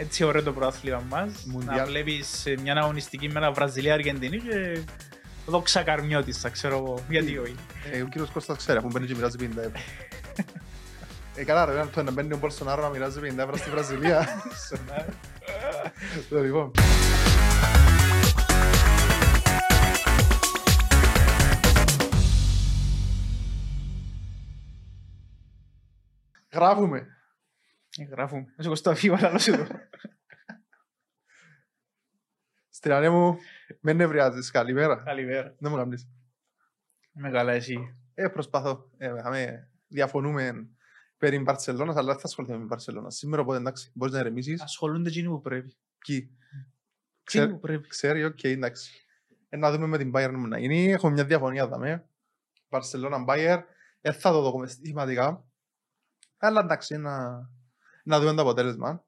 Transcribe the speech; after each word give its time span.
Έτσι 0.00 0.24
ωραίο 0.24 0.42
το 0.42 0.52
πρωτάθλημα 0.52 1.02
μας. 1.08 1.44
Να 1.46 1.52
Μουντιάλ. 1.52 1.86
βλέπεις 1.86 2.46
ε, 2.46 2.54
μια 2.62 2.74
αγωνιστική 2.74 3.28
με 3.28 3.38
ένα 3.38 3.52
Βραζιλία-Αργεντινή 3.52 4.38
και 4.38 4.80
δόξα 5.46 5.82
καρμιώτησα, 5.82 6.48
ξέρω 6.48 6.76
εγώ. 6.76 7.04
Γιατί 7.08 7.38
όχι. 7.38 7.54
Ε, 7.92 8.00
ο 8.02 8.06
κύριος 8.06 8.30
Κώστας 8.30 8.56
ξέρει, 8.56 8.78
αφού 8.78 8.88
μπαίνει 8.92 9.06
και 9.06 9.14
μοιράζει 9.14 9.36
50 9.40 9.42
ευρώ. 9.56 9.72
Ε, 11.34 11.44
καλά 11.44 11.64
ρε, 11.64 11.84
το 11.94 12.02
να 12.02 12.10
μπαίνει 12.10 12.32
ο 12.32 12.36
Μπολσονάρο 12.36 12.82
να 12.82 12.88
μοιράζει 12.88 13.20
50 13.22 13.38
ευρώ 13.38 13.56
στη 13.56 13.70
Βραζιλία. 13.70 14.28
Το 16.28 16.40
λοιπόν. 16.40 16.70
Γράφουμε. 26.52 27.06
Ε, 27.98 28.04
Γράφουμε. 28.04 28.54
Όσο 28.58 28.68
κοστό 28.68 28.90
αφήμα, 28.90 29.18
αλλά 29.22 29.38
σου 29.38 29.52
το. 29.56 29.66
Στριανέ 32.68 33.08
μου, 33.08 33.38
με 33.80 33.92
νευριάζεις. 33.92 34.50
Καλημέρα. 34.50 34.96
Καλημέρα. 35.04 35.54
Δεν 35.58 35.70
μου 35.70 35.76
κάνεις. 35.76 36.08
Είμαι 37.16 37.30
καλά 37.30 37.52
εσύ. 37.52 37.78
Ε, 38.14 38.28
προσπαθώ. 38.28 38.90
Ε, 38.96 39.14
είχαμε- 39.18 39.70
διαφωνούμε 39.88 40.68
περί 41.16 41.38
Μπαρτσελώνας, 41.38 41.96
αλλά 41.96 42.06
δεν 42.10 42.20
θα 42.20 42.26
ασχοληθούμε 42.26 42.58
με 42.58 42.64
Μπαρτσελώνα. 42.64 43.10
Σήμερα, 43.10 43.42
οπότε 43.42 43.58
εντάξει, 43.58 43.90
μπορείς 43.94 44.14
να 44.14 44.20
ηρεμήσεις. 44.20 44.62
Ασχολούνται 44.62 45.08
εκείνοι 45.08 45.28
που 45.28 45.40
πρέπει. 45.40 45.76
Ποιοι; 45.98 46.16
Εκείνοι 46.16 46.36
Ξέρ- 47.44 47.50
που 47.50 47.58
πρέπει. 47.60 47.88
Ξέρει, 47.88 48.24
οκ, 48.24 48.42
εντάξει. 48.44 49.06
Ε, 49.48 49.56
να 49.56 49.70
δούμε 49.72 49.86
με 49.86 49.98
την 49.98 50.12
Bayern 50.14 50.34
μου 50.36 50.46
να 50.46 50.58
γίνει. 50.58 50.90
Έχουμε 50.92 51.12
μια 51.12 51.24
διαφωνία 51.24 51.68
δαμε. 51.68 52.08
Barcelona 52.68 53.24
Bayern. 53.28 53.60
Ε, 54.00 54.12
θα 54.12 54.30
το 54.30 54.50
δούμε 54.50 54.66
στοιχηματικά. 54.66 55.44
Αλλά 56.36 56.60
εντάξει, 56.60 56.96
να, 56.96 57.40
να 58.08 58.20
δούμε 58.20 58.34
το 58.34 58.42
αποτέλεσμα. 58.42 59.04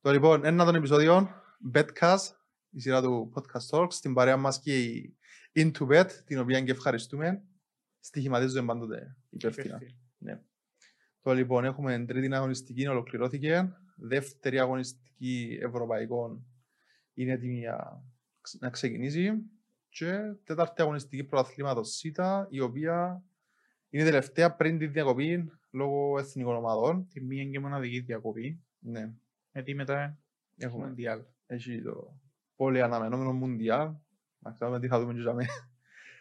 Το 0.00 0.10
λοιπόν, 0.10 0.44
ένα 0.44 0.64
των 0.64 0.74
επεισόδιων, 0.74 1.30
Betcast, 1.74 2.18
η 2.70 2.80
σειρά 2.80 3.02
του 3.02 3.32
Podcast 3.34 3.78
Talks, 3.78 3.92
στην 3.92 4.14
παρέα 4.14 4.36
μας 4.36 4.60
και 4.60 4.82
η 4.82 5.16
Into 5.54 5.86
Bet, 5.88 6.10
την 6.24 6.38
οποία 6.38 6.60
και 6.60 6.70
ευχαριστούμε. 6.70 7.42
Στοιχηματίζουμε 8.00 8.66
πάντοτε 8.66 9.16
υπεύθυνα. 9.30 9.78
Το 11.22 11.32
λοιπόν, 11.34 11.64
έχουμε 11.64 12.04
τρίτη 12.04 12.34
αγωνιστική, 12.34 12.86
ολοκληρώθηκε. 12.86 13.72
Δεύτερη 13.96 14.58
αγωνιστική 14.58 15.58
ευρωπαϊκών 15.62 16.46
είναι 17.14 17.32
έτοιμη 17.32 17.58
για 17.58 18.02
ξ- 18.40 18.62
να 18.62 18.70
ξεκινήσει. 18.70 19.32
Και 19.88 20.18
τέταρτη 20.44 20.82
αγωνιστική 20.82 21.24
πρωταθλήματος 21.24 21.88
ΣΥΤΑ, 21.88 22.46
η 22.50 22.60
οποία 22.60 23.22
είναι 23.90 24.04
τελευταία 24.04 24.54
πριν 24.54 24.78
τη 24.78 24.86
διακοπή 24.86 25.52
λόγω 25.70 26.18
εθνικών 26.18 26.56
ομάδων. 26.56 27.08
Τη 27.08 27.20
μία 27.24 27.44
και 27.44 27.60
μοναδική 27.60 28.00
διακοπή. 28.00 28.62
Ναι, 28.78 29.12
Γιατί 29.52 29.74
μετά 29.74 30.18
έχουμε 30.56 30.72
έχουμε 30.72 30.86
Μουντιάλ. 30.86 31.20
έχει 31.46 31.82
το 31.82 32.20
πολύ 32.56 32.82
αναμενόμενο 32.82 33.32
Μουντιάλ. 33.32 33.90
Να 34.38 34.52
ξέρουμε 34.52 34.80
τι 34.80 34.88
θα 34.88 35.00
δούμε 35.00 35.12
και 35.14 35.20
για 35.20 35.34
μένα. 35.34 35.48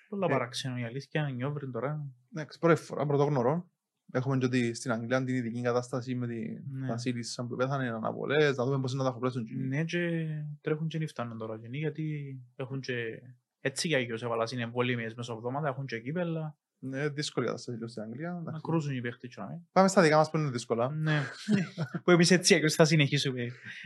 Πολλά 0.09 0.25
Ε. 0.25 0.29
παράξενο 0.29 0.77
η 0.77 0.83
αλήθεια, 0.83 1.29
νιώβριν 1.29 1.71
τώρα. 1.71 2.07
Εντάξει, 2.33 2.59
πρώτη 2.59 2.81
φορά, 2.81 3.05
πρωτόγνωρο. 3.05 3.69
Έχουμε 4.11 4.37
και 4.37 4.45
ότι 4.45 4.73
στην 4.73 4.91
Αγγλία 4.91 5.23
την 5.23 5.35
ειδική 5.35 5.61
κατάσταση 5.61 6.15
με 6.15 6.27
τη 6.27 6.39
Ναι. 6.71 6.87
Βασίλισσα 6.87 7.45
που 7.45 7.55
πέθανε, 7.55 7.89
αναβολές, 7.89 8.57
να 8.57 8.65
δούμε 8.65 8.79
πώς 8.79 8.93
είναι 8.93 9.03
να 9.03 9.09
τα 9.09 9.15
χωρέσουν. 9.15 9.45
και- 9.45 9.53
Ναι, 9.55 9.83
και 9.83 10.27
τρέχουν 10.61 10.87
και 10.87 10.97
νύφτανουν 10.97 11.37
τώρα 11.37 11.55
γενοί, 11.55 11.77
γιατί 11.77 12.37
έχουν 12.55 12.79
και 12.79 13.21
έτσι 13.59 13.87
για 13.87 13.99
γιος 13.99 14.23
έβαλα 14.23 14.47
είναι 14.53 14.61
εμβολήμιες 14.61 15.13
μέσα 15.13 15.33
εβδομάδας, 15.33 15.69
έχουν 15.71 15.85
και 15.85 15.99
κύπελα, 15.99 16.57
Ναι, 16.79 17.09
δύσκολη 17.09 17.45
κατάσταση 17.45 17.77
λίγο 17.77 17.87
στην 17.89 18.01
Αγγλία. 18.03 18.31
να 18.31 18.37
εντάξει. 18.39 18.61
κρούζουν 18.61 18.95
οι 18.95 19.01
παίχτες 19.01 19.35
και 19.35 19.41
να 19.41 19.47
μην. 19.47 19.57
Πάμε 19.71 19.87
στα 19.87 20.01
δικά 20.01 20.17
μας 20.17 20.29
που 20.29 20.37
είναι 20.37 20.49
δύσκολα. 20.49 20.89
Ναι, 20.89 21.21
που 22.03 22.11
εμείς 22.11 22.31
έτσι 22.31 22.55
έκρους 22.55 22.73
θα 22.73 22.85
συνεχίσουμε 22.85 23.41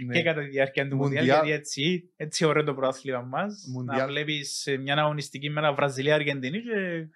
Ναι. 0.06 0.14
και 0.14 0.24
κατά 0.24 0.42
τη 0.42 0.48
διάρκεια 0.50 0.88
του 0.88 0.96
Μουντιάλ, 0.96 1.24
Μουντιάλ. 1.24 1.46
γιατί 1.46 1.60
έτσι, 1.62 2.12
έτσι 2.16 2.46
ωραίο 2.46 2.64
το 2.64 2.74
πρωτάθλημα 2.74 3.22
μας, 3.22 3.64
να 3.68 3.80
Μουντιάλ. 3.80 4.10
βλέπεις 4.10 4.66
ε, 4.68 4.78
μια 4.78 4.96
αγωνιστική 4.96 5.50
με 5.50 5.60
ένα 5.60 5.74
Βραζιλία-Αργεντινή 5.74 6.62
και 6.62 7.08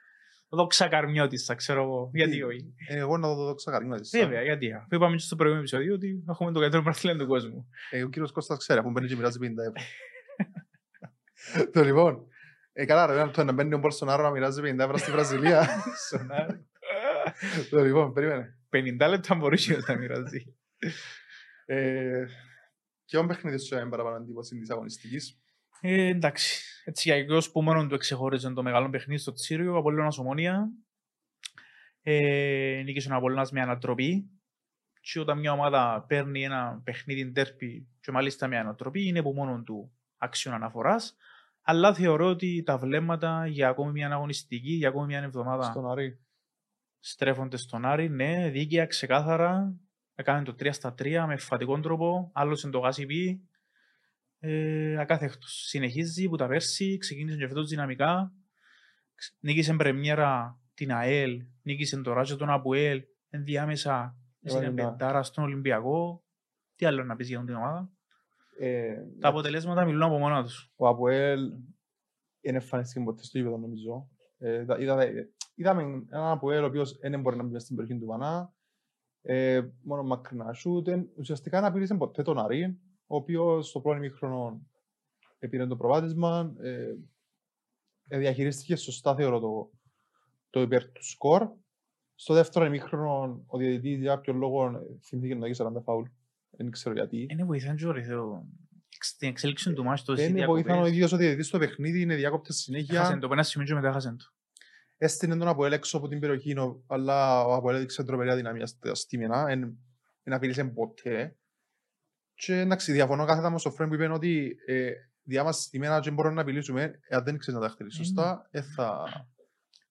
δόξα 0.50 0.88
καρμιώτησα, 0.88 1.56
ξέρω 1.56 1.82
εγώ, 1.84 2.10
γιατί 2.14 2.32
Τι- 2.32 2.44
όχι. 2.44 2.74
Ε, 2.88 2.98
Εγώ 2.98 3.18
να 3.18 3.28
το 3.28 3.36
δω 3.36 3.54
ξεκαρίνω. 3.56 3.96
Βέβαια, 4.12 4.42
γιατί. 4.42 4.74
Αφού 4.74 4.88
είπαμε 4.96 5.16
και 5.16 5.22
στο 5.22 5.36
προηγούμενο 5.36 5.68
επεισόδιο 5.68 5.94
ότι 5.94 6.24
έχουμε 6.30 6.52
το 6.52 6.60
καλύτερο 6.60 6.84
πρωτάθλημα 6.84 7.18
του 7.18 7.28
κόσμου. 7.28 7.68
Ε, 7.90 8.04
ο 8.04 8.10
κύριος 8.10 8.32
Κώστας 8.32 8.58
ξέρει, 8.58 8.80
αφού 8.80 8.92
μπαίνει 8.92 9.08
και 9.08 9.16
μοιράζει 9.16 9.38
50 9.42 9.46
ευρώ. 9.68 9.74
Το 11.72 11.84
λοιπόν, 11.84 12.28
ε, 12.78 12.86
καλά 12.86 13.06
ρε, 13.06 13.28
το 13.28 13.44
να 13.44 13.52
μπαίνει 13.52 13.74
ο 13.74 13.78
Μπολσονάρο 13.78 14.24
να 14.24 14.30
μοιράζει 14.30 14.62
50 14.64 14.80
ευρώ 14.80 14.98
στη 14.98 15.12
Βραζιλία. 15.12 15.68
Το 17.70 17.84
λοιπόν, 17.84 18.14
περίμενε. 18.14 18.58
50 18.70 19.10
λεπτά 19.10 19.36
μπορούσε 19.36 19.84
να 19.88 19.98
μοιράζει. 19.98 20.56
Ε, 21.66 22.26
Ποιο 23.06 23.26
παιχνίδι 23.26 23.60
σου 23.60 23.76
έμεινε 23.76 23.90
παραπάνω 23.90 24.16
εντύπωση 24.16 24.60
της 24.60 24.70
αγωνιστικής; 24.70 25.40
Ε, 25.82 26.08
εντάξει. 26.08 26.64
Έτσι 26.86 27.10
για 27.10 27.18
εκείνος 27.18 27.52
που 27.52 27.62
μόνο 27.62 27.88
του 27.88 27.96
εξεχώριζε 27.96 28.50
το 28.50 28.64
μεγάλο 28.64 28.90
παιχνίδι 28.90 29.22
στο 29.22 29.34
Τσίριο, 29.34 29.74
ο 29.74 29.78
Απολλώνας 29.78 30.18
Ομόνια. 30.18 30.70
Ε, 32.02 32.82
νίκησε 32.86 33.12
ο 33.12 33.16
Απολλώνας 33.16 33.52
με 33.52 33.62
ανατροπή. 33.62 34.30
Και 35.02 35.20
όταν 35.20 35.40
μια 35.40 35.52
ομάδα 35.52 36.06
παίρνει 36.08 36.44
ένα 36.44 36.82
παιχνίδι 36.84 37.26
ντέρπι 37.26 37.88
και 38.02 38.12
μάλιστα 38.12 38.48
με 38.48 38.58
ανατροπή, 38.58 39.08
είναι 39.08 39.20
από 39.20 39.34
μόνο 39.34 39.64
του 39.64 39.92
άξιον 40.18 40.54
αναφοράς. 40.54 41.16
Αλλά 41.68 41.94
θεωρώ 41.94 42.28
ότι 42.28 42.64
τα 42.66 42.78
βλέμματα 42.78 43.48
για 43.48 43.70
ακόμη 43.70 43.92
μια 43.92 44.10
αγωνιστική, 44.12 44.72
για 44.72 44.88
ακόμη 44.90 45.06
μια 45.06 45.20
εβδομάδα 45.24 45.64
Στον 45.64 45.90
Αρή. 45.92 46.20
στρέφονται 47.00 47.58
στον 47.58 47.86
Άρη. 47.86 48.10
Ναι, 48.10 48.50
δίκαια, 48.50 48.86
ξεκάθαρα. 48.86 49.76
Έκανε 50.16 50.44
το 50.44 50.56
3 50.60 50.72
στα 50.74 50.94
3 50.98 51.26
με 51.28 51.38
φατικό 51.38 51.80
τρόπο. 51.80 52.32
Άλλωσε 52.34 52.70
το 52.70 52.80
γάσιπι. 52.80 53.42
Ε, 54.40 54.98
ακάθεκτος. 55.00 55.64
Συνεχίζει 55.68 56.28
που 56.30 56.36
τα 56.36 56.48
πέρσι, 56.48 56.98
ξεκίνησε 56.98 57.38
και 57.38 57.48
φέτος 57.48 57.70
δυναμικά. 57.70 58.32
Ξ- 59.16 59.36
Νίκησε 59.40 59.74
πρεμιέρα 59.74 60.60
την 60.74 60.92
ΑΕΛ, 60.92 61.42
νίκησε 61.62 62.02
το 62.02 62.14
Ράτζο 62.14 62.36
τον 62.36 62.50
Αποέλ. 62.50 63.04
Ενδιάμεσα 63.30 64.18
Έβαλε 64.42 64.66
είναι 64.70 64.82
ένα- 64.82 64.92
πεντάρα 64.92 65.24
στον 65.24 65.44
Ολυμπιακό. 65.44 66.24
Τι 66.76 66.86
άλλο 66.86 67.04
να 67.04 67.16
πεις 67.16 67.28
για 67.28 67.44
την 67.44 67.56
ομάδα. 67.56 67.90
Ε, 68.60 68.96
Τα 69.20 69.28
αποτελέσματα 69.30 69.86
μιλούν 69.86 70.02
από 70.04 70.18
μόνα 70.18 70.44
τους. 70.44 70.72
Ο 70.76 70.88
Αποέλ 70.88 71.40
είναι 72.42 72.58
εμφανιστική 72.58 73.06
ποτέ 73.06 73.24
στο 73.24 73.38
γήπεδο 73.38 73.58
νομίζω. 73.58 74.10
Ε, 74.38 74.62
είδα- 74.62 74.80
είδα- 74.80 75.28
Είδαμε 75.58 75.82
έναν 75.82 76.28
Αποέλ 76.32 76.64
ο 76.64 76.66
οποίος 76.66 76.98
δεν 76.98 77.22
μπορεί 77.22 77.36
να 77.38 77.44
μπει 77.44 77.52
μες 77.52 77.64
στην 77.64 77.76
περιοχή 77.76 78.00
του 78.00 78.06
Βανά. 78.06 78.54
Ε, 79.22 79.62
μόνο 79.84 80.04
μακρινά 80.04 80.54
σούτ. 80.54 80.88
Ε, 80.88 81.06
Ουσιαστικά 81.18 81.60
δεν 81.60 81.70
απειλήσε 81.70 81.96
ποτέ 81.96 82.22
τον 82.22 82.40
Αρή, 82.40 82.78
ο 83.08 83.16
οποίος 83.16 83.68
στο 83.68 83.82
πρώτο 83.82 83.98
ημίχρονο 83.98 84.62
πήρε 85.50 85.68
το 85.68 85.76
προβάδισμα. 85.76 86.54
Ε, 86.60 86.96
ε, 88.08 88.18
διαχειρίστηκε 88.18 88.76
σωστά 88.76 89.16
θεωρώ 89.16 89.40
το, 89.40 89.72
το 90.50 90.62
υπέρ 90.62 90.92
του 90.92 91.04
σκορ. 91.06 91.50
Στο 92.16 92.34
δεύτερο 92.34 92.66
ημίχρονο 92.66 93.44
ο 93.48 93.58
διαιτητής 93.58 94.00
για 94.00 94.16
κάποιον 94.16 94.38
λόγο 94.38 94.66
ε, 94.66 94.80
θυμήθηκε 95.04 95.36
να 95.36 95.48
δει 95.48 95.54
40 95.58 95.82
φάουλ. 95.84 96.06
Δεν 96.58 96.72
ξέρω 96.72 96.96
γιατί. 96.96 97.28
Είναι 97.30 97.44
βοηθάν 97.44 97.76
και 97.76 97.88
ωραίο. 97.88 98.48
Στην 99.00 99.28
εξέλιξη 99.30 99.74
του 99.74 99.84
μάτς 99.84 100.04
το 100.04 100.16
Δεν 100.16 100.46
βοηθάνε 100.46 100.82
ο 100.82 100.86
ίδιος 100.86 101.12
ο 101.12 101.18
διαιτητής 101.18 101.48
στο 101.48 101.58
παιχνίδι, 101.58 102.02
είναι 102.02 102.16
διάκοπτες 102.16 102.56
συνέχεια. 102.56 103.00
Έχασε 103.00 103.18
το 103.18 103.28
πένας 103.28 103.48
σημείο 103.48 103.68
και 103.68 103.74
μετά 103.74 103.88
έχασε 103.88 104.10
το. 104.10 104.26
Έστεινε 104.98 105.38
τον 105.38 105.48
Αποέλ 105.48 105.72
έξω 105.72 105.98
από 105.98 106.08
την 106.08 106.20
περιοχή, 106.20 106.58
ο- 106.60 106.84
αλλά 106.88 107.46
ο 107.46 107.54
Αποέλ 107.54 107.76
έδειξε 107.76 108.04
τρομερή 108.04 108.36
δυναμία 108.36 108.66
στα 108.66 108.96
στήμενα, 108.96 109.46
δεν 110.24 110.34
απειλήσε 110.34 110.64
ποτέ. 110.66 111.38
Και 112.34 112.60
εντάξει, 112.60 112.92
διαφωνώ 112.92 113.26
κάθετα 113.26 113.50
με 113.50 113.60
στο 113.60 113.72
φρέμ 113.72 113.88
που 113.90 113.96
είπε 113.96 114.08
ότι 114.08 114.56
ε, 114.66 114.92
διά 115.24 115.44
μας 115.44 115.62
στήμενα 115.64 116.00
και 116.00 116.12
μπορούμε 116.12 116.36
να 116.36 116.42
απειλήσουμε, 116.42 117.00
εάν 117.08 117.24
δεν 117.24 117.38
ξέρεις 117.38 117.60
να 117.60 117.66
τα 117.68 117.74
χτυπήσεις 117.74 118.00
Ε, 118.00 118.04
σωστά, 118.04 118.48
ε, 118.52 118.62
θα... 118.62 119.04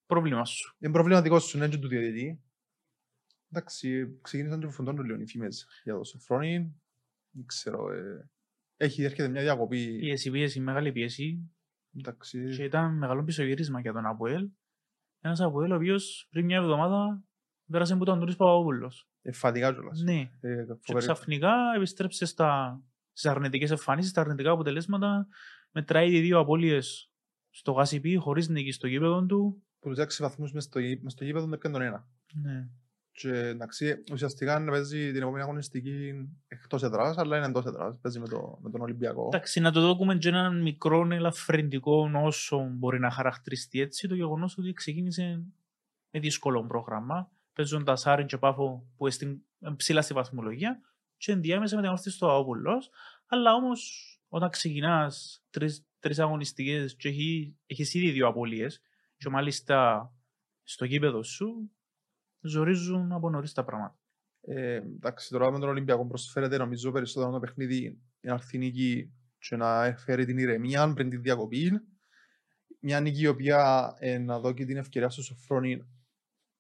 Πρόβλημα 0.06 0.44
σου. 0.44 0.76
Είναι 0.78 0.92
πρόβλημα 0.92 1.22
δικό 1.22 1.38
σου, 1.38 1.56
είναι 1.56 1.69
και 1.69 1.78
του 1.78 1.88
διαιτητή. 1.88 2.42
Εντάξει, 3.59 4.19
ξεκίνησαν 4.22 4.60
και 4.60 4.69
φουντώνουν 4.70 5.04
λίγο 5.04 5.20
οι 5.20 5.26
φήμες 5.26 5.66
για 5.84 5.94
το 5.94 6.04
Σοφρόνι. 6.04 6.75
Δεν 7.31 7.44
ξέρω, 7.47 7.92
ε, 7.92 8.31
έχει 8.76 9.03
έρχεται 9.03 9.28
μια 9.28 9.43
διακοπή. 9.43 9.96
Πίεση, 9.99 10.31
πίεση, 10.31 10.61
μεγάλη 10.61 10.93
πίεση. 10.93 11.50
Εντάξει, 11.96 12.55
Και 12.56 12.64
ήταν 12.64 12.99
μεγάλο 12.99 13.25
πισωγύρισμα 13.25 13.81
για 13.81 13.93
τον 13.93 14.06
Αποέλ. 14.06 14.50
Ένας 15.20 15.40
Αποέλ 15.40 15.73
ο 15.73 15.75
οποίος 15.75 16.26
πριν 16.31 16.44
μια 16.44 16.56
εβδομάδα 16.56 17.25
πέρασε 17.70 17.93
από 17.93 18.05
τον 18.05 18.14
Αντώνης 18.14 18.37
Παπαδόπουλος. 18.37 19.08
ε, 19.23 19.32
φατικά 19.32 19.73
κιόλας. 19.73 20.00
Ναι. 20.02 20.20
Ε, 20.40 20.64
Και 20.64 20.75
φοβερή. 20.81 20.96
ξαφνικά 21.06 21.52
επιστρέψε 21.76 22.25
στα, 22.26 22.81
στις 23.12 23.31
αρνητικές 23.31 23.70
εμφανίσεις, 23.70 24.11
στα 24.11 24.20
αρνητικά 24.20 24.50
αποτελέσματα. 24.50 25.26
Μετράει 25.70 26.08
ήδη 26.08 26.20
δύο 26.20 26.38
απώλειες 26.38 27.12
στο 27.50 27.73
Γασιπί, 27.73 28.17
χωρίς 28.17 28.49
νίκη 28.49 28.73
στο 28.73 28.87
γήπεδο 28.87 29.26
του. 29.26 29.62
Που 29.78 29.88
τους 29.88 29.99
έξι 29.99 30.23
βαθμούς 30.23 30.52
μες 30.52 30.64
στο, 30.64 30.78
γή- 30.78 31.02
μες 31.02 31.12
στο 31.12 31.25
γήπεδο 31.25 31.46
δεν 31.46 31.58
πιάνε 31.58 31.76
τον 31.76 31.87
ένα. 31.87 32.08
Ναι. 32.34 32.69
Και 33.16 33.28
εντάξει, 33.28 34.05
ουσιαστικά 34.12 34.58
να 34.58 34.70
παίζει 34.70 35.12
την 35.12 35.22
επόμενη 35.22 35.43
αγωνιστική 35.43 36.12
εκτός 36.49 36.82
έδρας, 36.82 37.19
αλλά 37.19 37.37
είναι 37.37 37.46
εντός 37.46 37.64
έδρας. 37.64 37.99
Παίζει 38.00 38.19
με, 38.20 38.28
το, 38.28 38.58
με 38.62 38.70
τον 38.70 38.81
Ολυμπιακό. 38.81 39.26
Εντάξει, 39.26 39.61
να 39.61 39.72
το 39.72 39.94
δούμε 39.94 40.16
και 40.16 40.28
έναν 40.28 40.62
μικρό 40.62 41.08
ελαφρυντικό 41.11 42.11
όσο 42.14 42.69
μπορεί 42.70 42.99
να 42.99 43.11
χαρακτηριστεί 43.11 43.81
έτσι 43.81 44.08
το 44.08 44.14
γεγονός 44.14 44.58
ότι 44.58 44.72
ξεκίνησε 44.72 45.44
με 46.11 46.20
δύσκολο 46.20 46.66
πρόγραμμα, 46.66 47.31
παίζοντας 47.52 48.06
Άριν 48.06 48.26
και 48.26 48.38
Πάφο 48.38 48.87
που 48.96 49.06
είναι 49.06 49.75
ψηλά 49.76 50.02
στη 50.02 50.14
βαθμολογία, 50.14 50.81
και 51.16 51.32
ενδιάμεσα 51.32 51.76
με 51.76 51.82
την 51.82 51.90
όρθιος 51.90 52.14
στο 52.14 52.31
Αόπουλο. 52.31 52.82
Αλλά 53.26 53.55
όμως 53.55 54.08
όταν 54.28 54.50
ξεκινάς 54.50 55.44
τρεις, 55.50 55.87
τρεις 56.00 56.19
αγωνιστικές 56.19 56.96
και 56.96 57.08
έχεις, 57.08 57.55
έχεις 57.66 57.94
ήδη 57.94 58.11
δύο 58.11 58.26
απώλειες 58.26 58.81
και 59.16 59.28
μάλιστα 59.28 60.11
στο 60.62 60.84
γήπεδο 60.84 61.22
σου 61.22 61.70
ζορίζουν 62.44 63.12
από 63.12 63.31
νωρίς 63.31 63.52
τα 63.52 63.64
πράγματα. 63.64 63.99
Ε, 64.41 64.75
εντάξει, 64.75 65.31
τώρα 65.31 65.50
με 65.50 65.58
τον 65.58 65.69
Ολυμπιακό 65.69 66.06
προσφέρεται 66.06 66.56
νομίζω 66.56 66.93
περισσότερο 66.93 67.32
το 67.32 67.38
παιχνίδι 67.38 67.99
να 68.20 68.32
έρθει 68.32 68.58
νίκη 68.58 69.12
και 69.38 69.56
να 69.56 69.94
φέρει 69.96 70.25
την 70.25 70.38
ηρεμία 70.38 70.93
πριν 70.94 71.11
την 71.11 71.23
διακοπή. 71.23 71.81
Μια 72.81 73.00
νίκη 73.00 73.20
η 73.20 73.26
οποία 73.26 73.93
ε, 73.99 74.19
να 74.19 74.38
δώσει 74.38 74.64
την 74.64 74.76
ευκαιρία 74.76 75.08
στο 75.08 75.23
Σοφρόνη 75.23 75.85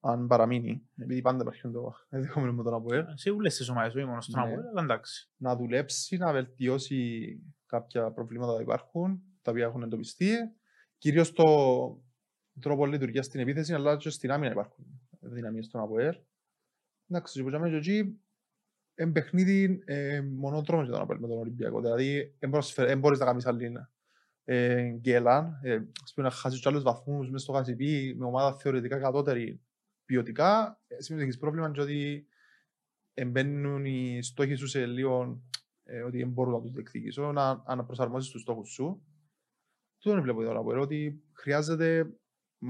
αν 0.00 0.26
παραμείνει, 0.26 0.82
επειδή 0.96 1.20
πάντα 1.20 1.42
υπάρχει 1.42 1.60
το 1.60 1.94
ενδεχόμενο 2.08 2.52
με 2.52 2.62
τον 2.62 2.74
Αποέλ. 2.74 3.04
Σε 3.14 3.30
όλες 3.30 3.56
τις 3.56 3.68
ομάδες, 3.68 3.94
όχι 3.94 4.04
μόνο 4.04 4.20
στον 4.20 4.40
Ναι. 4.40 4.46
Αποέλ, 4.46 4.66
αλλά 4.66 4.82
εντάξει. 4.82 5.30
Να 5.36 5.56
δουλέψει, 5.56 6.16
να 6.16 6.32
βελτιώσει 6.32 7.38
κάποια 7.66 8.10
προβλήματα 8.10 8.54
που 8.54 8.60
υπάρχουν, 8.60 9.22
τα 9.42 9.50
οποία 9.50 9.64
έχουν 9.64 9.82
εντοπιστεί. 9.82 10.32
Κυρίως 10.98 11.32
το 11.32 11.44
τρόπο 12.60 12.86
λειτουργίας 12.86 13.26
στην 13.26 13.40
επίθεση, 13.40 13.74
αλλά 13.74 13.96
και 13.96 14.10
στην 14.10 14.30
άμυνα 14.30 14.52
υπάρχουν 14.52 15.03
δυναμίες 15.24 15.66
στον 15.66 15.80
Αποέλ. 15.80 16.16
Εντάξει, 17.08 17.42
που 17.42 17.50
και 17.50 17.76
εκεί, 17.76 18.20
εν 18.94 19.12
παιχνίδι 19.12 19.82
ε, 19.84 20.20
μονόδρομο 20.20 20.82
για 20.82 20.92
τον 20.92 21.00
Αποέλ 21.00 21.20
με 21.20 21.28
τον 21.28 21.38
Ολυμπιακό. 21.38 21.80
Δηλαδή, 21.80 22.36
δεν 22.76 22.98
μπορείς 22.98 23.18
να 23.18 23.24
κάνεις 23.24 23.46
άλλη 23.46 23.72
ε, 24.44 24.90
γκέλα. 24.90 25.60
Ε, 25.62 25.80
ας 26.02 26.12
πούμε, 26.14 26.26
να 26.26 26.32
χάσεις 26.32 26.60
και 26.60 26.68
άλλους 26.68 26.82
βαθμούς 26.82 27.30
μες 27.30 27.42
στο 27.42 27.52
Χασιπί 27.52 28.14
με 28.18 28.24
ομάδα 28.24 28.56
θεωρητικά 28.56 28.98
κατώτερη 28.98 29.60
ποιοτικά. 30.04 30.80
Ε, 30.86 31.02
σημαίνει 31.02 31.22
ότι 31.22 31.30
έχεις 31.30 31.40
πρόβλημα 31.40 31.70
και 31.70 31.80
ότι 31.80 32.26
εμπαίνουν 33.14 33.84
οι 33.84 34.22
στόχοι 34.22 34.54
σου 34.54 34.66
σε 34.66 34.86
λίγο 34.86 35.42
ε, 35.82 36.02
ότι 36.02 36.18
δεν 36.18 36.28
μπορούν 36.28 36.52
να 36.52 36.60
τους 36.60 36.70
διεκδικήσουν, 36.70 37.32
να 37.32 37.62
αναπροσαρμόσεις 37.66 38.30
τους 38.30 38.40
στόχους 38.40 38.70
σου. 38.72 39.02
Τούτο 39.98 40.14
δεν 40.14 40.24
βλέπω 40.24 40.42
τώρα 40.42 40.58
από 40.58 40.80
ότι 40.80 41.22
χρειάζεται 41.32 42.16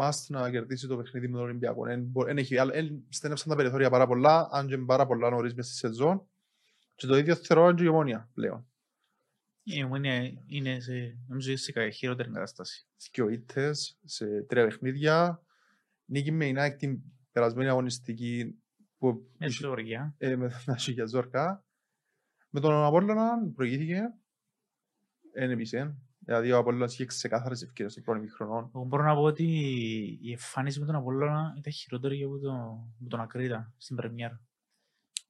must 0.00 0.26
να 0.28 0.50
κερδίσει 0.50 0.86
το 0.86 0.96
παιχνίδι 0.96 1.28
με 1.28 1.36
τον 1.36 1.44
Ολυμπιακό. 1.46 1.86
Εν, 1.86 2.02
μπο- 2.02 2.26
εν 2.26 2.38
έχει, 2.38 2.58
άλλο- 2.58 2.72
εν 2.74 3.04
στένεψαν 3.08 3.48
τα 3.48 3.56
περιθώρια 3.56 3.90
πάρα 3.90 4.06
πολλά, 4.06 4.48
αν 4.52 4.66
και 4.66 4.78
πάρα 4.78 5.06
πολλά 5.06 5.30
νωρίς 5.30 5.54
μες 5.54 5.66
στη 5.66 5.74
σεζόν. 5.74 6.28
Και 6.94 7.06
το 7.06 7.16
ίδιο 7.16 7.34
θεωρώ 7.34 7.74
και 7.74 7.84
η 7.84 7.86
ομόνια 7.86 8.30
πλέον. 8.34 8.66
Η 9.62 9.84
Ομόνια 9.84 10.32
είναι 10.46 10.80
σε, 10.80 11.18
νομίζω 11.26 11.48
είναι 11.50 11.58
σε 11.58 11.72
κα- 11.72 11.90
χειρότερη 11.90 12.30
κατάσταση. 12.30 12.86
Δύο 13.12 13.28
ήττες 13.28 13.98
σε 14.04 14.42
τρία 14.42 14.64
παιχνίδια. 14.64 15.42
Νίκη 16.04 16.32
με 16.32 16.46
η 16.46 16.54
Nike 16.58 16.74
την 16.78 16.98
περασμένη 17.32 17.68
αγωνιστική 17.68 18.58
που 18.98 19.30
Έτσι 19.38 19.60
το 19.60 19.68
γοργιά. 19.68 20.14
ε, 20.18 20.36
με 20.36 20.48
τον 20.64 20.74
Ασίγια 20.74 21.06
Ζόρκα. 21.06 21.64
Με 22.50 22.60
τον 22.60 22.72
Απόλλωνα 22.84 23.38
προηγήθηκε. 23.54 24.00
Εν 25.32 25.50
επίσης. 25.50 25.80
Δηλαδή 26.24 26.52
ο 26.52 26.58
Απόλλωνας 26.58 26.92
είχε 26.92 27.04
ξεκάθαρες 27.04 27.62
ευκαιρίες 27.62 27.92
στο 27.92 28.02
πρώτο 28.02 28.24
χρονών. 28.34 28.70
Εγώ 28.74 28.84
μπορώ 28.84 29.02
να 29.04 29.14
πω 29.14 29.22
ότι 29.22 29.44
η 30.22 30.30
εμφάνιση 30.30 30.80
με 30.80 30.86
τον 30.86 30.94
Απόλλωνα 30.94 31.54
ήταν 31.58 31.72
χειρότερη 31.72 32.22
από 32.22 32.38
το, 32.38 32.52
με 32.98 33.08
τον 33.08 33.20
Ακρίτα 33.20 33.72
στην 33.76 33.96
Πρεμιέρα. 33.96 34.40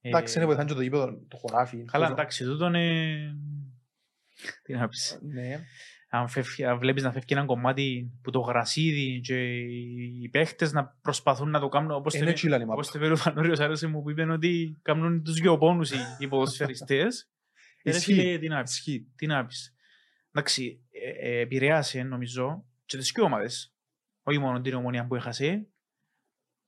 Εντάξει, 0.00 0.37
είναι 0.37 0.46
βοηθάνε 0.46 0.69
και 0.69 0.75
το 0.75 0.82
γήπεδο, 0.82 1.19
το 1.29 1.37
χωράφι. 1.37 1.85
Καλά, 1.85 2.05
Τόσο- 2.05 2.19
εντάξει, 2.19 2.44
τούτο 2.44 2.67
είναι... 2.67 3.37
Τι 4.62 4.73
να 4.75 4.88
πεις. 4.88 5.19
Ναι. 5.23 5.61
Αν, 6.08 6.29
φεύγει, 6.29 6.64
αν 6.64 6.79
βλέπεις 6.79 7.02
να 7.02 7.12
φεύγει 7.12 7.35
ένα 7.35 7.44
κομμάτι 7.44 8.12
που 8.23 8.31
το 8.31 8.41
γρασίδι 8.41 9.20
και 9.20 9.58
οι 10.23 10.29
παίχτες 10.29 10.73
να 10.73 10.87
προσπαθούν 11.02 11.50
να 11.50 11.61
το 11.61 11.69
κάνουν 11.69 11.91
όπως 11.91 12.14
Είναι 12.14 12.25
το 12.25 12.32
τσίλαν 12.32 12.61
η 12.61 12.64
όπως 12.64 12.87
μάπα. 12.87 12.99
το 12.99 13.05
είπε 13.05 13.14
ο 13.14 13.17
Φανόριος 13.17 13.61
άρεσε 13.61 13.87
μου 13.87 14.02
που 14.02 14.11
είπε 14.11 14.23
ότι 14.23 14.79
κάνουν 14.82 15.23
τους 15.23 15.38
γεωπόνους 15.38 15.91
οι, 15.91 15.96
οι 16.19 16.29
ποδοσφαιριστές. 16.29 17.29
Ε, 17.87 17.91
ρε 17.91 17.96
Ισχύει. 17.96 18.14
φίλε, 18.14 18.38
τι 18.38 18.49
να 18.49 18.62
πεις. 18.62 18.73
Ισχύει. 18.73 19.06
Τι 19.17 19.26
να 19.26 19.46
πεις. 19.46 19.75
Εντάξει, 20.32 20.84
ε, 21.05 21.11
ε, 21.11 21.41
επηρέασε 21.41 22.03
νομίζω 22.03 22.65
και 22.85 22.97
τις 22.97 23.12
δύο 23.15 23.25
ομάδες. 23.25 23.75
Όχι 24.23 24.39
μόνο 24.39 24.61
την 24.61 24.75
ομονία 24.75 25.06
που 25.06 25.15
έχασε, 25.15 25.69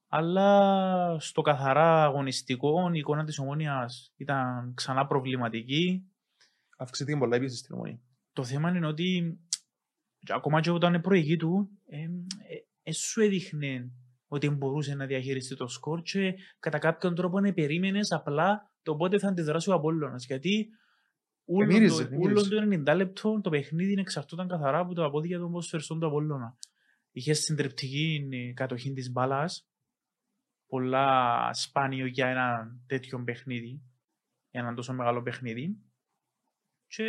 αλλά 0.08 1.18
στο 1.20 1.42
καθαρά 1.42 2.04
αγωνιστικό 2.04 2.90
η 2.92 2.98
εικόνα 2.98 3.24
της 3.24 3.38
ομόνιας 3.38 4.12
ήταν 4.16 4.72
ξανά 4.74 5.06
προβληματική. 5.06 6.10
Αυξήθηκε 6.78 7.18
πολλά 7.18 7.36
επίσης 7.36 7.58
στην 7.58 7.74
ομονία. 7.74 8.00
Το 8.32 8.44
θέμα 8.44 8.70
είναι 8.70 8.86
ότι 8.86 9.38
και 10.18 10.32
ακόμα 10.32 10.60
και 10.60 10.70
όταν 10.70 10.92
είναι 10.92 11.02
προηγή 11.02 11.36
του, 11.36 11.68
ε, 11.86 11.96
ε, 11.98 12.08
ε, 12.82 12.92
σου 12.92 13.20
έδειχνε 13.20 13.90
ότι 14.26 14.50
μπορούσε 14.50 14.94
να 14.94 15.06
διαχειριστεί 15.06 15.56
το 15.56 15.66
σκορ 15.66 16.02
και 16.02 16.34
κατά 16.58 16.78
κάποιον 16.78 17.14
τρόπο 17.14 17.40
να 17.40 17.52
περίμενες 17.52 18.12
απλά 18.12 18.72
το 18.82 18.96
πότε 18.96 19.18
θα 19.18 19.28
αντιδράσει 19.28 19.70
ο 19.70 19.74
Απόλλωνας. 19.74 20.24
Γιατί 20.24 20.68
όλο 21.46 21.62
Εμύριζε, 21.62 22.06
το, 22.06 22.14
εμύριζε. 22.14 22.54
όλο 22.54 22.68
το 22.82 22.92
90 22.92 22.96
λεπτό 22.96 23.40
το 23.40 23.50
παιχνίδι 23.50 23.94
εξαρτούταν 23.98 24.48
καθαρά 24.48 24.78
από 24.78 24.94
το 24.94 25.04
απόδειγμα 25.04 25.38
των 25.38 25.50
ποδοσφαιριστών 25.50 26.00
του 26.00 26.06
Απόλλωνα. 26.06 26.58
Είχε 27.10 27.32
συντριπτική 27.32 28.28
ε, 28.32 28.52
κατοχή 28.52 28.92
της 28.92 29.10
μπάλας, 29.12 29.68
πολλά 30.66 31.50
σπάνιο 31.52 32.06
για 32.06 32.26
ένα 32.26 32.76
τέτοιο 32.86 33.22
παιχνίδι, 33.24 33.82
για 34.50 34.60
ένα 34.60 34.74
τόσο 34.74 34.92
μεγάλο 34.92 35.22
παιχνίδι. 35.22 35.76
Και 36.86 37.04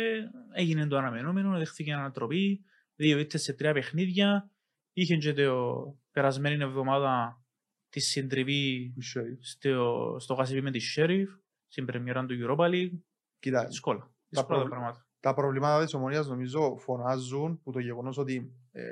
έγινε 0.52 0.86
το 0.86 0.96
αναμενόμενο, 0.96 1.58
δέχτηκε 1.58 1.92
ανατροπή, 1.92 2.64
δύο 2.94 3.18
ήττες 3.18 3.42
σε 3.42 3.52
τρία 3.52 3.72
παιχνίδια. 3.72 4.50
Είχε 4.92 5.16
και 5.16 5.32
το 5.32 5.98
περασμένη 6.10 6.62
εβδομάδα 6.62 7.42
τη 7.88 8.00
συντριβή 8.00 8.94
στο, 9.40 10.16
στο 10.18 10.34
Γασιπί 10.34 10.62
με 10.62 10.70
τη 10.70 10.80
Sheriff, 10.96 11.26
στην 11.68 11.84
πρεμιέρα 11.84 12.26
του 12.26 12.36
Europa 12.40 12.70
League. 12.70 12.98
Κοίτα, 13.38 13.66
Δύσκολα. 13.66 14.12
Τα 14.30 14.40
Δύσκολα 14.40 14.58
τα 14.58 14.64
προβλ- 14.64 14.70
πράγματα. 14.70 15.06
τα 15.20 15.34
προβλήματα 15.34 15.84
της 15.84 15.94
ομονίας 15.94 16.26
νομίζω 16.28 16.76
φωνάζουν 16.78 17.60
που 17.62 17.72
το 17.72 17.78
γεγονός 17.78 18.18
ότι 18.18 18.52
ε, 18.72 18.82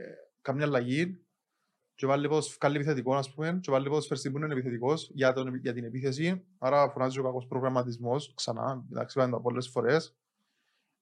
κάνει 0.41 0.62
αλλαγή 0.62 1.21
και 1.94 2.06
βάλει 2.06 2.29
ποδοσ- 2.29 2.56
βγάλει 2.61 2.77
επιθετικό, 2.77 3.15
ας 3.15 3.35
πούμε, 3.35 3.59
και 3.62 3.71
βάλει 3.71 3.88
ποδοσφαιριστή 3.88 4.31
που 4.31 4.37
είναι 4.37 4.53
επιθετικός 4.53 5.11
για, 5.12 5.33
τον, 5.33 5.55
για 5.55 5.73
την 5.73 5.85
επίθεση. 5.85 6.47
Άρα 6.59 6.91
φωνάζει 6.91 7.19
ο 7.19 7.23
κακός 7.23 7.47
προγραμματισμός, 7.47 8.33
ξανά, 8.37 8.85
εντάξει, 8.91 9.19
πάντα 9.19 9.41
πολλές 9.41 9.69
φορές. 9.69 10.17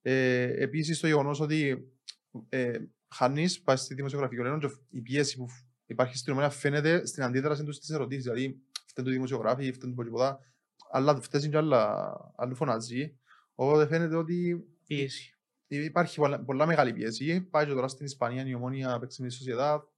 Ε, 0.02 0.62
επίσης 0.62 1.00
το 1.00 1.06
γεγονός 1.06 1.40
ότι 1.40 1.88
ε, 2.48 2.78
χάνεις, 3.14 3.62
πάει 3.62 3.76
στη 3.76 3.94
δημοσιογραφική 3.94 4.40
ολένο 4.40 4.58
και 4.58 4.68
η 4.88 5.00
πίεση 5.00 5.36
που 5.36 5.48
φ- 5.48 5.64
υπάρχει 5.86 6.16
στην 6.16 6.32
ομονία 6.32 6.50
φαίνεται 6.50 7.06
στην 7.06 7.22
αντίδραση 7.22 7.64
τους 7.64 7.76
στις 7.76 7.90
ερωτήσεις. 7.90 8.22
Δηλαδή, 8.24 8.62
φταίνει 8.86 9.06
το 9.08 9.12
δημοσιογράφοι, 9.14 9.72
φταίνει 9.72 9.94
το 9.94 10.02
τίποτα, 10.02 10.38
αλλά 10.90 11.20
φταίνει 11.20 11.48
και 11.48 11.56
άλλα, 11.56 12.12
άλλου 12.36 12.54
φωνάζεις. 12.54 13.14
Οπότε 13.54 13.86
φαίνεται 13.86 14.16
ότι 14.16 14.64
Πίεση. 14.86 15.28
Υπάρχει 15.68 16.16
πολλά, 16.16 16.40
πολλά 16.44 16.66
μεγάλη 16.66 16.92
πίεση. 16.92 17.40
Πάει 17.50 17.66
και 17.66 17.72
τώρα 17.72 17.88
στην 17.88 18.06
Ισπανία 18.06 18.46
η 18.46 18.54
ομόνια 18.54 18.98
παίξει 18.98 19.22
με 19.22 19.28
τη 19.28 19.34
Σοσιαδά. 19.34 19.88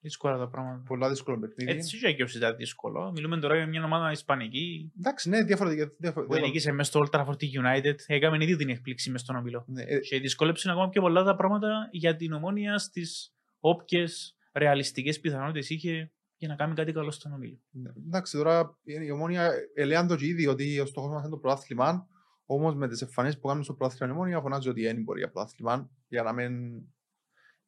Δύσκολα 0.00 0.38
τα 0.38 0.48
πράγματα. 0.48 0.82
Πολλά 0.86 1.08
δύσκολο 1.08 1.38
παιχνίδι. 1.38 1.70
Έτσι 1.70 1.98
και 1.98 2.06
εκεί 2.06 2.36
ήταν 2.36 2.56
δύσκολο. 2.56 3.10
Μιλούμε 3.10 3.38
τώρα 3.38 3.56
για 3.56 3.66
μια 3.66 3.84
ομάδα 3.84 4.10
ισπανική 4.10 4.92
Εντάξει, 4.98 5.28
ναι, 5.28 5.42
διαφορετικά. 5.42 5.88
που 5.88 5.96
διαφορετικά. 5.98 6.40
νίκησε 6.40 6.72
μέσα 6.72 6.90
στο 6.90 7.06
Old 7.06 7.14
Trafford 7.20 7.38
τη 7.38 7.50
United. 7.54 7.94
Έκαμε 8.06 8.44
ήδη 8.44 8.56
την 8.56 8.68
εκπλήξη 8.68 9.10
μέσα 9.10 9.24
στον 9.24 9.36
ομιλό. 9.36 9.64
Ναι, 9.68 9.82
ε, 9.82 9.98
Και 9.98 10.20
δυσκόλεψε 10.20 10.70
ακόμα 10.70 10.88
πιο 10.88 11.00
πολλά 11.00 11.22
τα 11.22 11.36
πράγματα 11.36 11.88
για 11.90 12.16
την 12.16 12.32
ομόνια 12.32 12.78
στις 12.78 13.34
όποιες 13.60 14.36
ρεαλιστικές 14.52 15.20
πιθανότητες 15.20 15.70
είχε 15.70 16.10
για 16.36 16.48
να 16.48 16.54
κάνει 16.54 16.74
κάτι 16.74 16.92
καλό 16.92 17.10
στον 17.10 17.32
ομίλο. 17.32 17.58
ναι. 17.70 17.90
εντάξει, 18.06 18.36
τώρα 18.36 18.78
η 19.04 19.10
ομόνια 19.10 19.52
ελέγχει 19.74 20.06
το 20.06 20.16
και 20.16 20.26
ήδη 20.26 20.46
ότι 20.46 20.80
ο 20.80 20.86
στόχος 20.86 21.10
μας 21.10 21.20
είναι 21.20 21.30
το 21.30 21.36
πρωτάθλημα. 21.38 22.08
Όμως 22.46 22.74
με 22.74 22.88
τις 22.88 23.02
εμφανίσεις 23.02 23.40
που 23.40 23.46
κάνουν 23.48 23.62
στο 23.64 23.74
πρωτάθλημα 23.74 24.12
η 24.12 24.16
ομόνια 24.16 24.40
φωνάζει 24.40 24.68
ότι 24.68 24.82
δεν 24.82 25.02
μπορεί 25.02 25.18
για 25.18 25.30
πρωτάθλημα 25.30 25.90
για 26.08 26.22
να 26.22 26.32
μην 26.32 26.82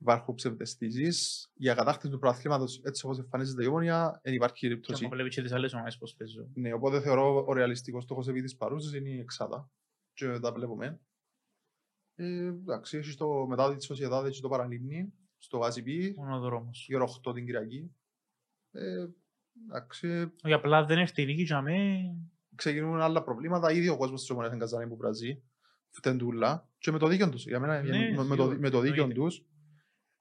υπάρχουν 0.01 0.35
ψευδεστήσεις. 0.35 1.51
Για 1.55 1.75
κατάκτηση 1.75 2.13
του 2.13 2.19
πρωταθλήματος 2.19 2.81
έτσι 2.85 3.05
όπως 3.07 3.19
εμφανίζεται 3.19 3.65
η 3.65 3.67
ομόνια 3.67 4.21
δεν 4.23 4.35
υπάρχει 4.35 4.59
Και 4.59 4.67
περίπτωση. 4.69 5.05
ακόμα 5.05 5.15
βλέπει 5.17 5.35
και 5.35 5.43
τις 5.43 5.53
άλλες 5.53 5.73
ομάδες 5.73 5.99
πώς 5.99 6.15
παίζουν. 6.15 6.51
Ναι, 6.55 6.73
οπότε 6.73 7.01
θεωρώ 7.01 7.45
ο 7.47 7.53
ρεαλιστικός 7.53 8.03
στόχος 8.03 8.29
επί 8.29 8.43
της 8.43 8.57
παρούσας 8.57 8.93
είναι 8.95 9.09
η 9.09 9.19
εξάδα. 9.19 9.71
Και 10.13 10.39
τα 10.39 10.53
βλέπουμε. 10.53 11.01
Ε, 12.15 12.47
εντάξει, 12.47 12.97
έχεις 12.99 13.17
το 13.17 13.47
μετά 13.47 13.77
τη 13.77 13.85
Σοσιαδάδ, 13.85 14.27
έχεις 14.27 14.41
το 14.41 14.49
Παραλίμνη, 14.49 15.13
στο 15.39 15.59
Γαζιπί, 15.59 16.15
Μόνο 16.17 16.37
ο 16.37 16.41
δρόμο. 16.41 16.71
η 16.87 16.95
ώρα 16.95 17.05
8 17.05 17.35
την 17.35 17.45
Κυριακή. 17.45 17.95
Ε, 18.71 19.07
εντάξει, 19.67 20.33
Όχι 20.45 20.53
απλά 20.55 20.85
δεν 20.85 20.99
έρθει 20.99 21.23
η 21.23 21.27
νίκη 21.27 21.43
για 21.43 21.63
με. 21.63 22.01
Ξεκινούν 22.59 23.01
άλλα 23.01 23.23
προβλήματα. 23.23 23.73
Ήδη 23.73 23.89
ο 23.89 23.97
κόσμος 23.97 24.21
της 24.21 24.31
ομονίας 24.31 24.53
είναι 24.53 24.61
Καζάνη 24.63 24.87
που 24.89 24.97
βράζει. 24.97 25.43
Φτεντούλα. 25.91 26.69
Και 26.79 26.91
με 26.91 26.99
το 26.99 27.07
δίκιο 27.09 27.29
τους. 27.29 27.47
Για 27.47 27.61
μένα, 27.61 27.83
Ναι, 27.83 27.89
για- 27.99 28.17
με, 28.17 28.25
με 28.25 28.37
το, 28.37 28.43
σίγουρα, 28.43 28.59
με 28.59 28.71
το 28.71 28.81
δίκιο 28.81 29.03
εννοείται. 29.03 29.21
τους. 29.25 29.45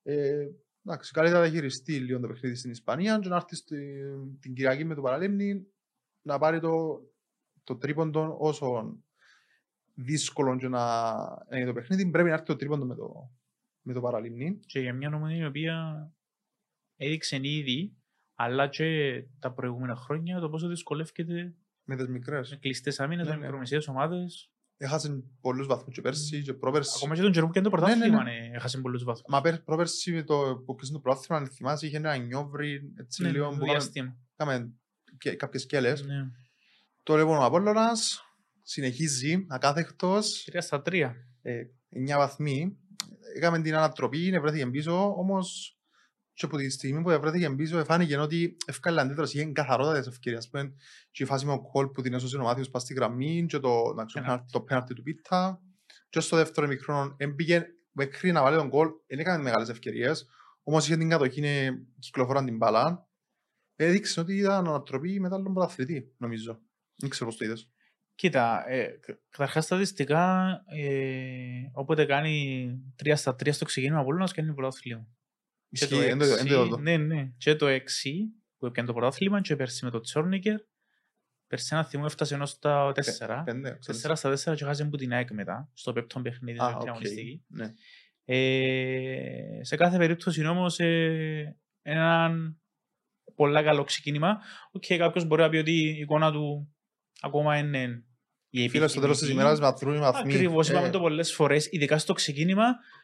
Ε, 0.04 0.48
εντάξει, 0.86 1.12
καλύτερα 1.14 1.42
να 1.42 1.50
χειριστεί 1.50 2.00
λίγο 2.00 2.20
το 2.20 2.28
παιχνίδι 2.28 2.56
στην 2.56 2.72
Ισπανία 2.72 3.20
και 3.20 3.30
να 3.30 3.36
έρθει 3.36 3.56
στη, 3.56 4.02
την 4.40 4.54
Κυριακή 4.54 4.84
με 4.84 4.96
το 4.96 5.02
Παραλίμνη 5.02 5.66
να 6.22 6.38
πάρει 6.38 6.60
το, 6.60 7.00
το 7.64 7.76
τρίποντο 7.78 8.36
όσο 8.40 8.98
δύσκολο 9.94 10.58
και 10.58 10.68
να 10.68 11.14
είναι 11.54 11.66
το 11.66 11.74
παιχνίδι. 11.74 12.10
Πρέπει 12.10 12.28
να 12.28 12.34
έρθει 12.34 12.46
το 12.46 12.56
τρίποντο 12.56 12.86
με 12.86 12.96
το, 12.96 13.32
με 13.82 13.94
το 13.94 14.02
Παραλίμνη. 14.02 14.60
Και 14.66 14.80
για 14.80 14.94
μια 14.94 15.12
ομονία 15.16 15.44
η 15.44 15.46
οποία 15.48 16.08
έδειξε 16.96 17.36
ήδη, 17.42 17.96
αλλά 18.36 18.68
και 18.68 19.24
τα 19.40 19.52
προηγούμενα 19.54 19.96
χρόνια, 19.96 20.40
το 20.40 20.50
πόσο 20.50 20.68
δυσκολεύεται 20.68 21.56
Με 21.90 21.96
τις 21.96 22.08
μικρές. 22.08 22.50
με 22.50 22.58
κλειστές 22.58 23.00
άμυνες, 23.00 23.26
Ναι, 23.26 23.32
με 23.32 23.38
ναι. 23.38 23.44
μικρομεσαίες 23.44 23.88
ομάδες. 23.88 24.52
έχασε 24.78 25.24
πολλούς 25.42 25.68
βαθμούς 25.68 25.94
και 25.94 26.02
πέρσι 26.02 26.42
και 26.42 26.54
πρόπερσι. 26.54 26.92
Ακόμα 26.96 27.16
και 27.16 27.22
τον 27.22 27.32
καιρό 27.32 27.46
που 27.46 27.52
και 27.52 27.62
το 27.62 27.70
Ναι, 27.70 27.76
ναι, 27.76 27.82
πρωτάθλημα 27.86 28.24
ναι. 28.24 28.32
ε, 28.32 28.50
έχασε 28.56 28.78
πολλούς 28.78 29.04
βαθμούς. 29.04 29.24
Μα 29.28 29.42
πέρ- 29.42 29.62
πρόπερσι 29.64 30.12
με 30.12 30.24
το 30.24 30.62
που 30.66 30.76
κλείσουν 30.76 30.96
το 30.96 31.02
πρόθυμα, 31.02 31.38
αν 31.38 31.48
θυμάσαι, 31.48 31.86
είχε 31.88 31.98
ένα 31.98 32.16
νιόβρι, 32.18 32.94
έτσι 33.00 33.22
Ναι, 33.24 33.30
λίγο, 33.32 33.44
το 33.44 33.50
που 33.50 33.56
είχαμε- 33.56 33.72
διάστημα. 33.72 34.18
είχαμε 34.40 34.74
και- 35.18 35.36
κάποιες 35.36 35.62
σκέλες. 35.62 36.06
Ναι. 36.06 36.14
Το 37.04 37.18
λοιπόν 37.18 37.38
ο 37.38 37.44
Απόλλωνας 37.44 38.22
συνεχίζει 38.64 39.46
ακάθεκτος, 39.50 40.44
Τρία 40.46 40.62
στα 40.62 40.82
τρία. 40.82 41.16
ε, 41.42 41.64
9 41.90 42.18
βαθμοί. 42.18 42.78
Έκαμε 43.36 43.62
την 43.62 43.76
ανατροπή, 43.76 44.40
βρέθηκε 44.40 44.68
πίσω, 44.68 45.14
όμως 45.18 45.77
και 46.38 46.46
από 46.46 46.58
τη 46.58 46.70
στιγμή 46.70 47.02
που 47.02 47.20
βρέθηκε 47.22 47.50
πίσω 47.50 47.84
φάνηκε 47.86 48.18
ότι 48.18 48.58
έφκαλε 48.66 49.02
αντίδραση, 49.02 49.38
είχε 49.38 49.52
καθαρότατες 49.52 50.08
ευκαιρίες. 50.08 50.48
Πεν, 50.50 50.74
Και 51.12 51.24
η 51.24 51.26
φάση 51.26 51.46
με 51.46 51.52
ο 51.52 51.62
κόλ 51.62 51.88
που 51.88 52.02
την 52.02 52.14
έσωσε 52.14 52.38
ο 52.38 52.44
Μάθιος 52.44 52.70
πας 52.70 52.82
στη 52.82 52.94
γραμμή 52.94 53.46
και 53.46 53.60
το, 53.60 53.94
να 53.96 54.06
ξέρω, 54.06 54.26
Πέναλτι. 54.26 54.52
το 54.52 54.62
πέναρτι 54.62 54.94
του 54.94 55.02
Πίτα. 55.04 55.62
Και 56.10 56.20
στο 56.20 56.36
δεύτερο 56.36 56.68
μικρό 56.68 57.14
έμπηκε 57.18 57.66
μέχρι 57.92 58.32
να 58.32 58.42
βάλει 58.42 58.58
τον 58.58 58.70
κόλ, 58.70 58.90
δεν 59.08 59.20
έκανε 59.20 59.44
μεγάλες 59.44 59.70
ευκαιρίες. 59.70 60.28
Όμως 60.64 60.86
είχε 60.86 60.98
την 60.98 61.10
κατοχή, 61.10 61.40
είναι- 61.40 61.78
κυκλοφοράν 62.00 62.46
την 62.46 62.58
μπάλα. 62.58 63.08
Έδειξε 63.76 64.20
ότι 64.20 64.38
ήταν 64.38 64.68
ανατροπή 64.68 65.20
μετά 65.20 65.42
τον 65.44 65.54
πρωταθλητή, 65.54 66.14
νομίζω. 66.18 66.60
Δεν 66.96 67.10
ξέρω 67.10 67.26
πώς 67.30 67.38
το 67.40 67.46
είδες. 67.46 67.72
Κοίτα, 68.16 68.64
ε, 68.70 68.86
κα- 68.88 69.20
καταρχάς 69.30 69.66
στατιστικά, 69.66 70.48
ε, 70.78 71.70
όποτε 71.74 72.06
κάνει 72.06 72.68
3 72.96 73.16
στα 73.16 73.36
3 73.36 73.52
στο 73.52 73.66
ξεκίνημα 73.66 74.00
Απόλλωνας 74.00 74.34
κάνει 74.34 74.54
πρωτάθλημα. 74.54 75.08
Και 75.70 75.84
Ισχύει, 75.84 75.96
το 75.96 76.02
εν 76.02 76.18
το- 76.18 76.26
εν 76.26 76.30
το 76.30 76.42
6, 76.42 76.46
είδα 76.46 76.68
το. 76.68 76.78
ναι, 76.78 76.98
ναι. 76.98 77.30
Και 77.38 77.56
το 77.56 77.66
6 77.68 77.80
που 78.58 78.66
έπιανε 78.66 78.88
το 78.88 78.94
πρωτάθλημα 78.94 79.42
και 79.42 79.56
πέρσι 79.56 79.86
με 79.86 79.92
το 79.92 80.00
Τσόρνικερ. 80.00 80.56
Πέρσι 81.48 81.70
ένα 81.72 81.84
θυμό 81.86 82.04
έφτασε 82.08 82.34
ενός 82.36 82.60
τα 82.60 82.92
4. 82.96 83.42
Πέντε, 83.46 83.78
ξέρω. 83.80 83.98
4 83.98 84.16
στα 84.16 84.52
4 84.54 84.56
και 84.56 84.64
χάσε 84.66 84.86
που 84.86 84.98
την 84.98 85.14
ΑΕΚ 85.14 85.32
μετά, 85.32 85.70
στο 85.74 85.94
πέπτον 85.94 86.22
παιχνίδι 86.22 86.60
Α, 86.60 86.66
με 86.66 86.72
την 86.72 86.82
οκ. 86.82 86.88
αγωνιστική. 86.88 87.44
Ναι. 87.48 87.74
Ε, 88.30 89.60
σε 89.62 89.76
κάθε 89.76 89.98
περίπτωση 89.98 90.46
όμως 90.46 90.80
ε, 90.80 91.58
έναν 91.82 92.62
πολλά 93.36 93.64
καλό 93.64 93.84
ξεκίνημα. 93.84 94.38
Οκ, 94.72 94.84
κάποιος 94.98 95.26
μπορεί 95.26 95.42
να 95.42 95.50
πει 95.50 95.58
ότι 95.58 95.72
η 95.72 95.98
εικόνα 96.00 96.32
του 96.32 96.76
ακόμα 97.22 97.58
είναι 97.58 98.04
η 98.50 98.70
Φίλε, 98.70 98.88
στο 98.88 99.00
τέλος 99.02 99.18
της 99.18 99.28
επιθυμητή. 99.28 99.44
ημέρας 99.50 99.60
μετρούν 99.60 99.96
οι 99.96 100.00
βαθμοί. 100.00 100.34
Ακριβώς, 100.34 100.70
είπαμε 100.70 100.88
Ε, 100.88 100.90
το 100.90 101.00
πολλές 101.00 101.34
φορές, 101.34 101.68
ειδικά 101.72 101.98
στο 101.98 102.14
ξεκίνημα, 102.14 102.64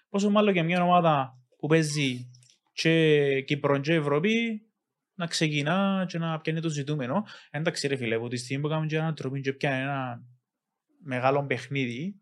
πόσο 0.09 0.29
μάλλον 0.29 0.53
για 0.53 0.63
μια 0.63 0.83
ομάδα 0.83 1.37
που 1.57 1.67
παίζει 1.67 2.29
και 2.73 3.41
Κύπρο 3.41 3.79
και 3.79 3.93
Ευρώπη, 3.93 4.61
να 5.17 5.27
ξεκινά 5.27 6.05
και 6.07 6.17
να 6.17 6.39
πιάνει 6.39 6.59
το 6.59 6.69
ζητούμενο. 6.69 7.23
Εντάξει 7.51 7.87
ρε 7.87 7.95
φίλε, 7.95 8.15
από 8.15 8.27
τη 8.27 8.37
στιγμή 8.37 8.63
που 8.63 8.69
κάνουμε 8.69 8.87
και 8.87 8.95
ανατροπή 8.97 9.41
και 9.41 9.53
πιάνει 9.53 9.81
ένα 9.81 10.23
μεγάλο 11.03 11.45
παιχνίδι, 11.45 12.21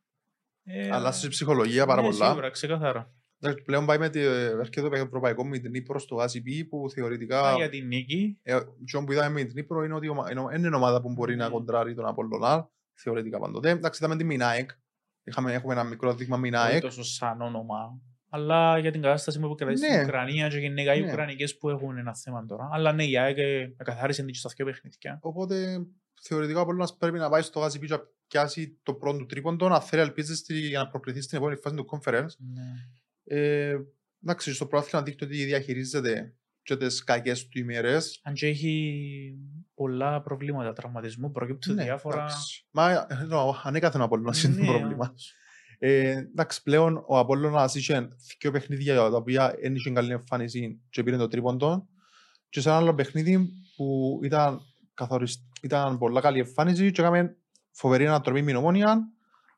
ε, 0.63 0.89
Αλλάζει 0.91 1.25
η 1.25 1.29
ψυχολογία 1.29 1.85
πάρα 1.85 2.01
ναι, 2.01 2.07
πολλά. 2.09 2.27
Σίγουρα, 2.27 2.49
ξεκάθαρα. 2.49 3.13
Εντάξει, 3.43 3.63
Πλέον 3.63 3.85
πάει 3.85 3.97
με 3.97 4.09
τη 4.09 4.19
έρχεται 4.19 4.89
το 4.89 4.95
ευρωπαϊκό 4.95 5.45
με 5.45 5.57
την 5.57 5.71
Νύπρο 5.71 5.99
στο 5.99 6.17
ACP 6.17 6.67
που 6.69 6.89
θεωρητικά 6.89 7.41
Α, 7.49 7.55
για 7.55 7.69
την 7.69 7.87
νίκη. 7.87 8.39
ε, 8.43 8.53
αυτό 8.53 9.03
που 9.05 9.11
είδαμε 9.11 9.29
με 9.39 9.43
την 9.43 9.53
Νύπρο 9.55 9.83
είναι 9.83 9.93
ότι 9.93 10.07
ομα- 10.07 10.31
είναι 10.31 10.41
είναι 10.55 10.67
μια 10.67 10.77
ομάδα 10.77 11.01
που 11.01 11.11
μπορεί 11.13 11.35
να 11.35 11.45
Ναι. 11.45 11.51
κοντράρει 11.51 11.93
τον 11.95 12.05
Απολλωνά 12.05 12.69
θεωρητικά 12.93 13.39
πάντοτε. 13.39 13.69
Εντάξει, 13.69 13.99
είδαμε 14.03 14.17
τη 14.19 14.23
Μινάεκ. 14.23 14.69
Είχαμε, 15.23 15.53
έχουμε 15.53 15.73
ένα 15.73 15.83
μικρό 15.83 16.13
δείγμα 16.13 16.35
Όχι 16.35 16.43
Μινάεκ. 16.43 16.81
τόσο 16.81 17.03
σαν 17.03 17.41
όνομα. 17.41 18.01
Αλλά 18.33 18.77
για 18.77 18.91
την 18.91 19.01
κατάσταση 19.01 19.39
που 19.39 19.55
κρατήσει 19.55 19.85
Ναι. 19.87 19.93
στην 19.93 20.03
Ουκρανία 20.03 20.47
και 20.47 20.57
γενικά 20.57 20.93
οι 20.95 21.01
Ναι. 21.01 21.07
Ουκρανικές 21.11 21.57
που 21.57 21.69
έχουν 21.69 21.97
ένα 21.97 22.15
θέμα 22.15 22.45
τώρα. 22.45 22.69
Αλλά 22.71 22.91
ναι, 22.93 23.03
η 23.05 23.17
ΑΕΚ 23.17 23.37
ε, 23.37 23.73
καθάρισε 23.83 24.23
την 24.23 24.31
και 24.31 24.37
στα 24.39 24.49
δύο 24.55 24.65
παιχνίδια. 24.65 25.19
Οπότε 25.21 25.85
θεωρητικά 26.21 26.59
ο 26.59 26.61
Απολλωνάς 26.61 26.95
πρέπει 26.97 27.17
να 27.17 27.29
πάει 27.29 27.41
στο 27.41 27.63
ACP 27.65 27.79
και 27.79 27.87
να 27.93 27.99
πιάσει 28.27 28.79
το 28.83 28.93
πρώτο 28.93 29.17
του 29.17 29.25
τρίποντο, 29.25 29.67
να 29.69 29.79
θέλει 29.81 30.01
ελπίζεις 30.01 30.37
στη- 30.37 30.53
για 30.67 30.79
να 30.79 30.87
προκριθεί 30.87 31.21
στην 31.21 31.37
επόμενη 31.37 31.59
φάση 31.59 31.75
του 31.75 31.85
conference. 31.91 32.35
Ναι. 32.37 32.63
Ε, 33.23 33.77
εντάξει, 34.23 34.53
στο 34.53 34.65
πρόθυμα 34.65 35.03
δείχνει 35.03 35.27
ότι 35.27 35.43
διαχειρίζεται 35.45 36.33
και 36.63 36.77
τις 36.77 37.03
κακές 37.03 37.47
του 37.47 37.59
ημέρες. 37.59 38.19
Αν 38.23 38.33
και 38.33 38.47
έχει 38.47 38.93
πολλά 39.73 40.21
προβλήματα 40.21 40.73
τραυματισμού, 40.73 41.31
προκύπτουν 41.31 41.75
Ναι, 41.75 41.83
διάφορα... 41.83 42.17
εντάξει. 42.23 42.65
Μα 42.71 43.07
εννοώ, 43.21 43.55
ανέκαθεν 43.63 44.01
ο 44.01 44.03
Απόλλωνας 44.03 44.43
είναι 44.43 44.55
το 44.55 44.61
Ναι, 44.61 44.67
πρόβλημα. 44.77 45.13
Όντως. 45.81 46.01
Ε, 46.03 46.09
εντάξει, 46.09 46.63
πλέον 46.63 47.03
ο 47.07 47.17
Απόλλωνας 47.17 47.75
είχε 47.75 48.07
δύο 48.39 48.51
παιχνίδια 48.51 48.95
τα 48.95 49.15
οποία 49.15 49.55
δεν 49.61 49.75
είχε 49.75 49.91
καλή 49.91 50.11
εμφάνιση 50.11 50.81
και 50.89 51.03
πήρε 51.03 51.17
το 51.17 51.27
τρίποντο 51.27 51.87
και 52.49 52.61
σε 52.61 52.69
ένα 52.69 52.77
άλλο 52.77 52.93
παιχνίδι 52.93 53.49
που 53.75 54.19
ήταν, 54.23 54.59
καθορισ... 54.93 55.47
ήταν 55.61 55.97
πολλά 55.97 56.21
καλή 56.21 56.39
εμφάνιση 56.39 56.91
και 56.91 57.01
έκαμε 57.01 57.37
φοβερή 57.71 58.07
ανατροπή 58.07 58.41
με 58.41 58.47
την 58.47 58.55
Ομόνια 58.55 58.99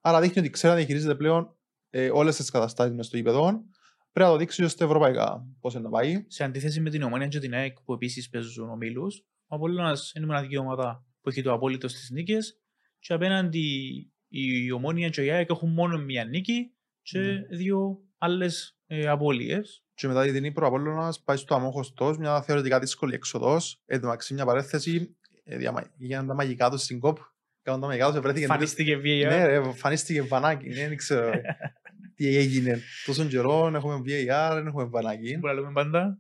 άρα 0.02 0.22
δείχνει 0.22 0.42
ότι 0.42 0.50
ξέρει 0.50 0.74
να 0.74 0.80
διαχειρίζεται 0.80 1.16
πλέον 1.16 1.56
ε, 1.90 2.10
όλες 2.10 2.36
τις 2.36 2.50
καταστάσεις 2.50 2.94
μες 2.94 3.06
στο 3.06 3.18
γήπεδο 3.18 3.64
πρέπει 4.12 4.30
να 4.30 4.36
το 4.36 4.38
δείξει 4.38 4.68
στα 4.68 4.86
ευρωπαϊκά 4.86 5.46
πώς 5.60 5.74
είναι 5.74 5.84
να 5.84 5.90
πάει 5.90 6.26
Σε 6.28 6.44
αντίθεση 6.44 6.82
με 6.82 6.90
την 6.90 7.04
Ομόνια 7.04 7.28
και 7.28 7.40
την 7.40 7.54
ΑΕΚ 7.54 7.80
που 7.82 7.94
επίσης 7.94 8.30
παίζουν 8.30 8.70
ομίλους, 8.70 9.26
ο 9.48 9.56
Απόλλωνας 9.56 10.12
είναι 10.16 10.26
η 10.26 10.28
μοναδική 10.28 10.58
ομάδα 10.58 11.06
που 11.22 11.30
έχει 11.30 11.42
το 11.42 11.54
απόλυτο 11.54 11.88
στις 11.88 12.10
νίκες 12.10 12.60
και 13.00 13.14
απέναντι 13.14 14.13
η 14.36 14.72
Ομόνια 14.72 15.10
και 15.10 15.24
η 15.24 15.32
ΑΕΚ 15.32 15.50
έχουν 15.50 15.70
μόνο 15.70 15.98
μία 15.98 16.26
νίκη 16.26 16.74
και 17.02 17.20
Ναι. 17.20 17.58
δύο 17.58 18.00
άλλες 18.18 18.78
ε, 18.88 19.08
απώλειες. 19.08 19.84
και 19.94 20.08
μετά 20.08 20.24
την 20.32 20.44
Ήπρο 20.44 20.66
ο 20.66 20.68
Απόλλωνας 20.68 21.22
πάει 21.24 21.38
στο 21.38 21.56
αμόχωστος, 21.56 22.18
μια 22.18 22.42
θεωρητικά 22.42 22.80
δύσκολη 22.80 23.14
έξοδος. 23.14 23.82
Εν 23.86 24.00
τω 24.00 24.06
μεταξύ 24.06 24.34
μια 24.34 24.46
παρέθεση, 24.46 25.16
ε, 25.44 25.58
διαμα- 25.58 25.92
γίναν 25.98 26.28
τα 26.28 26.34
μαγικά 26.34 26.70
τους 26.70 26.82
στην 26.82 27.00
κόπ. 27.00 27.18
Κάναν 27.62 27.82
τα 27.82 27.88
μαγικά 27.88 28.12
τους, 28.12 28.20
βρέθηκε... 28.20 28.46
Φανίστηκε 28.46 28.96
VAR. 28.98 29.28
Ναι 29.28 29.46
ρε, 29.46 29.54
εμφανίστηκε 29.56 30.22
βανάκι, 30.22 30.68
ναι, 30.70 30.88
δεν 30.88 30.98
ξέρω 30.98 31.32
τι 32.16 32.36
έγινε. 32.38 32.82
Τόσον 33.06 33.28
καιρό 33.28 33.72
έχουμε 33.76 33.96
VAR, 34.06 34.52
δεν 34.54 34.68
έχουμε 34.68 34.84
βανάκι. 34.84 35.38
Που 35.38 35.48
λέμε 35.48 35.72
πάντα, 35.74 36.20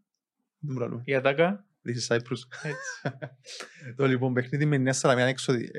Δεν 0.60 0.75
μπορούμε. 0.75 1.01
η 1.05 1.15
Ατάκα. 1.15 1.65
This 1.88 1.91
is 2.13 2.15
Cyprus. 2.15 2.41
Έτσι. 2.63 3.17
Το 3.98 4.05
λοιπόν 4.08 4.34
παιχνίδι 4.34 4.65
με 4.65 4.77
μια 4.77 4.93
Σαλαμίνα 4.93 5.27
έξοδη- 5.27 5.72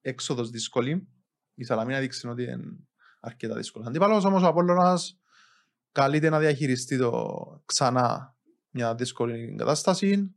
έξοδος 0.00 0.50
δύσκολη. 0.50 1.08
Η 1.62 1.64
Σαλαμίνα 1.64 2.00
δείξε 2.00 2.28
ότι 2.28 2.42
είναι 2.42 2.64
αρκετά 3.20 3.56
δύσκολος. 3.56 3.88
Αντίπαλος 3.88 4.24
όμως 4.24 4.42
ο 4.42 4.46
Απόλλωνας 4.46 5.18
καλείται 5.92 6.28
να 6.28 6.38
διαχειριστεί 6.38 6.98
το 6.98 7.12
ξανά 7.64 8.36
μια 8.70 8.94
δύσκολη 8.94 9.54
κατάσταση. 9.58 10.34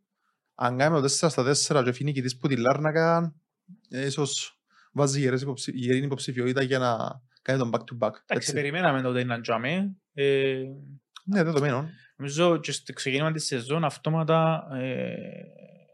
Αν 0.55 0.77
κάνουμε 0.77 1.01
το 1.01 1.07
4 1.19 1.29
στα 1.29 1.43
4 1.79 1.83
και 1.83 1.91
φύγει 1.91 2.03
νικητής 2.03 2.37
που 2.37 2.47
τη 2.47 2.55
Λάρνακα, 2.57 3.35
ε, 3.89 4.05
ίσως 4.05 4.59
βάζει 4.91 5.19
γερές 5.19 5.41
υποψη- 5.41 5.75
γερή 5.75 5.97
υποψηφιότητα 5.97 6.63
για 6.63 6.79
να 6.79 6.97
κάνει 7.41 7.59
τον 7.59 7.69
back-to-back. 7.73 8.11
Εντάξει, 8.11 8.23
Έτσι. 8.35 8.53
περιμέναμε 8.53 9.01
τότε 9.01 9.23
να 9.23 9.41
τζάμε. 9.41 9.95
Ε, 10.13 10.61
Ναι, 11.25 11.43
δεδομένο. 11.43 11.89
Νομίζω 12.17 12.57
και 12.57 12.71
στο 12.71 12.93
ξεκίνημα 12.93 13.31
της 13.31 13.45
σεζόν 13.45 13.83
αυτόματα 13.83 14.67
ε, 14.73 15.15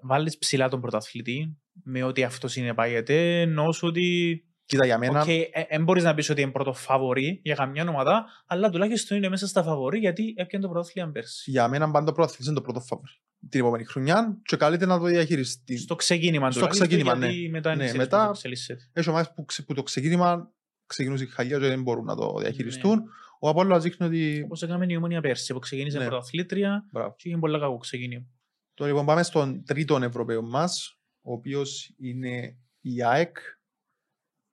βάλεις 0.02 0.38
ψηλά 0.38 0.70
τον 0.70 0.82
πρωταθλητή 0.82 1.58
με 1.84 2.04
ότι 2.04 2.24
αυτό 2.24 2.48
συνεπάγεται, 2.48 3.42
ενώ 3.42 3.72
σου 3.72 3.88
ότι 3.88 4.44
Κοίτα 4.72 4.86
για 4.86 4.98
μένα, 4.98 5.24
δεν 5.70 5.84
μπορείς 5.84 6.04
να 6.04 6.14
πεις 6.14 6.30
ότι 6.30 6.42
είναι 6.42 6.52
πρώτο 6.52 6.74
φαβορή 6.74 7.40
για 7.44 7.56
καμιά 7.56 7.88
ομάδα, 7.90 8.26
αλλά 8.46 8.70
τουλάχιστον 8.70 9.18
είναι 9.18 9.30
μέσα 9.30 9.48
στα 9.48 9.64
φαβορή 9.64 10.00
γιατί 10.00 10.34
έπιανε 10.38 10.66
το 10.66 10.72
πρωτάθλημα 10.72 11.10
πέρσι. 11.12 11.52
για 11.52 11.68
μένα 11.68 11.92
πάντα 11.92 12.12
πρωταθλητής 12.12 12.46
είναι 12.46 12.56
το 12.56 12.62
πρώτο 12.62 12.80
φαβορ. 12.80 13.10
Την 13.50 13.60
επόμενη 13.60 13.84
χρονιά 13.84 14.38
και 14.44 14.56
καλείται 14.56 14.86
να 14.86 15.00
το 15.00 15.06
διαχειριστεί. 15.06 15.78
Στο 15.78 15.96
ξεκίνημα 15.96 16.52
Στο 16.52 16.60
τουλάχιστον, 16.60 16.88
ξεκίνημα, 16.88 17.18
γιατί 17.26 17.50
μετά 17.50 17.70
Ναι, 17.70 17.76
είναι 17.76 17.84
ξέρεις 17.86 18.02
μετά- 18.08 18.28
πώς 18.28 18.36
εξελίσσεται. 18.38 18.90
Έχει 18.94 19.10
ομάδες 19.10 19.32
που, 19.36 19.46
ξε- 19.46 19.66
που 19.66 19.74
το 19.74 19.84
ξεκίνημα 19.84 20.52
ξεκινούσε 20.86 21.24
η 21.24 21.28
χαλιά 21.28 21.60
και 21.60 21.68
δεν 21.68 21.82
μπορούν 21.82 22.06
να 22.06 22.16
το 22.16 22.36
διαχειριστούν. 22.40 23.04
Ο 23.40 23.50
Απόλλωνας 23.50 23.84
δείχνει 23.84 24.06
ότι... 24.08 24.42
Όπως 24.46 24.62
έκαμε 24.64 24.86
η 24.90 24.96
Ομόνια 24.96 25.22
πέρσι 25.22 25.54
που 25.54 25.60
ξεκίνησε 25.60 25.98
Ναι. 25.98 26.06
πρωταθλήτρια 26.06 26.86
Μπράβο. 26.92 27.16
και 27.18 27.30
είχε 27.30 27.38
πολύ 27.38 27.60
κακό 27.60 27.78
ξεκίνημα. 27.78 28.26
Το 28.74 28.86
λοιπόν 28.86 29.06
πάμε 29.06 29.24
στον 29.24 29.64
τρίτο 29.66 29.96
Ευρωπαίο 29.96 30.42
μας, 30.42 31.00
ο 31.22 31.32
οποίος 31.34 31.94
είναι 31.98 32.58
η 32.82 33.04
ΑΕΚ. 33.04 33.38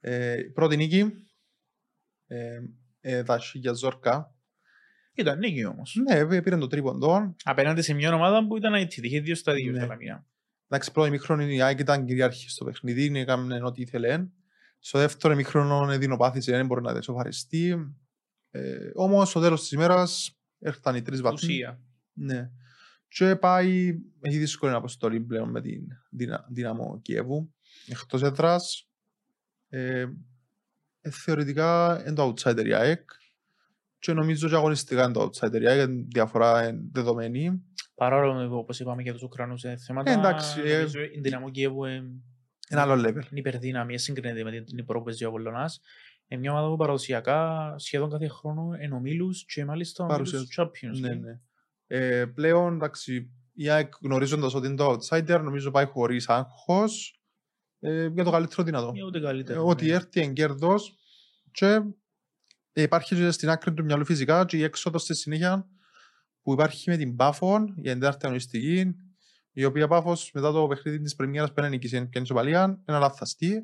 Ε, 0.00 0.36
πρώτη 0.54 0.76
νίκη, 0.76 1.12
ε, 2.26 2.58
ε, 3.00 3.22
τα 3.22 3.40
για 3.52 3.72
Ζόρκα. 3.72 4.34
Ήταν 5.14 5.38
νίκη 5.38 5.64
όμως. 5.64 5.94
Ναι, 6.08 6.26
πή- 6.26 6.42
πήρε 6.42 6.56
το 6.56 6.66
τρίποντο. 6.66 7.34
Απέναντι 7.44 7.82
σε 7.82 7.94
μια 7.94 8.14
ομάδα 8.14 8.46
που 8.46 8.56
ήταν 8.56 8.74
αιτήτη, 8.74 9.06
είχε 9.06 9.20
δύο 9.20 9.34
στα 9.34 9.52
δύο 9.54 9.72
Ναι. 9.72 9.78
στα 9.78 9.86
λαμία. 9.86 10.26
Εντάξει, 10.68 10.92
πρώτη 10.92 11.10
μικρόνο 11.10 11.42
η 11.42 11.62
ΑΕΚ 11.62 11.78
ήταν 11.78 12.04
κυριάρχη 12.06 12.48
στο 12.50 12.64
παιχνίδι, 12.64 13.18
έκαμε 13.18 13.62
ό,τι 13.62 13.82
ήθελε. 13.82 14.26
Στο 14.78 14.98
δεύτερο 14.98 15.34
μικρόνο 15.34 15.98
δεινοπάθησε, 15.98 16.52
δεν 16.52 16.66
μπορεί 16.66 16.82
να 16.82 16.92
δεσοφαριστεί. 16.92 17.76
Ε, 18.50 18.90
όμως, 18.94 19.28
στο 19.30 19.40
τέλος 19.40 19.60
της 19.60 19.70
ημέρας, 19.72 20.38
έρθαν 20.58 20.96
οι 20.96 21.02
τρεις 21.02 21.20
βαθμοί. 21.20 21.52
Ουσία. 21.52 21.80
Ναι. 22.12 22.50
Και 23.08 23.36
πάει, 23.36 23.98
έχει 24.20 24.38
δύσκολη 24.38 24.72
αποστολή 24.74 25.20
πλέον 25.20 25.50
με 25.50 25.60
την 25.60 25.80
δυνα- 26.10 26.46
δύναμο 26.50 27.00
Κιέβου. 27.02 27.54
Εκτός 27.86 28.22
έδρας, 28.22 28.87
ε, 29.68 30.00
ε, 31.00 31.10
θεωρητικά 31.10 32.00
είναι 32.06 32.14
το 32.14 32.34
outsider 32.36 32.64
η 32.66 32.72
ΑΕΚ 32.74 33.10
και 33.98 34.12
νομίζω 34.12 34.48
και 34.48 34.54
αγωνιστικά 34.54 35.04
είναι 35.04 35.12
το 35.12 35.30
outsider 35.32 35.60
η 35.60 35.66
ΑΕΚ, 35.66 35.88
η 35.90 36.06
διαφορά 36.12 36.68
είναι 36.68 36.80
δεδομένη. 36.92 37.62
Παρόλο 37.94 38.48
που 38.48 38.56
όπως 38.56 38.80
είπαμε 38.80 39.02
για 39.02 39.12
τους 39.12 39.22
Ουκρανούς 39.22 39.64
ε, 39.64 39.76
θέματα, 39.76 40.10
Ε, 40.10 40.14
εντάξει, 40.14 40.60
ε, 40.64 40.76
νομίζω 40.76 41.00
η 41.00 41.20
δυναμό 41.20 41.50
Κιέβου 41.50 41.84
ε, 41.84 42.02
Ένα 42.68 42.82
άλλο 42.82 42.92
level. 42.94 43.14
είναι 43.14 43.24
υπερδύναμη, 43.30 43.94
ε, 43.94 43.98
συγκρίνεται 43.98 44.44
με 44.44 44.60
την 44.60 44.78
Υπρό 44.78 44.98
που 44.98 45.04
παίζει 45.04 45.24
ο 45.24 45.28
Απολλωνάς. 45.28 45.80
Είναι 46.26 46.40
μια 46.40 46.52
ομάδα 46.52 46.68
που 46.68 46.76
παραδοσιακά 46.76 47.74
σχεδόν 47.78 48.10
κάθε 48.10 48.28
χρόνο 48.28 48.70
εν 48.78 48.92
ομίλους 48.92 49.44
και 49.44 49.64
μάλιστα 49.64 50.04
ομίλους 50.04 50.30
Παρουσιάζει. 50.30 50.46
Champions. 50.56 51.00
Ναι, 51.00 51.12
League. 51.14 51.20
ναι. 51.20 51.40
Ε, 51.86 52.26
πλέον, 52.26 52.74
εντάξει, 52.74 53.30
η 53.54 53.68
ΑΕΚ 53.70 53.92
γνωρίζοντας 54.02 54.54
ότι 54.54 54.66
είναι 54.66 54.76
το 54.76 54.96
outsider, 55.00 55.40
νομίζω 55.42 55.70
πάει 55.70 55.84
χωρίς 55.84 56.28
άγχος 56.28 57.17
ε, 57.80 58.06
για 58.06 58.24
το 58.24 58.30
καλύτερο 58.30 58.62
δυνατό. 58.62 58.92
Ή 58.94 59.02
ούτε 59.02 59.18
Ε, 59.18 59.20
καλύτερο. 59.20 59.66
Ό,τι 59.66 59.86
ναι. 59.86 59.92
έρθει 59.92 60.20
εν 60.20 60.32
κέρδος 60.32 60.96
και 61.50 61.80
ε, 62.72 62.82
υπάρχει 62.82 63.14
και 63.14 63.30
στην 63.30 63.48
άκρη 63.48 63.74
του 63.74 63.84
μυαλού 63.84 64.04
φυσικά 64.04 64.44
και 64.44 64.56
η 64.56 64.62
έξοδος 64.62 65.02
στη 65.02 65.14
συνέχεια 65.14 65.68
που 66.42 66.52
υπάρχει 66.52 66.90
με 66.90 66.96
την 66.96 67.16
Πάφον 67.16 67.74
για 67.76 67.92
την 67.92 68.00
τέταρτη 68.00 68.26
αγωνιστική 68.26 68.94
η 69.52 69.64
οποία 69.64 69.88
Πάφος 69.88 70.30
μετά 70.34 70.52
το 70.52 70.66
παιχνίδι 70.66 71.00
της 71.00 71.14
πρεμιέρας 71.14 71.52
πέρα 71.52 71.68
νίκησε 71.68 72.04
και 72.04 72.18
ισοπαλία, 72.18 72.82
ένα 72.84 72.98
λάθαστη 72.98 73.62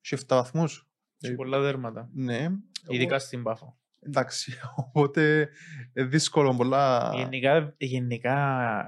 και 0.00 0.18
7 0.20 0.24
βαθμούς. 0.28 0.88
Σε 1.16 1.32
πολλά 1.32 1.60
δέρματα. 1.60 2.10
Ναι. 2.12 2.48
Ειδικά 2.88 3.18
στην 3.18 3.42
Πάφο. 3.42 3.78
Εντάξει, 3.98 4.52
οπότε 4.84 5.48
ε, 5.92 6.04
δύσκολο 6.04 6.54
πολλά. 6.56 7.12
Γενικά, 7.14 7.74
γενικά 7.78 8.78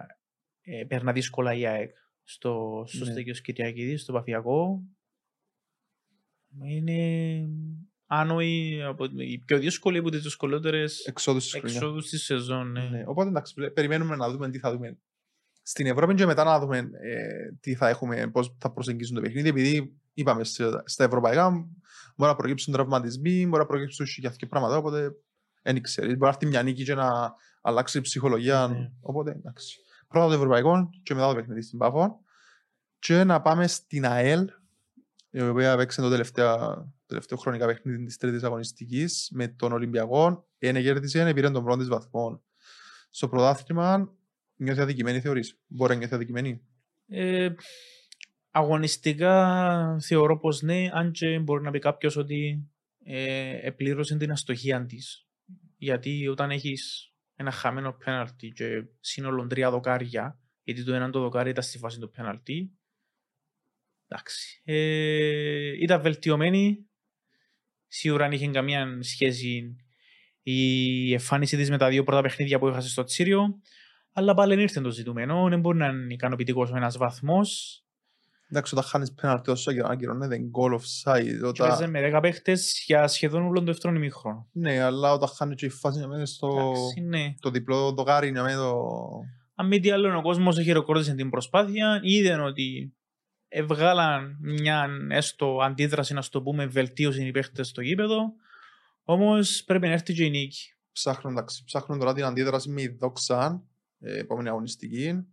ε, 0.62 0.84
περνά 0.84 1.12
δύσκολα 1.12 1.54
η 1.54 1.66
ΑΕΚ 1.66 1.90
στο, 2.24 2.84
στο 2.86 3.04
Ναι. 3.04 3.10
Στέκιος 3.10 3.40
Κυριακίδης, 3.40 4.02
στο 4.02 4.12
Παφιακό. 4.12 4.82
Είναι 6.64 7.48
άνω 8.06 8.40
η, 8.40 8.82
από, 8.82 9.04
η 9.16 9.38
πιο 9.38 9.58
δύσκολη 9.58 9.98
από 9.98 10.10
τις 10.10 10.22
δυσκολότερες 10.22 11.04
εξόδους 11.06 11.42
της 11.42 11.52
χρονιάς. 11.52 11.74
εξόδους 11.74 12.08
της 12.08 12.22
σεζόν. 12.24 12.70
Ναι. 12.70 12.88
Ναι. 12.88 13.02
Οπότε 13.06 13.28
εντάξει, 13.28 13.54
πλε- 13.54 13.70
περιμένουμε 13.72 14.16
να 14.16 14.30
δούμε 14.30 14.50
τι 14.50 14.58
θα 14.58 14.72
δούμε 14.72 14.98
στην 15.62 15.86
Ευρώπη 15.86 16.14
και 16.14 16.26
μετά 16.26 16.44
να 16.44 16.58
δούμε 16.58 16.78
ε, 16.78 17.52
τι 17.60 17.74
θα 17.74 17.88
έχουμε, 17.88 18.30
πώς 18.30 18.56
θα 18.58 18.72
προσεγγίσουν 18.72 19.14
το 19.14 19.20
παιχνίδι. 19.20 19.48
Επειδή 19.48 19.96
είπαμε 20.14 20.44
σε- 20.44 20.82
στα 20.84 21.04
ευρωπαϊκά 21.04 21.50
μπορεί 22.16 22.30
να 22.30 22.36
προκύψουν 22.36 22.72
τραυματισμοί, 22.72 23.46
μπορεί 23.46 23.62
να 23.62 23.66
προκύψουν 23.68 24.06
και 24.36 24.46
πράγματα. 24.46 24.76
Οπότε 24.76 25.12
δεν 25.62 25.82
ξέρεις. 25.82 26.10
Μπορεί 26.10 26.20
να 26.22 26.28
έρθει 26.28 26.46
μια 26.46 26.62
νίκη 26.62 26.84
και 26.84 26.94
να 26.94 27.34
αλλάξει 27.60 27.98
η 27.98 28.00
ψυχολογία. 28.00 28.66
Ναι. 28.68 28.90
Οπότε 29.00 29.30
εντάξει. 29.30 29.80
Πρώτα 30.12 30.26
το 30.28 30.32
ευρωπαϊκό 30.32 30.90
και 31.02 31.14
μετά 31.14 31.28
το 31.28 31.34
παιχνίδι 31.34 31.62
στην 31.62 31.78
Πάφο. 31.78 32.20
Και 32.98 33.24
να 33.24 33.40
πάμε 33.40 33.66
στην 33.66 34.06
ΑΕΛ, 34.06 34.48
η 35.30 35.40
οποία 35.40 35.76
παίξε 35.76 36.00
το 36.00 36.10
τελευταίο, 36.10 36.92
τελευταίο 37.06 37.38
χρονικά 37.38 37.66
παιχνίδι 37.66 38.04
της 38.04 38.16
τρίτης 38.16 38.42
αγωνιστικής 38.42 39.28
με 39.32 39.48
τον 39.48 39.72
Ολυμπιακό. 39.72 40.48
Ένα 40.58 40.80
κέρδισε, 40.82 41.32
πήρε 41.32 41.50
τον 41.50 41.64
πρώτο 41.64 41.78
της 41.78 41.88
βαθμό. 41.88 42.42
Στο 43.10 43.28
πρωτάθλημα 43.28 44.12
νιώθει 44.56 44.80
αδικημένη 44.80 45.20
θεωρείς; 45.20 45.58
Μπορεί 45.66 45.92
να 45.92 45.98
νιώθει 45.98 46.14
αδικημένη; 46.14 46.62
Ε, 47.06 47.48
αγωνιστικά 48.50 49.98
θεωρώ 50.00 50.38
πως 50.38 50.62
ναι, 50.62 50.88
αν 50.92 51.12
και 51.12 51.38
μπορεί 51.38 51.62
να 51.62 51.70
πει 51.70 51.78
κάποιος 51.78 52.16
ότι 52.16 52.70
ε, 53.04 53.66
επλήρωσε 53.66 54.16
την 54.16 54.30
αστοχία 54.30 54.86
της. 54.86 55.26
Γιατί 55.76 56.28
όταν 56.28 56.50
έχεις 56.50 57.11
ένα 57.42 57.50
χαμένο 57.50 57.92
πέναλτι 57.92 58.48
και 58.48 58.84
σύνολο 59.00 59.46
τρία 59.46 59.70
δοκάρια, 59.70 60.38
γιατί 60.62 60.84
το 60.84 60.94
ένα 60.94 61.10
το 61.10 61.20
δοκάρι 61.20 61.50
ήταν 61.50 61.62
στη 61.62 61.78
φάση 61.78 61.98
του 61.98 62.10
πέναλτι, 62.10 62.72
εντάξει. 64.08 64.62
Ε, 64.64 65.82
ήταν 65.82 66.02
βελτιωμένη. 66.02 66.86
Σίγουρα 67.86 68.24
αν 68.24 68.32
είχε 68.32 68.48
καμία 68.48 68.98
σχέση 69.00 69.76
η 70.42 71.12
εμφάνιση 71.12 71.56
της 71.56 71.70
με 71.70 71.78
τα 71.78 71.88
δύο 71.88 72.02
πρώτα 72.02 72.22
παιχνίδια 72.22 72.58
που 72.58 72.68
έχασε 72.68 72.88
στο 72.88 73.04
Τσίριο. 73.04 73.60
Αλλά 74.12 74.34
πάλι 74.34 74.62
ήρθε 74.62 74.80
το 74.80 74.90
ζητούμενο. 74.90 75.48
Δεν 75.48 75.60
μπορεί 75.60 75.78
να 75.78 75.86
είναι 75.86 76.14
ικανοποιητικός 76.14 76.70
ο 76.70 76.76
ένας 76.76 76.96
βαθμός. 76.96 77.81
Εντάξει, 78.52 78.74
όταν 78.74 78.88
χάνεις 78.88 79.12
πέναλτι 79.12 79.50
όσο 79.50 79.72
και 79.72 79.80
να 79.80 79.88
ακυρώνεται 79.88 80.40
goal 80.52 80.72
offside. 80.74 81.38
Και 81.38 81.46
Όταν... 81.46 81.68
παίζε 81.68 81.86
με 81.86 82.10
10 82.14 82.18
παίχτες 82.22 82.82
για 82.86 83.06
σχεδόν 83.08 83.42
όλο 83.42 83.58
το 83.58 83.64
δεύτερο 83.64 83.94
ημίχρονο. 83.94 84.48
Ναι, 84.52 84.82
αλλά 84.82 85.12
όταν 85.12 85.28
χάνει 85.28 85.54
και 85.54 85.66
η 85.66 85.68
φάση 85.68 86.00
να 86.00 86.08
μένει 86.08 86.26
στο 86.26 86.46
Εντάξει, 86.48 87.00
ναι. 87.00 87.34
το 87.40 87.50
διπλό 87.50 87.92
δοκάρι, 87.92 88.30
να 88.30 88.42
μένει 88.42 88.54
το... 88.54 88.74
Αν 89.54 89.66
μη 89.66 89.80
τι 89.80 89.90
άλλο, 89.90 90.18
ο 90.18 90.22
κόσμος 90.22 90.58
χειροκρότησε 90.58 91.14
την 91.14 91.30
προσπάθεια. 91.30 92.00
Είδαν 92.02 92.40
ότι 92.40 92.94
εβγάλαν 93.48 94.38
μια 94.40 94.88
έστω 95.10 95.58
αντίδραση, 95.62 96.14
να 96.14 96.22
το 96.30 96.42
πούμε, 96.42 96.66
βελτίωση 96.66 97.26
οι 97.26 97.30
παίχτες 97.30 97.68
στο 97.68 97.80
γήπεδο. 97.80 98.32
Όμως 99.04 99.64
πρέπει 99.64 99.86
να 99.86 99.92
έρθει 99.92 100.14
και 100.14 100.24
η 100.24 100.30
νίκη. 100.30 100.74
ψάχνουν, 100.92 101.32
εντάξει, 101.32 101.64
ψάχνουν 101.64 101.98
τώρα 101.98 102.14
την 102.14 102.24
αντίδραση 102.24 102.70
με 102.70 102.82
η 102.82 102.88
δόξα, 102.88 103.62
ε, 103.98 104.18
επόμενη 104.18 104.48
αγωνιστική. 104.48 105.26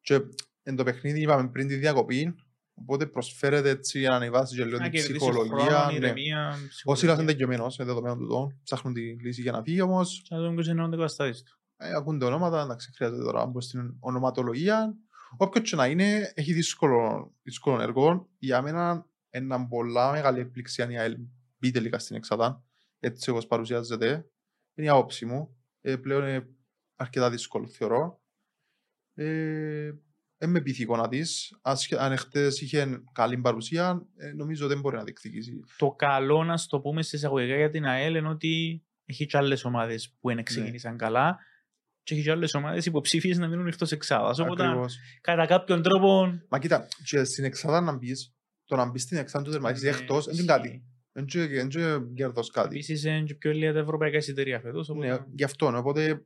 Και 0.00 0.20
εν 0.68 0.76
το 0.76 0.84
παιχνίδι 0.84 1.20
είπαμε 1.20 1.48
πριν 1.48 1.68
τη 1.68 1.74
διακοπή, 1.74 2.34
οπότε 2.74 3.06
προσφέρεται 3.06 3.68
έτσι 3.70 3.98
για 3.98 4.10
να 4.10 4.16
ανεβάσει 4.16 4.56
και 4.56 4.64
λίγο 4.64 4.76
Να 4.76 4.82
την 4.82 4.92
κερδίσεις 4.92 5.16
ψυχολογία. 5.16 5.64
χρόνο, 5.64 5.90
ναι. 5.90 5.96
ηρεμία. 5.96 6.48
Ο 6.48 6.68
ψυχολογία. 6.68 7.00
Σίλας 7.00 7.18
είναι 7.18 7.32
τελειωμένος, 7.32 7.78
είναι 7.78 7.86
δεδομένο 7.86 8.16
του 8.16 8.26
το. 8.26 8.50
Ψάχνουν 8.62 8.94
τη 8.94 9.00
λύση 9.00 9.42
για 9.42 9.52
να 9.52 9.62
φύγει 9.62 9.80
όμως. 9.80 10.22
Και 10.22 10.34
να 10.34 10.40
δούμε 10.40 10.54
ποιος 10.54 10.66
είναι 10.66 10.80
ο 10.80 10.84
αντικαταστάτης 10.84 11.42
του. 11.42 11.58
Ε, 11.76 11.90
ακούνται 11.96 12.24
ονόματα, 12.24 12.62
εντάξει, 12.62 12.92
χρειάζεται 12.94 13.22
τώρα 13.22 13.38
να 13.38 13.46
μπω 13.46 13.60
στην 13.60 13.96
ονοματολογία. 14.00 14.96
Όποιος 15.36 15.70
και 15.70 15.76
να 15.76 15.86
είναι, 15.86 16.32
έχει 16.34 16.52
δύσκολο, 16.52 17.32
δύσκολο 17.42 17.80
έργο. 17.80 18.28
Για 18.38 18.62
μένα, 18.62 19.06
ένα 19.30 19.66
πολλά 19.66 20.12
μεγάλη 20.12 20.40
εκπλήξη 20.40 20.82
αν 20.82 20.90
η 20.90 20.98
ΑΕΛ 20.98 21.16
μπει 21.58 21.70
τελικά 21.70 21.98
στην 21.98 22.16
Εξάδα, 22.16 22.64
έτσι 23.00 23.30
όπως 23.30 23.46
παρουσιάζεται. 23.46 24.30
Είναι 24.74 24.86
η 24.86 24.90
άποψη 24.90 25.26
μου. 25.26 25.56
Ε, 25.80 25.96
πλέον 25.96 26.22
είναι 26.22 26.48
αρκετά 26.96 27.30
δύσκολο, 27.30 27.66
θεωρώ. 27.68 28.20
Ε, 29.14 29.92
δεν 30.38 30.50
με 30.50 30.60
πείθει 30.60 30.80
η 30.80 30.82
εικόνα 30.82 31.08
της. 31.08 31.56
Ασχε- 31.62 32.00
Αν 32.00 32.12
εχθές 32.12 32.60
είχε 32.60 33.02
καλή 33.12 33.38
παρουσία, 33.38 34.06
ε, 34.16 34.32
νομίζω 34.32 34.66
δεν 34.66 34.80
μπορεί 34.80 34.96
να 34.96 35.02
διεκδικήσει. 35.04 35.60
το 35.78 35.90
καλό 35.90 36.44
να 36.44 36.56
στο 36.56 36.80
πούμε 36.80 37.02
στις 37.02 37.18
εισαγωγικά 37.18 37.56
για 37.56 37.70
την 37.70 37.84
ΑΕΛ 37.86 38.14
είναι 38.14 38.28
ότι 38.28 38.82
έχει 39.04 39.26
και 39.26 39.36
άλλες 39.36 39.64
ομάδες 39.64 40.16
που 40.20 40.28
Ναι. 40.28 40.34
δεν 40.34 40.44
ξεκίνησαν 40.44 40.96
καλά 40.96 41.38
και 42.02 42.14
έχει 42.14 42.22
και 42.22 42.30
άλλες 42.30 42.54
ομάδες 42.54 42.86
υποψήφιες 42.86 43.38
να 43.38 43.48
μείνουν 43.48 43.66
εκτός 43.66 43.92
εξάδας. 43.92 44.38
Οπότε 44.38 44.66
Ακριβώς. 44.66 44.98
κατά 45.20 45.46
κάποιον 45.46 45.82
τρόπο... 45.82 46.40
Μα 46.48 46.58
κοίτα, 46.58 46.88
και 47.04 47.24
στην 47.24 47.44
Εξάδα 47.44 47.80
να 47.80 47.96
μπεις, 47.96 48.34
το 48.64 48.76
να 48.76 48.90
μπεις 48.90 49.02
στην 49.02 49.16
Εξάδα 49.16 49.44
του 49.44 49.50
τερματίζει 49.50 49.84
ναι, 49.90 49.96
εκτός, 49.96 50.24
δεν 50.24 50.34
είναι 50.34 50.42
ισχύει. 50.42 50.56
κάτι. 50.58 50.84
Δεν 51.12 51.24
και- 51.24 51.46
δεν 51.46 51.68
και 51.68 51.98
κέρδος 52.14 52.50
κάτι. 52.50 52.74
Επίσης 52.74 53.04
είναι 53.04 53.22
και 53.22 53.34
πιο 53.34 53.52
λίγα 53.52 53.72
τα 53.72 53.78
ευρωπαϊκά 53.78 54.16
εισιτήρια 54.16 54.60
φέτος. 54.60 54.88
Ναι, 54.88 54.94
Οπότε... 55.12 55.26
γι' 55.34 55.44
αυτό. 55.44 55.70
ναι, 55.70 55.78
Οπότε 55.78 56.04
ε, 56.04 56.20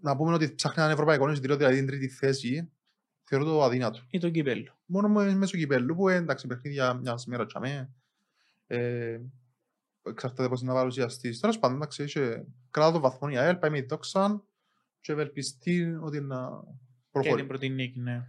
να 0.00 0.16
πούμε 0.16 0.34
ότι 0.34 0.54
ψάχνει 0.54 0.82
έναν 0.82 0.92
ευρωπαϊκό 0.94 1.30
εισιτήριο, 1.30 1.56
δηλαδή 1.56 1.76
την 1.76 1.86
τρίτη 1.86 2.08
θέση, 2.08 2.72
θεωρώ 3.34 3.44
το 3.50 3.62
αδύνατο. 3.62 4.00
Ή 4.10 4.18
το 4.18 4.30
κύπελο. 4.30 4.78
Μόνο 4.86 5.08
με- 5.08 5.34
μέσω 5.34 5.56
κυπέλου 5.56 5.94
που 5.94 6.08
ε, 6.08 6.14
εντάξει, 6.14 6.46
παιχνίδια 6.46 6.94
μιας 6.94 7.26
μέρας 7.26 7.46
τσαμέ. 7.46 7.90
Ε, 8.66 9.20
εξαρτάται 10.02 10.48
πώς 10.48 10.60
είναι 10.60 10.70
να 10.72 10.76
παρουσιαστείς. 10.78 11.40
Τέλος 11.40 11.58
πάντων, 11.58 11.76
εντάξει, 11.76 12.02
είχε 12.02 12.44
κράτα 12.70 12.92
το 12.92 13.00
βαθμό 13.00 13.28
η 13.32 13.36
ΑΕΛ, 13.36 13.56
πάει 13.56 13.70
με 13.70 13.80
τη 13.80 13.86
δόξα 13.86 14.42
και 15.00 15.12
ευελπιστεί 15.12 15.96
ότι 16.00 16.20
να 16.20 16.36
Και 16.46 16.70
την 16.70 17.10
προχωρεί. 17.10 17.44
πρώτη 17.44 17.68
νίκη, 17.68 17.98
ναι. 18.00 18.26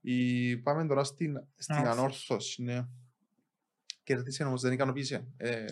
Η... 0.00 0.56
Πάμε 0.56 0.86
τώρα 0.86 1.04
στην, 1.04 1.46
στην 1.56 1.74
Ανόρθωση. 1.74 1.98
ανόρθωση. 1.98 2.62
Ναι. 2.62 2.86
Κερδίσε 4.02 4.44
όμως, 4.44 4.60
δεν 4.62 4.72
ικανοποίησε. 4.72 5.26
Ε, 5.36 5.64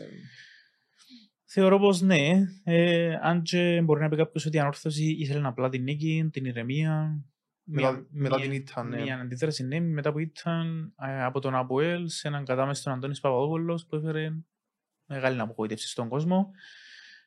Θεωρώ 1.44 1.78
πως 1.78 2.00
ναι. 2.00 2.30
Ε, 2.64 3.14
αν 3.22 3.42
και 3.42 3.80
μπορεί 3.84 4.00
να 4.00 4.08
πει 4.08 4.16
κάποιος 4.16 4.46
ότι 4.46 4.56
η 4.56 4.60
ανόρθωση 4.60 5.04
ήθελε 5.04 5.46
απλά 5.48 5.68
την 5.68 5.82
νίκη, 5.82 6.28
την 6.32 6.44
ηρεμία. 6.44 7.24
Μετά, 7.70 7.90
μια- 7.92 8.06
μετά 8.10 8.36
μια- 8.36 8.44
την 8.44 8.54
ήττα, 8.54 8.84
ναι. 8.84 9.00
Μια 9.02 9.18
αντίδραση 9.20 9.64
ναι, 9.64 9.80
μετά 9.80 10.12
που 10.12 10.18
ήταν 10.18 10.94
ε, 11.02 11.22
από 11.24 11.40
τον 11.40 11.54
Αποέλ 11.54 12.08
σε 12.08 12.28
έναν 12.28 12.44
κατάμεστο 12.44 12.84
τον 12.84 12.92
Αντώνης 12.98 13.20
Παπαδόπουλος 13.20 13.86
που 13.86 13.96
έφερε 13.96 14.30
μεγάλη 15.06 15.40
απογοήτευση 15.40 15.88
στον 15.88 16.08
κόσμο. 16.08 16.50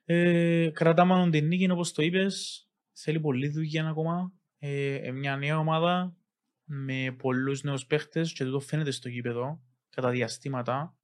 Ε, 0.05 0.69
κρατάμε 0.73 1.13
μόνο 1.15 1.29
την 1.29 1.47
νίκη 1.47 1.71
όπως 1.71 1.91
το 1.91 2.03
είπες. 2.03 2.65
Θέλει 2.93 3.19
πολλή 3.19 3.47
δουλειά 3.49 3.87
ακόμα. 3.87 4.31
Ε, 4.57 4.93
ε, 4.95 5.11
μια 5.11 5.37
νέα 5.37 5.57
ομάδα 5.57 6.15
με 6.63 7.15
πολλούς 7.17 7.63
νέους 7.63 7.85
παίχτες 7.85 8.33
και 8.33 8.43
τούτο 8.43 8.59
φαίνεται 8.59 8.91
στο 8.91 9.09
γήπεδο 9.09 9.61
κατά 9.89 10.09
διαστήματα. 10.09 10.95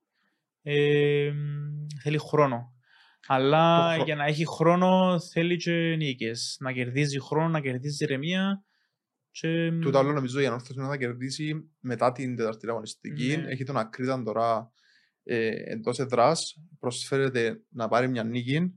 Ε, 0.62 1.34
θέλει 2.02 2.18
χρόνο. 2.18 2.72
Αλλά 3.28 3.88
Το 3.88 3.94
χρο- 3.94 4.06
για 4.06 4.16
να 4.16 4.26
έχει 4.26 4.46
χρόνο 4.48 5.20
θέλει 5.20 5.58
και 5.58 5.96
νίκες. 5.98 6.58
Να 6.60 6.72
κερδίζει 6.72 7.20
χρόνο, 7.20 7.48
να 7.48 7.62
κερδίζει 7.62 8.04
ηρεμία. 8.04 8.64
Και... 9.40 9.72
Τούτο 9.82 9.98
άλλο 9.98 10.12
νομίζω 10.12 10.40
η 10.40 10.46
ανόρθωση 10.46 10.80
να 10.80 10.98
κερδίσει 10.98 11.72
μετά 11.80 12.12
την 12.12 12.36
τεταρτή 12.36 12.70
αγωνιστική. 12.70 13.38
Ναι. 13.38 13.52
Έχει 13.52 13.64
τον 13.64 13.78
Ακρίταν 13.78 14.24
τώρα 14.24 14.72
ε, 15.24 15.72
εντός 15.72 16.00
εδράς. 16.00 16.64
Προσφέρεται 16.80 17.64
να 17.70 17.88
πάρει 17.88 18.08
μια 18.08 18.24
νίκη. 18.24 18.74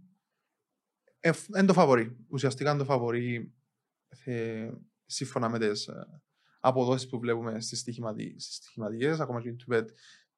Ε, 1.21 1.31
είναι 1.57 1.67
το 1.67 1.73
φαβορή. 1.73 2.17
Ουσιαστικά 2.29 2.71
είναι 2.71 2.79
το 2.79 2.85
φαβορή 2.85 3.55
ε, 4.25 4.71
σύμφωνα 5.05 5.49
με 5.49 5.59
τις 5.59 5.87
ε, 5.87 6.23
αποδόσεις 6.61 7.09
που 7.09 7.19
βλέπουμε 7.19 7.61
στις, 7.61 7.79
στοιχηματι... 7.79 8.35
στις 8.39 8.55
στοιχηματικές. 8.55 9.21
Ακόμα 9.21 9.41
και 9.41 9.49
η 9.49 9.55
Τουμπέτ 9.57 9.91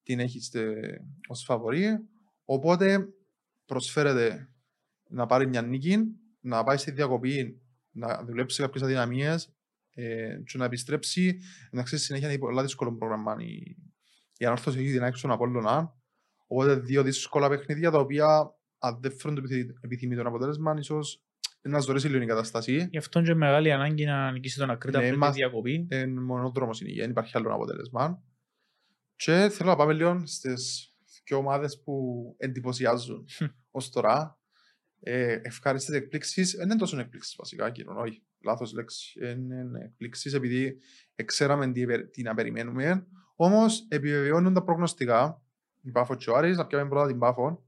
την 0.03 0.21
έχει 0.21 0.41
στε- 0.41 1.01
ως 1.29 1.45
φαβορή. 1.45 1.99
Οπότε 2.45 3.09
προσφέρεται 3.65 4.53
να 5.09 5.27
πάρει 5.27 5.47
μια 5.47 5.63
νίκη, 5.63 5.99
να 6.41 6.65
πάει 6.65 6.77
στη 6.77 6.91
διακοπή, 6.91 7.63
να 7.91 8.25
δουλέψει 8.25 8.63
κάποιες 8.63 8.83
αδυναμίες 8.83 9.57
ε, 9.95 10.37
και 10.47 10.59
να 10.59 10.65
επιστρέψει. 10.65 11.39
Εντάξει, 11.71 11.97
στη 11.97 12.05
συνέχεια 12.05 12.29
είναι 12.29 12.39
πολλά 12.39 12.63
δύσκολο 12.63 12.97
πρόγραμμα. 12.97 13.37
Η, 13.39 13.77
η 14.37 14.45
ανόρθωση 14.45 14.79
έχει 14.79 14.91
την 14.93 15.03
άξιο 15.03 15.19
στον 15.19 15.31
Απόλλωνα. 15.31 15.95
Οπότε 16.47 16.75
δύο 16.75 17.03
δύσκολα 17.03 17.49
παιχνίδια 17.49 17.91
τα 17.91 17.99
οποία 17.99 18.55
αν 18.79 18.99
δεν 19.01 19.17
φέρουν 19.19 19.37
το 19.37 19.43
επιθυ- 19.45 19.77
επιθυμητό 19.81 20.29
αποτέλεσμα 20.29 20.75
ίσως 20.79 21.23
να 21.63 21.79
ζωρίσει 21.79 22.09
λίγο 22.09 22.23
η 22.23 22.27
κατάσταση. 22.27 22.89
Γι' 22.91 22.99
αυτό 22.99 23.23
και 23.23 23.35
μεγάλη 23.35 23.73
ανάγκη 23.73 24.05
να 24.05 24.31
νικήσει 24.33 24.59
τον 24.59 24.71
Ακρίτα 24.71 24.99
Ναι, 24.99 25.05
πριν 25.05 25.19
τη 25.19 25.21
μας- 25.27 25.35
διακοπή. 25.35 25.87
Είναι 25.91 26.07
μόνο 26.07 26.51
δρόμος 26.51 26.81
είναι, 26.81 27.01
δεν 27.01 27.11
υπάρχει 27.11 27.37
άλλο 27.37 27.55
αποτέλεσμα. 27.55 28.23
Και 29.17 29.49
θέλω 29.53 29.71
να 29.71 29.77
πάμε 29.77 29.93
λίγο 29.93 30.27
στις 30.27 30.93
δύο 31.25 31.37
ομάδες 31.37 31.83
που 31.85 32.25
εντυπωσιάζουν 32.39 33.25
ως 33.71 33.91
τώρα. 33.91 34.37
Ε, 35.05 35.39
ευχάριστες 35.43 35.95
εκπλήξεις, 35.97 36.53
δεν 36.57 36.65
είναι 36.65 36.77
τόσο 36.77 36.99
εκπλήξεις 36.99 37.35
βασικά, 37.39 37.71
κύριε, 37.71 37.91
όχι, 38.43 38.47
λάθος 38.47 38.73
λέξη. 38.73 39.21
Είναι 39.31 39.85
εκπλήξεις 39.85 40.35
επειδή 40.35 40.79
ξέραμε 41.25 41.73
τι, 41.73 41.83
επε- 41.83 42.11
τι 42.11 42.23
να 42.23 42.35
περιμένουμε. 42.35 43.07
Όμως 43.37 43.87
επιβεβαιώνουν 43.89 44.55
τα 44.55 44.63
προγνωστικά. 44.65 45.43
Η 45.83 45.91
Πάφο 45.91 46.15
και 46.15 46.31
ο 46.31 46.37
Άρης, 46.37 46.57
να 46.57 46.67
πιάμε 46.67 46.89
πρώτα 46.89 47.07
την 47.07 47.19
Πάφο. 47.19 47.65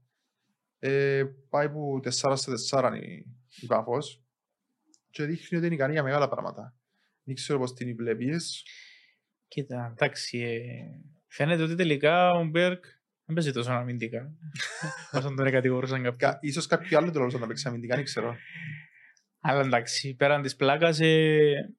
Ε, 0.79 1.23
πάει 1.49 1.69
που 1.69 1.99
4 2.03 2.09
σε 2.35 2.51
4 2.77 2.87
είναι 2.87 3.05
η, 3.05 3.25
η 3.61 3.65
Πάφος. 3.65 4.23
Και 5.09 5.23
δείχνει 5.25 5.57
ότι 5.57 5.65
είναι 5.65 5.75
ικανή 5.75 5.93
για 5.93 6.03
μεγάλα 6.03 6.27
πράγματα. 6.29 6.75
Δεν 7.23 7.35
ξέρω 7.35 7.59
πώς 7.59 7.73
την 7.73 7.95
βλέπεις. 7.95 8.63
Κοίτα, 9.47 9.89
εντάξει, 9.91 10.37
ε, 10.39 10.59
φαίνεται 11.27 11.63
ότι 11.63 11.75
τελικά 11.75 12.29
ο 12.31 12.45
Μπέρκ 12.45 12.83
δεν 13.25 13.35
παίζει 13.35 13.51
τόσο 13.51 13.71
αμυντικά. 13.71 14.33
Όσο 15.11 15.33
τον 15.33 15.51
κατηγορούσαν 15.51 16.03
κάποιοι. 16.03 16.17
Κα- 16.17 16.37
Ίσως 16.41 16.67
κάποιο 16.67 16.97
άλλο 16.97 17.11
τρόπο 17.11 17.37
να 17.37 17.47
παίξει 17.47 17.67
αμυντικά, 17.67 17.95
δεν 17.95 18.03
ξέρω. 18.03 18.35
Αλλά 19.47 19.59
εντάξει, 19.61 20.15
πέραν 20.15 20.41
της 20.41 20.55
πλάκας, 20.55 20.99
ε, 20.99 21.73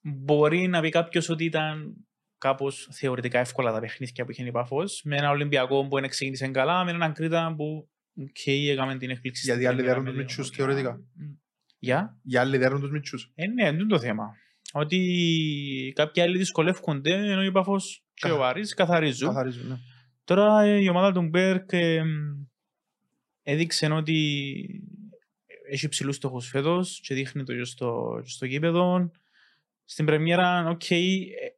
μπορεί 0.00 0.66
να 0.66 0.80
πει 0.80 0.88
κάποιος 0.88 1.28
ότι 1.28 1.44
ήταν 1.44 1.94
κάπως 2.38 2.88
θεωρητικά 2.92 3.38
εύκολα 3.38 3.72
τα 3.72 3.80
παιχνίδια 3.80 4.24
που 4.24 4.30
είχε 4.30 4.44
η 4.44 4.50
Πάφος, 4.50 5.00
με 5.04 5.16
ένα 5.16 5.30
Ολυμπιακό 5.30 5.86
που 5.88 6.00
δεν 6.00 6.08
ξεκίνησε 6.08 6.48
καλά, 6.48 6.84
με 6.84 6.90
έναν 6.90 7.12
Κρήτα 7.12 7.54
που 7.56 7.88
okay, 8.20 8.68
έκαμε 8.70 8.96
την 8.96 9.10
έκπληξη. 9.10 9.42
Γιατί 9.44 9.60
στην 9.64 9.72
άλλοι 9.72 9.82
premier 9.82 9.86
δέρουν 9.86 10.02
με 10.04 10.08
τους 10.10 10.14
δύο 10.14 10.22
μητσούς 10.22 10.48
βαθιά. 10.48 10.64
θεωρητικά. 10.64 10.94
Μ. 11.14 11.32
Για; 11.78 12.18
Οι 12.22 12.36
άλλοι 12.36 12.58
δέρουν 12.58 12.80
τους 12.80 12.90
μητσούς. 12.90 13.32
Ε, 13.34 13.46
ναι, 13.46 13.68
είναι 13.68 13.86
το 13.86 13.98
θέμα. 13.98 14.34
Ότι 14.72 15.92
κάποιοι 15.94 16.22
άλλοι 16.22 16.38
δυσκολεύονται, 16.38 17.12
ενώ 17.14 17.44
η 17.44 17.52
Πάφος 17.52 18.04
και 18.14 18.26
ο 18.26 18.30
Καθα- 18.36 18.48
Άρης 18.48 18.74
καθαρίζουν. 18.74 19.28
Καθαρίζουν, 19.28 19.68
ναι. 19.68 19.76
Τώρα 20.24 20.62
ε, 20.62 20.76
η 20.82 20.88
ομάδα 20.88 21.12
του 21.12 21.22
Μπέρκ 21.22 21.72
ε, 21.72 22.02
μ, 22.04 22.08
έδειξε 23.42 23.86
ότι 23.86 24.64
έχει 25.70 25.88
ψηλούς 25.88 26.16
στόχους 26.16 26.48
φέτος 26.48 27.00
και 27.02 27.14
δείχνει 27.14 27.44
το 27.44 27.54
και 27.54 27.64
στο, 27.64 28.20
και 28.22 28.30
στο 28.30 28.46
γήπεδο. 28.46 29.10
Στην 29.84 30.04
πρεμιέρα, 30.04 30.68
οκ, 30.68 30.82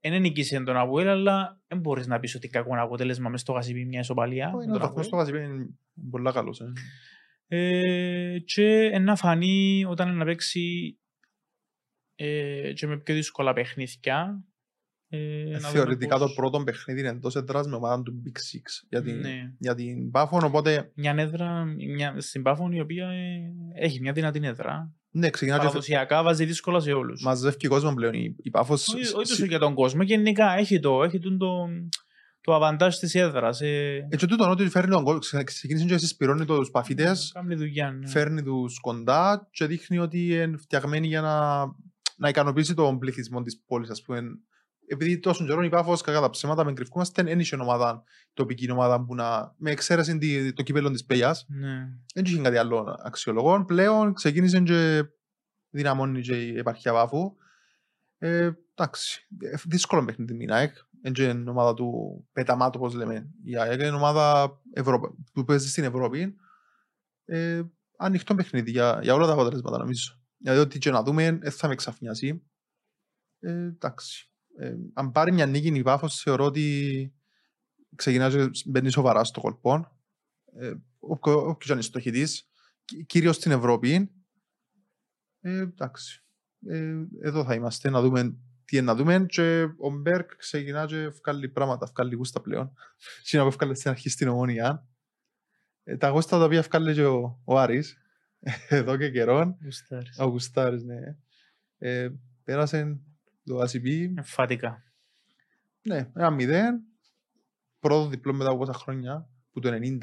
δεν 0.01 0.21
νικήσε 0.21 0.61
τον 0.63 0.77
ΑΠΟΕΛ, 0.77 1.09
αλλά 1.09 1.61
δεν 1.67 1.79
μπορείς 1.79 2.07
να 2.07 2.19
πεις 2.19 2.35
ότι 2.35 2.49
κακό 2.49 2.81
αποτέλεσμα 2.81 3.29
μες 3.29 3.41
στο 3.41 3.53
ΓΣΠ 3.53 3.85
μια 3.85 4.01
ισοπαλία. 4.01 4.47
Όχι, 4.47 4.57
με 4.57 4.63
Είναι 4.63 4.73
ο 4.73 4.79
τον 4.79 4.81
βαθμός 4.89 5.07
Αβουέλ. 5.07 5.07
στο 5.07 5.17
ΓΣΠ 5.17 5.55
είναι 5.55 5.69
πολύ 6.11 6.33
καλός. 6.33 6.61
ε. 6.61 6.73
Ε, 7.53 8.39
και 8.39 8.99
να 9.01 9.17
φανεί 9.17 9.85
όταν 9.85 10.17
να 10.17 10.25
παίξει 10.25 10.99
ε, 12.15 12.73
και 12.73 12.87
με 12.87 12.99
πιο 12.99 13.15
δύσκολα 13.15 13.53
παιχνίδια. 13.53 14.45
Ε, 15.13 15.19
Ε, 15.19 15.45
να 15.51 15.59
δούμε 15.59 15.71
Θεωρητικά 15.71 16.19
το 16.19 16.25
πώς- 16.25 16.35
πρώτο 16.35 16.63
παιχνίδι 16.63 17.01
είναι 17.01 17.09
εντός 17.09 17.37
έδρας 17.37 17.67
με 17.67 17.77
ομάδα 17.77 18.03
του 18.03 18.23
Big 18.27 18.29
Six 18.37 18.87
για 18.89 19.03
την, 19.03 19.19
Ναι. 19.19 19.53
για 19.59 19.75
την 19.75 20.11
Πάφο, 20.11 20.41
οπότε 20.45 20.91
Μια 20.95 21.15
έδρα 21.19 21.65
μια, 21.65 22.15
στην 22.19 22.43
Πάφων 22.43 22.73
η 22.73 22.81
οποία 22.81 23.07
ε, 23.07 23.85
έχει 23.85 24.01
μια 24.01 24.13
δυνατή 24.13 24.41
έδρα. 24.43 24.93
ναι, 25.11 25.31
ξεκινά 25.31 25.57
και 25.59 25.63
Παραδοσιακά 25.65 26.23
βάζει 26.23 26.45
δύσκολα 26.45 26.81
σε 26.81 26.93
όλους. 26.93 27.23
μαζεύει 27.23 27.69
κόσμος 27.69 27.95
πλέον 27.95 28.13
η, 28.15 28.37
η 28.43 28.51
Πάφος. 28.51 28.89
Όχι 28.89 29.05
σ- 29.05 29.15
όχι 29.15 29.29
τόσο 29.29 29.43
σ- 29.45 29.49
για 29.49 29.59
τον 29.59 29.75
κόσμο, 29.75 30.03
γενικά 30.03 30.57
έχει 30.59 30.81
το, 30.81 31.03
έχει 31.03 31.19
τον 31.19 31.39
το, 31.39 31.49
το 32.41 32.55
αβαντάζ 32.55 32.97
της 32.97 33.15
έδρας. 33.15 33.61
Ε, 33.61 34.07
Έτσι 34.11 34.27
τούτο 34.27 34.51
ότι 34.51 34.69
φέρνει 34.69 34.91
τον 34.91 35.05
κόσμο, 35.05 35.19
ξε- 35.21 35.45
ξεκίνησε 35.45 35.85
και 35.87 35.99
συσπηρώνει 35.99 36.45
τους 36.45 36.71
παφίτες, 36.71 37.31
Κάνει 37.35 37.55
δουλειά. 37.55 37.91
ναι. 37.91 38.09
φέρνει 38.09 38.43
τους 38.43 38.81
κοντά 38.81 39.49
και 39.51 39.67
δείχνει 39.67 39.99
ότι 39.99 40.27
είναι 40.35 40.57
φτιαγμένη 40.57 41.07
για 41.07 41.21
να, 41.21 41.65
να 42.17 42.29
ικανοποιήσει 42.29 42.75
τον 42.75 42.99
πληθυσμό 42.99 43.43
της 43.43 43.63
πόλης, 43.67 43.91
ας 43.91 44.03
πούμε. 44.03 44.21
Επειδή 44.93 45.19
τόσο 45.19 45.45
καιρό 45.47 45.63
η 45.63 45.69
Πάφος, 45.69 46.01
κακά 46.01 46.21
τα 46.21 46.31
ψέματα, 46.31 46.65
με 46.65 46.73
κρυφκούμαστε, 46.73 47.23
δεν 47.23 47.41
είχε 47.41 47.57
ομάδα, 47.57 48.03
τοπική 48.33 48.71
ομάδα 48.71 49.05
που 49.05 49.15
να, 49.15 49.55
με 49.59 49.71
εξαίρεση 49.71 50.19
τη- 50.19 50.53
το 50.53 50.63
κύπελλο 50.63 50.91
της 50.91 51.05
Πέγιας, 51.05 51.47
Ναι. 51.49 51.89
δεν 52.15 52.25
είχε 52.25 52.41
κάτι 52.41 52.57
άλλο 52.57 52.97
αξιολογών. 53.05 53.65
Πλέον 53.65 54.13
ξεκίνησε 54.15 54.61
και 54.61 55.05
δυναμώνει 55.71 56.21
και 56.21 56.47
η 56.47 56.59
επαρχία 56.59 56.93
Πάφου. 56.93 57.37
Ε, 58.19 58.51
εντάξει, 58.75 59.27
ε, 59.41 59.57
δύσκολο 59.67 60.05
παιχνίδι 60.05 60.37
την 60.37 60.53
ΑΕΚ. 60.53 60.77
Δεν 61.03 61.39
είναι 61.39 61.51
ομάδα 61.51 61.75
του 61.75 61.89
πεταμάτου, 62.33 62.79
όπως 62.83 62.95
λέμε. 62.95 63.31
Η 63.45 63.57
ΑΕΚ 63.59 63.81
είναι 63.81 63.91
ομάδα 63.91 64.57
Ευρω... 64.73 65.15
που 65.33 65.45
παίζει 65.45 65.69
στην 65.69 65.85
Ευρώπη. 65.85 66.37
Ε, 67.25 67.63
ανοιχτό 67.97 68.35
παιχνίδι 68.35 68.71
για, 68.71 68.99
για 69.03 69.15
όλα 69.15 69.27
τα 69.27 69.33
αποτελέσματα, 69.33 69.79
νομίζω. 69.79 70.15
Δηλαδή, 70.37 70.61
ό,τι 70.61 70.79
και 70.79 70.91
να 70.91 71.03
δούμε, 71.03 71.31
δεν 71.33 71.51
θα 71.53 71.69
με 71.69 71.75
ξαφνιάσει. 71.75 72.43
Ε, 73.41 73.51
εντάξει. 73.51 74.30
Ε, 74.61 74.75
αν 74.95 75.13
πάρει 75.13 75.33
μια 75.33 75.47
νίκη 75.47 75.67
η 75.69 75.83
Πάφος, 75.83 76.23
θεωρώ 76.23 76.45
ότι 76.45 77.13
ξεκινάς 77.97 78.35
και 78.35 78.51
μπαίνεις 78.67 78.93
σοβαρά 78.93 79.25
στο 79.25 79.41
κολπό. 79.41 79.99
Ε, 80.59 80.73
όποιο- 80.99 81.49
όποιος 81.49 81.71
είναι 81.71 81.79
η 81.79 81.83
στόχη 81.83 82.11
της, 82.11 82.49
κυ- 82.85 83.07
κυρίως 83.07 83.37
στην 83.37 83.51
Ευρώπη. 83.51 84.11
Ε, 85.41 85.59
εντάξει. 85.59 86.25
Ε, 86.67 86.95
εδώ 87.23 87.45
θα 87.45 87.55
είμαστε 87.55 87.91
να 87.91 88.01
δούμε 88.01 88.37
τι 88.65 88.77
είναι 88.77 88.87
να 88.87 88.95
δούμε 88.95 89.25
και 89.29 89.63
ο 89.79 89.91
Μπέρκ 89.91 90.37
ξεκινά 90.37 90.87
και 90.87 91.09
βγάλει 91.09 91.49
πράγματα, 91.49 91.87
βγάλει 91.87 92.15
γούστα 92.15 92.41
πλέον. 92.41 92.73
Σύνα 93.25 93.45
που 93.45 93.51
βγάλει 93.51 93.75
στην 93.75 93.91
αρχή 93.91 94.09
στην 94.09 94.29
Ομόνια. 94.29 94.89
Ε, 95.85 95.97
τα 95.97 96.09
γούστα 96.09 96.39
τα 96.39 96.45
οποία 96.45 96.63
βγάλει 96.63 96.95
και 96.95 97.05
ο, 97.05 97.41
ο 97.45 97.59
Άρης 97.59 97.97
εδώ 98.69 98.97
και 98.97 99.11
καιρόν. 99.11 99.57
Γουστάρεις. 99.65 100.19
Ο 100.19 100.25
Γουστάρης, 100.25 100.83
ναι. 100.83 100.99
Ε, 101.79 102.09
πέρασε 102.45 103.01
το 103.45 103.61
ACB, 103.61 103.87
Εμφατικά. 104.17 104.83
ναι, 105.83 106.11
ένα 106.17 106.31
μηδέν. 106.31 106.81
Πρώτο 107.79 108.09
διπλό 108.09 108.33
μετά 108.33 108.49
από 108.51 108.59
πόσα 108.59 108.73
χρόνια, 108.73 109.29
που 109.53 109.61
το 109.61 109.69
90, 109.69 110.03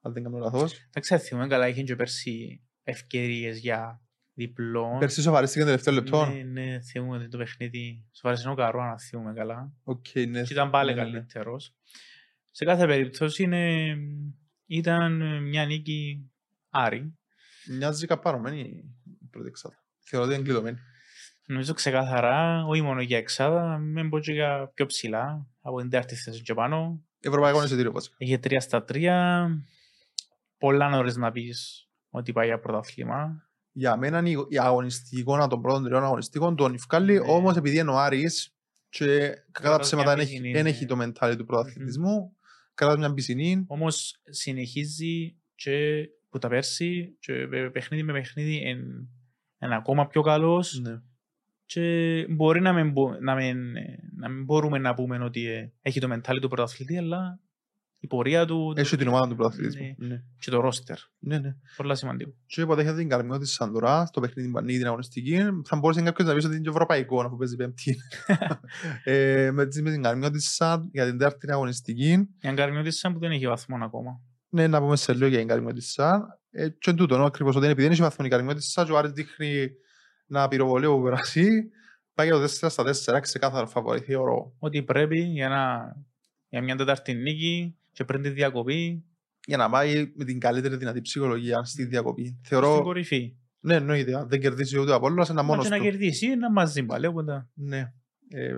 αν 0.00 0.12
δεν 0.12 0.22
κάνω 0.22 0.38
λάθος. 0.38 0.74
Εντάξει, 0.88 1.18
θυμούμε 1.18 1.46
καλά, 1.46 1.68
είχε 1.68 1.82
και 1.82 1.96
πέρσι 1.96 2.62
ευκαιρίες 2.82 3.58
για 3.58 4.00
διπλό. 4.34 4.96
Πέρσι 4.98 5.20
σοβαρίστηκε 5.22 5.60
το 5.60 5.66
τελευταίο 5.66 5.94
λεπτό. 5.94 6.26
Ναι, 6.26 6.42
ναι, 6.42 6.80
θυμούμε 6.80 7.16
ότι 7.16 7.28
το 7.28 7.38
παιχνίδι 7.38 8.06
σοβαρές 8.12 8.46
ο 8.46 8.54
Καρό, 8.54 8.80
αν 8.82 8.98
θυμούμε 8.98 9.32
καλά. 9.32 9.72
Οκ, 9.84 10.06
ναι. 10.28 10.42
Και 10.42 10.52
ήταν 10.52 10.70
πάλι 10.70 10.94
Ναι, 10.94 10.96
ναι, 11.00 11.04
ναι. 11.06 11.12
καλύτερος. 11.12 11.74
Σε 12.50 12.64
κάθε 12.64 12.86
περίπτωση 12.86 13.42
είναι, 13.42 13.94
ήταν 14.66 15.42
μια 15.42 15.66
νίκη 15.66 16.30
Άρη. 16.70 17.14
Μοιάζει 17.68 18.06
καπάρωμένη 18.06 18.60
η 19.20 19.26
πρώτη 19.30 19.48
εξάδα. 19.48 19.84
Θεωρώ 19.98 20.26
ότι 20.26 20.34
είναι 20.34 20.44
κλειδωμένη. 20.44 20.78
Νομίζω 21.48 21.74
ξεκάθαρα, 21.74 22.64
όχι 22.66 22.82
μόνο 22.82 23.00
για 23.00 23.18
εξάδα, 23.18 23.78
με 23.78 24.08
πω 24.08 24.18
και 24.18 24.32
για 24.32 24.70
πιο 24.74 24.86
ψηλά, 24.86 25.46
από 25.60 25.80
την 25.80 25.90
τέταρτη 25.90 26.14
θέση 26.14 26.42
και 26.42 26.54
πάνω. 26.54 27.00
Ευρωπαϊκό 27.20 27.62
εισιτήριο 27.64 27.92
βασικά. 27.92 28.14
Είχε 28.18 28.38
τρία 28.38 28.60
στα 28.60 28.84
τρία. 28.84 29.48
Πολλά 30.58 30.88
νωρίς 30.88 31.16
να 31.16 31.30
πεις 31.32 31.88
ότι 32.10 32.32
πάει 32.32 32.46
για 32.46 32.58
πρωταθλήμα. 32.60 33.42
Για 33.72 33.96
μένα 33.96 34.18
είναι 34.18 34.30
η- 34.30 34.46
η 34.48 34.58
αγωνιστικό 34.58 35.46
των 35.48 35.60
πρώτων 35.62 35.84
τριών 35.84 36.04
αγωνιστικών 36.04 36.56
τον 36.56 36.74
ευκάλλει, 36.74 37.12
Ναι. 37.12 37.28
όμως 37.28 37.56
επειδή 37.56 37.78
είναι 37.78 37.90
ο 37.90 37.98
Άρης 37.98 38.54
και 38.88 39.18
κατά 39.28 39.42
Κρατάς 39.52 39.86
ψέματα 39.86 40.06
μια 40.08 40.16
δεν 40.16 40.24
έχει, 40.26 40.32
πισινή, 40.36 40.52
δεν 40.52 40.62
ναι. 40.62 40.68
έχει 40.68 40.86
το 40.86 40.96
μεντάλι 40.96 41.36
του 41.36 41.44
πρωταθλητισμού, 41.44 42.36
κρατάς 42.74 42.96
μια 42.98 43.12
πισινή, 43.14 43.64
Όμως 43.68 44.20
συνεχίζει 44.30 45.36
και 45.54 46.04
που 46.30 46.38
τα 46.38 46.48
πέρσι 46.48 47.16
και 47.20 47.32
παι- 47.50 47.70
παιχνίδι 47.70 48.02
με 48.02 48.12
παιχνίδι 48.12 48.62
εν, 48.64 49.08
εν 49.58 49.72
ακόμα 49.72 50.06
πιο 50.06 50.22
καλός 50.22 50.80
ναι. 50.80 51.00
Και 51.66 52.26
μπορεί 52.28 52.60
να 52.60 52.72
μην, 52.72 52.90
μπο- 52.90 53.20
να 53.20 53.34
μην, 53.34 53.56
να 54.16 54.28
μην 54.28 54.44
μπορούμε 54.44 54.78
να 54.78 54.94
πούμε 54.94 55.18
ότι 55.24 55.46
ε, 55.46 55.72
έχει 55.82 56.00
το 56.00 56.08
μεντάλι 56.08 56.40
του 56.40 56.48
πρωταθλητή 56.48 56.96
αλλά 56.98 57.40
η 57.98 58.06
πορεία 58.06 58.44
του 58.46 58.72
έχει 58.76 58.96
την 58.96 59.08
ομάδα 59.08 59.28
του 59.28 59.34
πρωταθλητισμού. 59.36 59.94
Ναι. 59.98 60.06
Ναι. 60.06 60.22
και 60.38 60.50
το 60.50 60.60
ρόστερ. 60.60 60.96
Ναι, 61.18 61.38
ναι. 61.38 61.56
Πολλά 61.76 61.94
σημαντικό. 61.94 62.30
Και 62.46 62.60
υποδέχεται 62.60 62.96
την 62.96 63.08
καρμιό 63.08 63.38
της 63.38 63.52
Σαντορά 63.52 64.06
στο 64.06 64.20
παιχνίδι 64.20 64.50
που 64.50 64.58
ανοίγει 64.58 64.78
την 64.78 64.86
αγωνιστική. 64.86 65.38
Θα 65.64 65.76
μπορούσε 65.76 66.02
κάποιος 66.02 66.28
να 66.28 66.34
πει 66.34 66.44
ότι 66.44 66.54
είναι 66.54 66.62
και 66.64 66.68
ευρωπαϊκό 66.68 67.20
αφού 67.20 67.36
παίζει 67.36 67.56
πέμπτη. 67.56 67.96
ε, 69.04 69.50
με, 69.52 69.66
τη- 69.66 69.82
με 69.82 69.90
την 69.90 70.02
καρμιό 70.02 70.30
της 70.30 70.54
Σαν 70.54 70.88
για 70.92 71.06
την 71.06 71.18
τέταρτη 71.18 71.52
αγωνιστική. 71.52 72.10
Η 72.40 72.48
Αγκαρμιώτης 72.48 72.98
σαν 72.98 73.12
που 73.12 73.18
δεν 73.18 73.30
έχει 73.30 73.46
βαθμό 73.46 73.76
ακόμα. 73.84 74.20
Ναι, 74.48 74.66
να 74.66 74.80
πούμε 74.80 74.96
σε 74.96 75.12
λίγο 75.12 75.26
για 75.26 75.38
την 75.38 75.46
καρμιό 75.48 75.72
της 75.72 75.92
Σαν. 75.92 76.22
Ε, 76.50 76.68
και 76.68 76.90
εν 76.90 76.96
τούτο, 76.96 77.14
ακριβώς 77.24 77.54
ότι 77.54 77.64
είναι 77.64 77.72
επειδή 77.72 77.82
δεν 77.86 77.92
έχει 77.92 78.02
βαθμό 78.02 78.24
η 78.28 78.30
καρμιό 78.30 78.54
της 78.54 78.70
Σαν 78.70 78.86
και 78.86 78.92
ο 78.92 78.96
Άρης 78.98 79.10
δείχνει 79.12 79.68
να 80.26 80.48
πυροβολεί 80.48 80.86
όπου 80.86 81.02
περάσει. 81.02 81.70
Πάει 82.14 82.26
για 82.26 82.36
το 82.36 82.42
4 82.42 82.48
στα 82.70 83.16
4, 83.16 83.20
ξεκάθαρα 83.20 83.66
φαβορή, 83.66 84.00
θεωρώ. 84.00 84.54
Ότι 84.58 84.82
πρέπει 84.82 85.18
για, 85.18 85.48
να, 85.48 85.96
για 86.48 86.62
μια 86.62 86.76
τετάρτη 86.76 87.14
νίκη 87.14 87.76
και 87.92 88.04
πριν 88.04 88.22
τη 88.22 88.28
διακοπή 88.28 89.04
Για 89.46 89.56
να 89.56 89.70
πάει 89.70 90.12
με 90.14 90.24
την 90.24 90.40
καλύτερη 90.40 90.76
δυνατή 90.76 91.00
ψυχολογία 91.00 91.64
στη 91.64 91.84
διακοπή. 91.84 92.24
στην 92.26 92.38
Θεωρώ, 92.42 92.82
κορυφή. 92.82 93.36
ναι, 93.60 93.74
εννοείται, 93.74 94.14
αν 94.14 94.28
δεν 94.28 94.40
κερδίσει 94.40 94.78
ούτε 94.78 94.90
ο 94.90 94.94
Απόλλωνας, 94.94 95.30
ένα 95.30 95.42
Μα 95.42 95.48
μόνος 95.48 95.64
και 95.64 95.70
να 95.70 95.76
του. 95.76 95.82
κερδίσει, 95.82 96.26
να 96.26 96.50
μαζί 96.50 96.82
πάλι. 96.84 97.06
Οπότε... 97.06 97.46
Ναι. 97.54 97.92
Ε, 98.28 98.54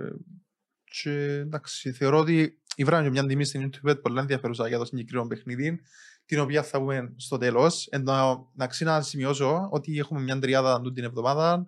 και 0.83 1.11
εντάξει, 1.11 1.91
θεωρώ 1.91 2.17
ότι 2.17 2.59
Ήβραμε 2.79 3.03
και 3.03 3.09
μια 3.09 3.25
τιμή 3.25 3.45
στην 3.45 3.69
YouTube 3.69 4.01
πολύ 4.01 4.19
ενδιαφέρουσα 4.19 4.67
για 4.67 4.77
το 4.77 4.85
συγκεκριμένο 4.85 5.27
παιχνίδι, 5.27 5.81
την 6.29 6.39
οποία 6.39 6.63
θα 6.63 6.79
πούμε 6.79 7.13
στο 7.15 7.37
τέλος. 7.37 7.87
Εντάξει, 7.91 8.83
να 8.83 9.01
σημειώσω 9.01 9.67
ότι 9.71 9.97
έχουμε 9.97 10.21
μια 10.21 10.39
τριάδα 10.39 10.81
την 10.93 11.03
εβδομάδα, 11.03 11.67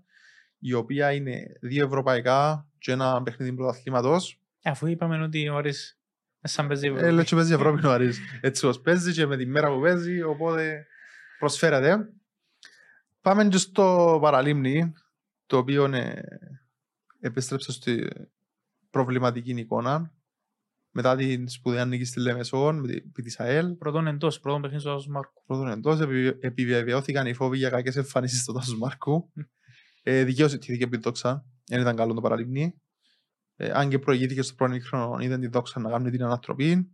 η 0.59 0.73
οποία 0.73 1.11
είναι 1.11 1.57
δύο 1.61 1.85
ευρωπαϊκά 1.85 2.67
και 2.77 2.91
ένα 2.91 3.23
παιχνίδι 3.23 3.53
πρωταθλήματος. 3.53 4.39
Αφού 4.63 4.87
είπαμε 4.87 5.23
ότι 5.23 5.49
ο 5.49 5.55
Άρης 5.57 5.99
σαν 6.41 6.67
παίζει 6.67 6.87
Ευρώπη. 6.87 7.05
Ε, 7.05 7.11
λέει 7.11 7.23
και 7.23 7.35
παίζει 7.35 7.53
Ευρώπη 7.53 7.85
ο 7.85 7.91
Άρης. 7.91 8.19
Έτσι 8.41 8.67
ως 8.67 8.81
παίζει 8.81 9.13
και 9.13 9.25
με 9.25 9.37
τη 9.37 9.45
μέρα 9.45 9.73
που 9.73 9.81
παίζει, 9.81 10.21
οπότε 10.21 10.85
προσφέρεται. 11.39 12.09
Πάμε 13.21 13.47
και 13.47 13.57
στο 13.57 14.17
παραλίμνη, 14.21 14.93
το 15.45 15.57
οποίο 15.57 15.83
ε, 15.83 16.23
επέστρεψε 17.19 17.71
στη 17.71 18.07
προβληματική 18.89 19.51
εικόνα 19.51 20.11
μετά 20.91 21.15
την 21.15 21.49
σπουδαία 21.49 21.85
νίκη 21.85 22.05
στη 22.05 22.19
Λεμεσόν 22.19 22.79
με 23.13 23.23
τη 23.23 23.35
ΑΕΛ. 23.37 23.71
Πρώτον 23.73 24.07
εντός, 24.07 24.39
πρώτον 24.39 24.61
παιχνίδι 24.61 24.81
στο 24.81 24.91
Τάσος 24.91 25.07
Μάρκου. 25.07 25.43
Πρώτον 25.45 25.67
εντός, 25.67 25.99
επιβεβαιώθηκαν 26.39 27.27
οι 27.27 27.33
φόβοι 27.33 27.57
για 27.57 27.69
κακές 27.69 27.95
εμφανίσεις 27.95 28.41
στο 28.41 28.53
Τάσος 28.53 28.77
Μάρκου. 28.77 29.31
ε, 30.03 30.23
δικαίωσε 30.23 30.57
τη 30.57 30.75
δική 30.75 30.97
δόξα, 30.97 31.45
δεν 31.65 31.81
ήταν 31.81 31.95
καλό 31.95 32.13
το 32.13 32.21
παραλίμνη. 32.21 32.81
Ε, 33.55 33.71
αν 33.73 33.89
και 33.89 33.99
προηγήθηκε 33.99 34.41
στο 34.41 34.53
πρώτο 34.53 34.79
χρόνο, 34.79 35.17
είδαν 35.19 35.39
τη 35.39 35.47
δόξα 35.47 35.79
να 35.79 35.89
κάνουν 35.89 36.11
την 36.11 36.23
ανατροπή. 36.23 36.91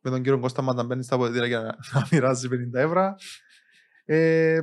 Με 0.00 0.10
τον 0.10 0.22
κύριο 0.22 0.38
Κώστα 0.38 0.62
Μανταμπέννη 0.62 1.04
στα 1.04 1.14
αποδητήρια 1.14 1.46
για 1.46 1.60
να, 1.60 1.76
να 2.00 2.08
μοιράζει 2.10 2.48
50 2.50 2.54
ευρώ. 2.72 3.14
Ε, 4.04 4.60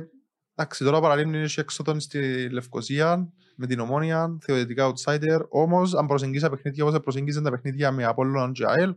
εντάξει, 0.54 0.84
τώρα 0.84 1.00
παραλίμνη 1.00 1.38
είναι 1.38 1.48
έξω 1.56 1.84
στη 1.98 2.48
Λευκοσία 2.50 3.32
με 3.60 3.66
την 3.66 3.80
ομόνια, 3.80 4.38
θεωρητικά 4.40 4.92
outsider. 4.92 5.40
Όμως, 5.48 5.94
αν 5.94 6.06
προσεγγίσει 6.06 6.42
τα 6.42 6.50
παιχνίδια 6.50 6.84
όπως 6.84 7.00
προσεγγίζει 7.00 7.42
τα 7.42 7.50
παιχνίδια 7.50 7.90
με 7.92 8.14
Apollo 8.14 8.50
και 8.52 8.64
ΑΕΛ, 8.66 8.94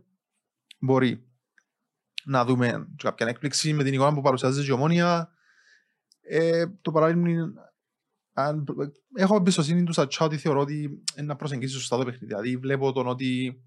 μπορεί 0.78 1.26
να 2.24 2.44
δούμε 2.44 2.88
κάποια 2.96 3.26
έκπληξη 3.26 3.72
με 3.72 3.84
την 3.84 3.92
εικόνα 3.92 4.14
που 4.14 4.20
παρουσιάζει 4.20 4.66
η 4.66 4.70
ομόνια. 4.70 5.28
Ε, 6.20 6.66
το 6.82 6.90
παράδειγμα 6.90 7.52
αν, 8.32 8.64
έχω 9.14 9.36
εμπιστοσύνη 9.36 9.84
τους 9.84 9.94
Σατσά 9.94 10.24
ότι 10.24 10.36
θεωρώ 10.36 10.60
ότι 10.60 11.02
είναι 11.16 11.26
να 11.26 11.36
προσεγγίσει 11.36 11.74
σωστά 11.74 11.96
το 11.96 12.04
παιχνίδι. 12.04 12.26
Δηλαδή, 12.26 12.56
βλέπω 12.56 12.92
τον 12.92 13.06
ότι 13.06 13.62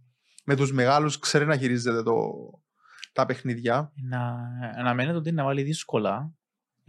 με 0.46 0.56
τους 0.56 0.72
μεγάλους 0.72 1.20
ξέρει 1.20 1.46
να 1.46 1.58
χειρίζεται 1.58 2.04
το, 2.04 2.16
τα 3.14 3.26
παιχνίδια. 3.26 3.92
Να 3.96 4.36
αναμένεται 4.78 5.18
ότι 5.18 5.32
να 5.32 5.44
βάλει 5.44 5.64
δύσκολα 5.64 6.37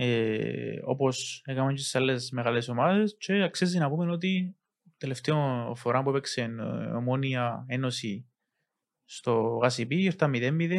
ε, 0.01 0.79
Όπως 0.85 1.43
έκαναν 1.45 1.75
και 1.75 1.81
στις 1.81 1.95
άλλες 1.95 2.31
μεγάλες 2.31 2.69
ομάδες. 2.69 3.17
Και 3.19 3.43
αξίζει 3.43 3.79
να 3.79 3.89
πούμε 3.89 4.11
ότι 4.11 4.57
τελευταία 4.99 5.37
φορά 5.75 6.03
που 6.03 6.09
έπαιξε 6.09 6.41
ε, 6.41 6.63
ομόνια 6.97 7.65
ένωση 7.69 8.29
στο 9.05 9.59
GACP 9.63 9.91
ήρθα 9.91 10.31
0-0. 10.33 10.71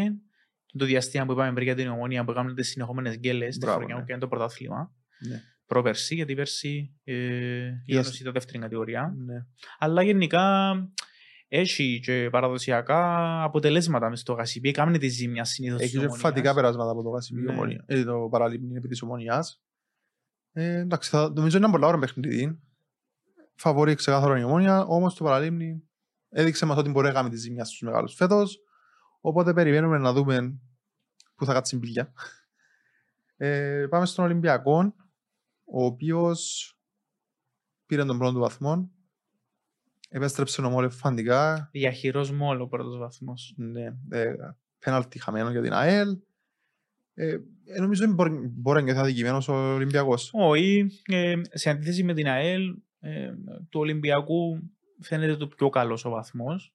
Το 0.77 0.85
διαστήμα 0.85 1.25
που 1.25 1.31
είπαμε 1.31 1.53
πριν 1.53 1.65
για 1.65 1.75
την 1.75 1.87
ομόνια 1.87 2.23
που 2.25 2.31
έκαναν 2.31 2.55
τις 2.55 2.69
συνεχόμενες 2.69 3.17
γκέλες 3.17 3.57
τη 3.57 3.65
χρονιά 3.65 3.95
που 3.95 4.01
έκανε 4.01 4.19
το 4.19 4.27
πρωτάθλημα. 4.27 4.93
Ναι. 5.27 5.41
Προπερσί, 5.65 6.15
γιατί 6.15 6.35
πέρσι 6.35 6.95
ε, 7.03 7.13
η 7.85 7.95
ένωση 7.95 8.21
ήταν 8.21 8.33
δεύτερη 8.33 8.59
κατηγορία. 8.59 9.13
Ναι. 9.17 9.45
Αλλά 9.77 10.03
γενικά 10.03 10.73
έχει 11.49 11.99
και 12.03 12.29
παραδοσιακά 12.31 13.43
αποτελέσματα 13.43 14.09
μες 14.09 14.19
στο 14.19 14.33
Γασιπί. 14.33 14.71
Κάμνε 14.71 14.97
τη 14.97 15.07
ζήμια 15.07 15.43
συνήθως 15.43 15.81
Έχει 15.81 15.97
και 15.97 16.09
φατικά 16.09 16.53
περάσματα 16.53 16.91
από 16.91 17.03
το 17.03 17.09
Γασιπί, 17.09 17.41
ναι. 17.41 17.75
ε, 17.85 18.03
το 18.03 18.27
παραλίμνη 18.31 18.75
επί 18.75 18.87
της 18.87 19.01
ομονιάς. 19.01 19.61
Ε, 20.51 20.77
εντάξει, 20.79 21.09
θα, 21.09 21.31
νομίζω 21.35 21.57
είναι 21.57 21.65
ένα 21.65 21.73
πολύ 21.73 21.85
ωραίο 21.85 21.99
παιχνίδι. 21.99 22.59
Φαβορεί 23.55 23.95
ξεκάθαρο 23.95 24.37
η 24.37 24.43
ομόνια, 24.43 24.85
όμως 24.85 25.15
το 25.15 25.23
παραλίμνη 25.23 25.83
έδειξε 26.29 26.65
μας 26.65 26.77
ότι 26.77 26.89
μπορεί 26.89 27.07
να 27.07 27.13
κάνει 27.13 27.29
τη 27.29 27.37
ζημιά 27.37 27.65
στους 27.65 27.81
μεγάλους 27.81 28.15
φέτος. 28.15 28.59
Οπότε 29.21 29.53
περιμένουμε 29.53 29.97
να 29.97 30.13
δούμε 30.13 30.59
που 31.35 31.45
θα 31.45 31.53
κάτσει 31.53 31.77
μπιλιά. 31.77 32.13
Ε, 33.37 33.85
πάμε 33.89 34.05
στον 34.05 34.25
Ολυμπιακό, 34.25 34.93
ο 35.63 35.85
οποίος 35.85 36.73
πήρε 37.85 38.05
τον 38.05 38.17
πρώτο 38.17 38.39
βαθμό 38.39 38.91
Επέστρεψε 40.11 40.61
ο 40.61 40.89
φαντικά. 40.89 41.69
Διαχειρός 41.71 42.31
Μόλ 42.31 42.61
ο 42.61 42.67
πρώτος 42.67 42.97
βαθμός. 42.97 43.53
Ναι. 43.57 43.85
Ε, 44.09 44.33
πέναλτι 44.79 45.19
χαμένος 45.19 45.51
για 45.51 45.61
την 45.61 45.73
ΑΕΛ. 45.73 46.17
Ε, 47.13 47.37
ε, 47.65 47.79
νομίζω 47.79 48.03
ότι 48.03 48.13
μπορεί, 48.13 48.31
μπορεί 48.33 48.77
να 48.77 48.83
νιώθει 48.83 48.99
αδικημένος 48.99 49.47
ο 49.47 49.73
Ολυμπιακός. 49.73 50.29
Όχι. 50.33 50.87
Ε, 51.05 51.35
σε 51.49 51.69
αντίθεση 51.69 52.03
με 52.03 52.13
την 52.13 52.27
ΑΕΛ, 52.27 52.75
ε, 52.99 53.31
του 53.69 53.79
Ολυμπιακού 53.79 54.71
φαίνεται 54.99 55.35
το 55.35 55.47
πιο 55.47 55.69
καλός 55.69 56.05
ο 56.05 56.09
βαθμός. 56.09 56.73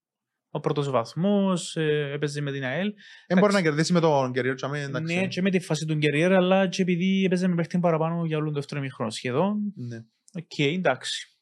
Ο 0.51 0.61
πρώτος 0.61 0.91
βαθμός 0.91 1.77
ε, 1.77 2.11
έπαιζε 2.13 2.41
με 2.41 2.53
την 2.53 2.65
ΑΕΛ. 2.65 2.93
Δεν 3.29 3.39
μπορεί 3.39 3.53
να 3.53 3.63
κερδίσει 3.63 3.93
με 3.93 4.01
τον 4.01 4.33
Κεριέρ. 4.33 4.55
Ναι, 5.03 5.27
και 5.27 5.43
με 5.43 5.51
τη 5.51 5.61
φάση 5.61 5.87
του 5.87 5.99
Κεριέρ, 5.99 6.33
αλλά 6.33 6.69
και 6.69 6.83
επειδή 6.83 7.25
έπαιζε 7.25 7.49
με 7.49 7.55
παίχτη 7.55 7.79
παραπάνω 7.79 8.25
για 8.25 8.37
όλο 8.37 8.47
το 8.47 8.55
δεύτερο 8.55 8.81
μήχρονο 8.81 9.11
σχεδόν. 9.11 9.73
Ναι. 9.75 9.97
OK, 10.35 10.45
okay, 10.57 10.75
εντάξει. 10.77 11.34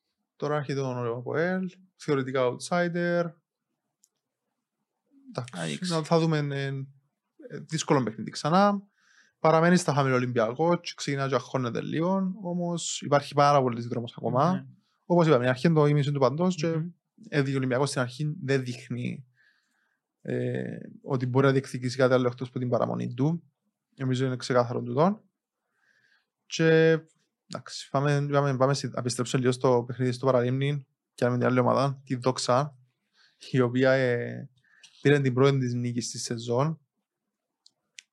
Τώρα 0.42 0.56
έρχεται 0.56 0.80
ο 0.80 1.16
ΑΠΟΕΛ, 1.16 1.70
θεωρητικά 1.96 2.40
outsider. 2.42 3.32
Εντάξει, 5.28 6.02
θα 6.02 6.18
δούμε 6.18 6.38
ε, 6.38 6.66
ε, 6.66 7.58
δύσκολο 7.58 8.02
παιχνίδι 8.02 8.30
ξανά. 8.30 8.82
Παραμένει 9.38 9.76
στα 9.76 9.94
χαμηλό 9.94 10.14
Ολυμπιακό, 10.14 10.80
ξεκινά 10.94 11.28
και 11.28 11.34
αγχώνεται 11.34 11.80
λίγο, 11.80 12.32
όμως 12.42 13.02
υπάρχει 13.02 13.34
πάρα 13.34 13.62
πολύ 13.62 13.82
δρόμος 13.82 14.14
ακόμα. 14.16 14.60
Mm-hmm. 14.60 14.74
Όπως 15.06 15.26
είπαμε, 15.26 15.48
αρχή 15.48 15.72
το 15.72 15.86
ήμισυ 15.86 16.12
του 16.12 16.20
παντός 16.20 16.54
και 16.54 16.74
mm-hmm. 17.30 17.44
ο 17.46 17.56
Ολυμπιακός 17.56 17.88
στην 17.88 18.00
αρχή 18.00 18.36
δεν 18.42 18.64
δείχνει 18.64 19.26
ε, 20.20 20.76
ότι 21.02 21.26
μπορεί 21.26 21.46
να 21.46 21.52
διεκδικήσει 21.52 21.96
κάτι 21.96 22.14
άλλο 22.14 22.26
εκτός 22.26 22.48
από 22.48 22.58
την 22.58 22.68
παραμονή 22.68 23.14
του. 23.14 23.42
Νομίζω 23.96 24.26
είναι 24.26 24.36
ξεκάθαρο 24.36 24.82
τούτο. 24.82 25.24
Και 26.46 27.00
Εντάξει, 27.54 27.88
πάμε, 27.90 28.26
πάμε, 28.30 28.56
πάμε 28.56 28.74
να 28.80 28.98
επιστρέψω 28.98 29.38
λίγο 29.38 29.52
στο 29.52 29.84
παιχνίδι 29.86 30.12
στο 30.12 30.26
παραλίμνη 30.26 30.86
και 31.14 31.28
με 31.28 31.38
την 31.38 31.46
άλλη 31.46 31.58
ομάδα, 31.58 32.00
τη 32.04 32.14
Δόξα, 32.14 32.76
η 33.50 33.60
οποία 33.60 33.92
ε, 33.92 34.50
πήρε 35.00 35.20
την 35.20 35.34
πρώτη 35.34 35.58
της 35.58 35.74
νίκη 35.74 36.00
στη 36.00 36.18
σεζόν. 36.18 36.80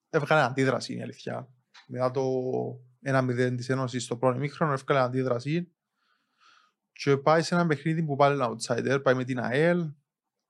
Έβγαλε 0.10 0.42
αντίδραση, 0.42 0.92
είναι 0.92 1.02
η 1.02 1.04
αλήθεια. 1.04 1.54
Μετά 1.88 2.12
το 2.12 2.24
1-0 3.06 3.54
της 3.56 3.70
Ένωσης 3.70 4.04
στο 4.04 4.18
πρώτο 4.18 4.40
μήχρονο, 4.40 4.74
έβγαλε 4.74 5.00
αντίδραση 5.00 5.72
και 6.92 7.18
πάει 7.18 7.42
σε 7.42 7.56
ένα 7.56 7.66
παιχνίδι 7.66 8.04
που 8.04 8.16
πάλι 8.16 8.36
είναι 8.36 8.48
outsider, 8.50 9.00
πάει 9.04 9.14
με 9.16 9.24
την 9.24 9.40
ΑΕΛ, 9.40 9.92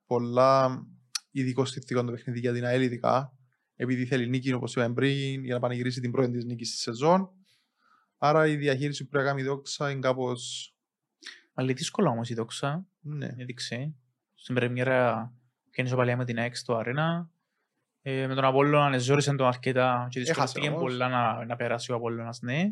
πολλά 0.06 0.84
ειδικό 1.32 1.65
στοιχείο 1.65 2.04
το 2.04 2.12
παιχνίδι 2.12 2.39
για 2.39 2.54
την 2.54 2.65
ΑΕΛ 2.65 2.82
ειδικά, 2.82 3.34
επειδή 3.75 4.06
θέλει 4.06 4.30
νίκη 4.30 4.54
όπως 4.54 4.75
είπαμε 4.75 4.93
πριν, 4.93 5.43
για 5.43 5.54
να 5.54 5.60
πανηγυρίσει 5.60 6.02
την 6.02 6.12
πρώτη 6.12 6.32
της 6.32 6.45
νίκης 6.45 6.67
στη 6.69 6.78
σεζόν 6.78 7.38
Άρα 8.21 8.47
η 8.47 8.55
διαχείριση 8.55 9.03
που 9.03 9.10
πρέπει 9.10 9.25
να 9.25 9.32
κάνει 9.32 9.41
η 9.41 9.45
δόξα 9.45 9.91
είναι 9.91 9.99
κάπως. 9.99 10.73
Αλλά 11.53 11.73
δύσκολα 11.73 12.10
όμως 12.10 12.29
η 12.29 12.34
δόξα. 12.34 12.88
Ναι. 12.99 13.29
Έδειξε. 13.38 13.93
Στην 14.36 14.55
πρεμιέρα 14.55 15.32
πιάνει 15.69 15.89
παλιά 15.89 16.17
με 16.17 16.25
την 16.25 16.39
ΑΕΚ 16.39 16.55
στο 16.55 16.75
Αρένα. 16.75 17.29
Ε, 18.01 18.27
με 18.27 18.36
τον 18.36 18.43
Απόλλωνα 18.43 18.86
ανεζόρισαν 18.86 19.38
τον 19.38 19.47
αρκετά 19.47 20.08
και 20.10 20.19
δυσκολεύτηκε 20.19 20.71
πολλά 20.71 21.08
να, 21.08 21.45
να 21.45 21.55
περάσει 21.55 21.91
ο 21.91 21.95
Απόλλωνας, 21.95 22.41
ναι. 22.41 22.71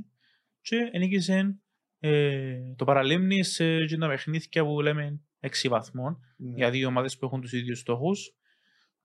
Και 0.62 0.90
ενίκησε 0.92 1.58
ε, 2.00 2.58
το 2.76 2.86
παραλίμνη 2.86 3.44
σε 3.44 3.98
τα 3.98 4.08
παιχνίδια 4.08 4.66
που 4.66 4.82
λέμε 4.82 5.22
6 5.40 5.48
βαθμών 5.70 6.20
ναι. 6.38 6.56
για 6.56 6.70
δύο 6.70 6.88
ομάδες 6.88 7.18
που 7.18 7.26
έχουν 7.26 7.42
τους 7.42 7.54
ίδιους 7.54 7.80
στόχους. 7.80 8.36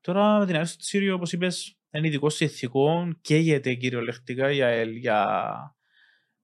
Τώρα 0.01 0.39
με 0.39 0.45
την 0.45 0.55
ΑΕΚ 0.55 0.65
στο 0.65 0.83
Σύριο, 0.83 1.13
όπως 1.15 1.31
είπες, 1.31 1.77
είναι 1.91 2.07
ειδικό 2.07 2.27
ηθικό, 2.39 3.13
καίγεται 3.21 3.73
κυριολεκτικά 3.73 4.51
για, 4.51 4.83
για 4.83 5.75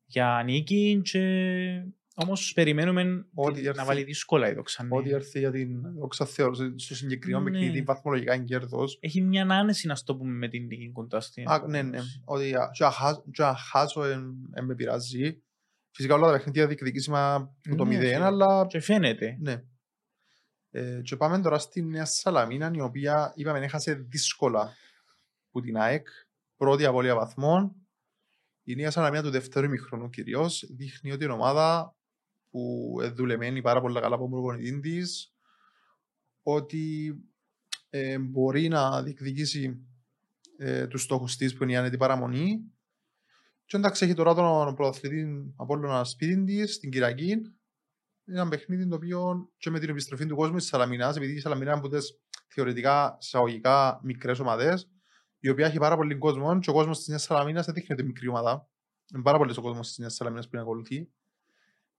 για 0.10 0.42
νίκη 0.46 1.02
και 1.04 1.20
όμως 2.14 2.54
περιμένουμε 2.54 3.26
ότι 3.34 3.62
να 3.76 3.86
βάλει 3.86 4.04
δύσκολα 4.04 4.50
η 4.50 4.54
δόξα. 4.54 4.84
Ναι. 4.84 4.98
Ό,τι 4.98 5.10
έρθει 5.10 5.40
για 5.40 5.52
την 5.52 5.94
δόξα 6.00 6.26
θεωρώ 6.26 6.54
στο 6.76 6.96
συγκεκριμένο 6.96 7.44
ναι. 7.44 7.52
παιχνίδι 7.52 7.82
βαθμολογικά 7.82 8.34
είναι 8.36 8.44
κέρδος. 8.44 8.98
Έχει 9.02 9.22
μια 9.22 9.48
άνεση 9.50 9.88
να 9.88 9.96
στο 9.96 10.16
πούμε 10.16 10.32
με 10.32 10.48
την 10.48 10.66
νίκη 10.66 10.92
κοντά 10.92 11.20
στην. 11.20 11.50
Α, 11.50 11.68
ναι, 11.68 11.82
ναι. 11.82 12.00
Ότι 12.26 12.54
και 13.32 13.44
αν 13.44 13.56
χάσω 13.56 14.02
δεν 14.02 14.66
με 14.66 14.76
πειράζει. 14.76 15.44
Φυσικά 15.92 16.14
όλα 16.14 16.26
τα 16.26 16.32
παιχνίδια 16.32 16.68
διεκδικήσιμα 16.68 17.54
με 17.68 17.76
το 17.76 17.84
0, 17.84 17.88
ναι, 17.88 18.16
αλλά... 18.16 18.66
Και 18.68 18.80
φαίνεται. 18.80 19.38
Ναι. 19.40 19.64
Ε, 20.70 21.02
και 21.02 21.16
πάμε 21.16 21.42
τώρα 21.42 21.60
στη 21.60 21.84
Νέα 21.84 22.06
Σαλαμίνα, 22.06 22.72
η 22.74 22.82
οποία 22.82 23.32
είπαμε 23.36 23.60
έχασε 23.60 23.94
δύσκολα 23.94 24.74
που 25.52 25.62
την 25.62 25.78
ΑΕΚ. 25.78 26.08
Πρώτη 26.56 26.86
απώλεια 26.86 27.16
βαθμών, 27.16 27.76
η 28.70 28.76
Νέα 28.76 28.92
Σαλαμία 28.92 29.24
του 29.24 29.30
δεύτερου 29.30 29.66
ημιχρονού 29.66 30.10
κυρίως 30.10 30.66
δείχνει 30.70 31.12
ότι 31.12 31.26
η 31.26 31.30
ομάδα 31.30 31.96
που 32.50 32.96
δουλεμένη 33.14 33.62
πάρα 33.62 33.82
πολύ 33.82 34.00
καλά 34.00 34.16
από 34.16 34.24
τον 34.24 34.32
προπονητή 34.32 34.80
της, 34.80 35.34
ότι 36.42 37.16
ε, 37.90 38.20
μπορεί 38.20 38.68
να 38.68 39.04
διεκδικήσει 39.04 39.88
ε, 40.58 40.88
τους 40.88 41.02
στόχους 41.02 41.36
της 41.36 41.56
που 41.56 41.64
είναι 41.64 41.72
η 41.72 41.76
άνετη 41.76 41.98
παραμονή. 41.98 42.60
Και 43.66 43.78
εντάξει, 43.78 44.06
έχει 44.06 44.14
τώρα 44.14 44.34
τον 44.34 44.76
πρωταθλητή 44.76 45.54
από 45.56 45.74
όλο 45.74 45.88
ένα 45.88 46.04
σπίτι 46.04 46.44
τη, 46.44 46.68
στην 46.68 46.90
Κυριακή. 46.90 47.30
Είναι 47.32 48.40
ένα 48.40 48.48
παιχνίδι 48.48 48.88
το 48.88 48.96
οποίο 48.96 49.50
και 49.58 49.70
με 49.70 49.80
την 49.80 49.90
επιστροφή 49.90 50.26
του 50.26 50.36
κόσμου 50.36 50.58
της 50.58 50.68
Σαλαμινάς, 50.68 51.16
επειδή 51.16 51.34
η 51.34 51.40
Σαλαμινά 51.40 51.74
από 51.74 51.90
τις 51.90 52.20
θεωρητικά 52.48 53.18
εισαγωγικά 53.22 54.00
μικρές 54.04 54.40
ομάδες, 54.40 54.90
η 55.40 55.50
οποία 55.50 55.66
έχει 55.66 55.78
πάρα 55.78 55.96
πολύ 55.96 56.18
κόσμο 56.18 56.60
και 56.60 56.70
ο 56.70 56.74
κόσμος 56.74 56.98
της 56.98 57.08
Νέας 57.08 57.24
Σαλαμίνας 57.24 57.66
δεν 57.66 57.74
δείχνει 57.74 57.94
ότι 57.94 58.02
είναι 58.02 58.12
μικρή 58.12 58.28
ομάδα. 58.28 58.70
Είναι 59.14 59.24
πάρα 59.24 59.38
πολύ 59.38 59.54
ο 59.58 59.62
κόσμος 59.62 59.88
της 59.88 59.98
Νέας 59.98 60.14
Σαλαμίνας 60.14 60.46
που 60.46 60.56
είναι 60.56 60.64
ακολουθεί. 60.64 61.10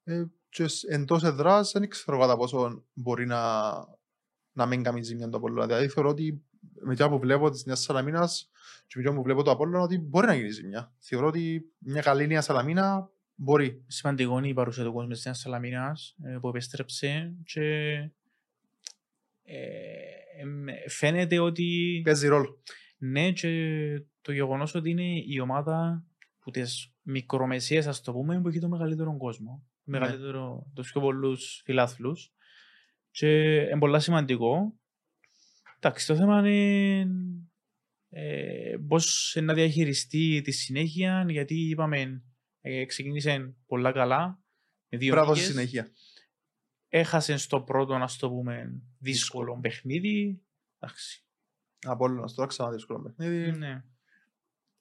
Ε, 0.04 0.24
και 0.48 0.66
εντός 0.88 1.22
εδρά 1.22 1.62
δεν 1.62 1.88
ξέρω 1.88 2.18
κατά 2.18 2.36
πόσο 2.36 2.84
μπορεί 2.92 3.26
να, 3.26 3.70
να 4.52 4.66
μην 4.66 4.82
κάνει 4.82 5.02
ζημιά 5.02 5.28
το 5.28 5.36
Απόλλωνα. 5.36 5.66
Δηλαδή 5.66 5.88
θεωρώ 5.88 6.08
ότι 6.08 6.42
με 6.80 6.96
το 6.96 7.08
που 7.08 7.18
βλέπω 7.18 7.50
της 7.50 7.64
Νέας 7.64 7.80
Σαλαμίνας 7.80 8.50
και 8.86 8.98
με 8.98 9.04
το 9.04 9.12
που 9.12 9.22
βλέπω 9.22 9.42
το 9.42 9.50
Απόλλωνα 9.50 9.84
ότι 9.84 9.98
μπορεί 9.98 10.26
να 10.26 10.34
γίνει 10.34 10.50
ζημιά. 10.50 10.92
Θεωρώ 10.98 11.26
ότι 11.26 11.72
μια 11.78 12.02
καλή 12.02 12.26
Νέα 12.26 12.40
Σαλαμίνα 12.40 13.10
μπορεί. 13.34 13.84
Σημαντικό 13.86 14.38
είναι 14.38 14.48
η 14.48 14.54
παρουσία 14.54 14.84
του 14.84 14.92
κόσμου 14.92 15.10
της 15.10 15.24
Νέας 15.24 15.38
Σαλαμίνας 15.38 16.16
ε, 16.24 16.38
που 16.40 16.48
επέστρεψε 16.48 17.34
και 17.44 17.60
ε, 19.42 19.56
ε, 20.66 20.88
φαίνεται 20.88 21.38
ότι 21.38 22.00
Παίζει 22.04 22.28
ρόλο. 22.28 22.62
Ναι 23.00 23.32
και 23.32 23.50
το 24.20 24.32
γεγονός 24.32 24.74
ότι 24.74 24.90
είναι 24.90 25.22
η 25.26 25.38
ομάδα 25.40 26.04
που 26.38 26.50
τις 26.50 26.94
μικρομεσαίες 27.02 27.86
ας 27.86 28.00
το 28.00 28.12
πούμε 28.12 28.40
που 28.40 28.48
έχει 28.48 28.58
το 28.58 28.68
μεγαλύτερο 28.68 29.16
κόσμο. 29.16 29.66
Ναι. 29.84 29.98
Μεγαλύτερο, 29.98 30.70
τους 30.74 30.90
πιο 30.90 31.00
πολλούς 31.00 31.60
φιλάθλους 31.64 32.32
και 33.10 33.60
είναι 33.60 33.78
πολύ 33.78 34.00
σημαντικό. 34.00 34.78
Εντάξει, 35.76 36.06
το 36.06 36.16
θέμα 36.16 36.48
είναι 36.48 37.06
ε, 38.08 38.76
πώς 38.88 39.36
να 39.42 39.54
διαχειριστεί 39.54 40.40
τη 40.40 40.50
συνέχεια 40.50 41.24
γιατί 41.28 41.68
είπαμε 41.68 42.22
ε, 42.60 42.84
ξεκίνησε 42.84 43.54
πολλά 43.66 43.92
καλά 43.92 44.42
με 44.88 44.98
δύο 44.98 45.12
Πρέπει 45.12 45.26
να 45.26 45.32
δώσει 45.32 45.40
νίκες. 45.40 45.54
συνέχεια. 45.54 45.92
Έχασε 46.88 47.36
στο 47.36 47.60
πρώτο, 47.60 47.98
να 47.98 48.08
το 48.18 48.30
πούμε, 48.30 48.82
δύσκολο 48.98 49.58
παιχνίδι. 49.60 50.42
Εντάξει. 50.78 51.24
Απόλλωνας 51.82 52.34
τώρα 52.34 52.48
ξανά 52.48 52.70
δύσκολο 52.70 53.00
παιχνίδι. 53.00 53.58
Ναι. 53.58 53.84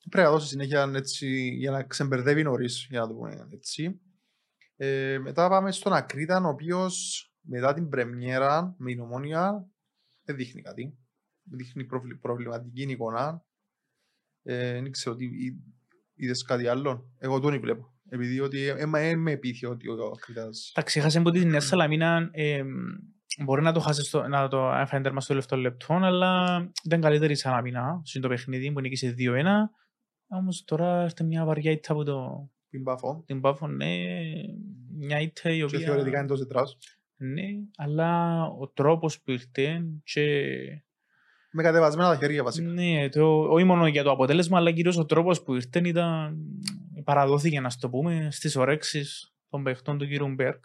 Πρέπει 0.09 0.27
να 0.27 0.31
δώσει 0.31 0.47
συνέχεια 0.47 0.91
έτσι, 0.95 1.49
για 1.57 1.71
να 1.71 1.83
ξεμπερδεύει 1.83 2.43
νωρίς, 2.43 2.87
για 2.89 2.99
να 2.99 3.07
το 3.07 3.13
πούμε 3.13 3.47
έτσι. 3.53 4.01
Ε, 4.75 5.17
μετά 5.17 5.49
πάμε 5.49 5.71
στον 5.71 5.93
Ακρίταν, 5.93 6.45
ο 6.45 6.49
οποίος 6.49 7.23
μετά 7.41 7.73
την 7.73 7.89
πρεμιέρα 7.89 8.75
με 8.77 8.91
την 8.91 8.99
ομόνια 8.99 9.69
δεν 10.23 10.35
δείχνει 10.35 10.61
κάτι. 10.61 10.97
Δείχνει 11.43 11.85
προβλη- 11.85 12.19
προβληματική 12.19 12.81
εικόνα. 12.81 13.45
Ε, 14.43 14.71
δεν 14.71 14.91
ξέρω 14.91 15.15
τι 15.15 15.25
είδες 16.13 16.43
κάτι 16.43 16.67
άλλο. 16.67 17.11
Εγώ 17.17 17.39
τον 17.39 17.59
βλέπω. 17.59 17.93
Επειδή 18.09 18.39
ότι 18.39 18.59
ε, 18.59 18.75
ε, 18.93 19.15
με 19.15 19.31
επίθει 19.31 19.65
ότι 19.65 19.89
ο 19.89 20.11
Ακρίτας... 20.15 20.71
Εντάξει, 20.75 20.99
έχασε 20.99 21.17
από 21.17 21.31
τη 21.31 21.45
Νέα 21.45 21.59
Σαλαμίνα. 21.59 22.29
Ε, 23.39 23.43
μπορεί 23.43 23.61
να 23.61 23.71
το 23.73 23.79
χάσεις 23.79 24.07
στο, 24.07 24.27
να 24.27 24.47
το 24.47 24.71
έφερε 24.71 25.01
τέρμα 25.03 25.19
στο 25.21 25.29
τελευταίο 25.29 25.59
λεπτό, 25.59 25.93
αλλά 25.93 26.57
ήταν 26.85 27.01
καλύτερη 27.01 27.31
η 27.31 27.35
Σαλαμίνα 27.35 28.01
στο 28.03 28.27
παιχνίδι 28.27 28.71
που 28.71 28.79
νίκησε 28.81 29.15
2-1. 29.17 29.43
Όμως 30.27 30.63
τώρα 30.63 31.01
έρθει 31.01 31.23
μια 31.23 31.45
βαριά 31.45 31.71
ήττα 31.71 31.93
από 31.93 32.03
το, 32.03 32.49
Την 32.69 32.83
Παφό. 32.83 33.23
την 33.25 33.41
Πάφο, 33.41 33.67
ναι. 33.67 33.87
Μια 34.97 35.19
ήττα 35.19 35.49
η 35.49 35.57
Και 35.57 35.63
οποία. 35.63 35.79
θεωρητικά 35.79 36.19
είναι 36.19 36.27
τόσο 36.27 36.45
τρας. 36.47 36.77
Ναι, 37.15 37.43
αλλά 37.77 38.43
ο 38.45 38.67
τρόπος 38.67 39.21
που 39.21 39.31
ήρθε 39.31 39.83
και. 40.03 40.23
Με 41.51 41.63
κατεβασμένα 41.63 42.09
τα 42.09 42.15
χέρια 42.15 42.43
βασικά. 42.43 42.67
Ναι, 42.69 43.09
το, 43.09 43.39
όχι 43.41 43.63
μόνο 43.63 43.87
για 43.87 44.03
το 44.03 44.11
αποτέλεσμα, 44.11 44.57
αλλά 44.57 44.71
κυρίως 44.71 44.97
ο 44.97 45.05
τρόπος 45.05 45.43
που 45.43 45.53
ήρθε 45.55 45.81
ήταν. 45.83 46.37
παραδόθηκε, 47.03 47.59
να 47.59 47.69
το 47.79 47.89
πούμε, 47.89 48.27
στις 48.31 48.55
ορέξει 48.55 49.05
των 49.49 49.63
παιχτών 49.63 49.97
του 49.97 50.07
κ. 50.07 50.33
Μπέρκ. 50.35 50.63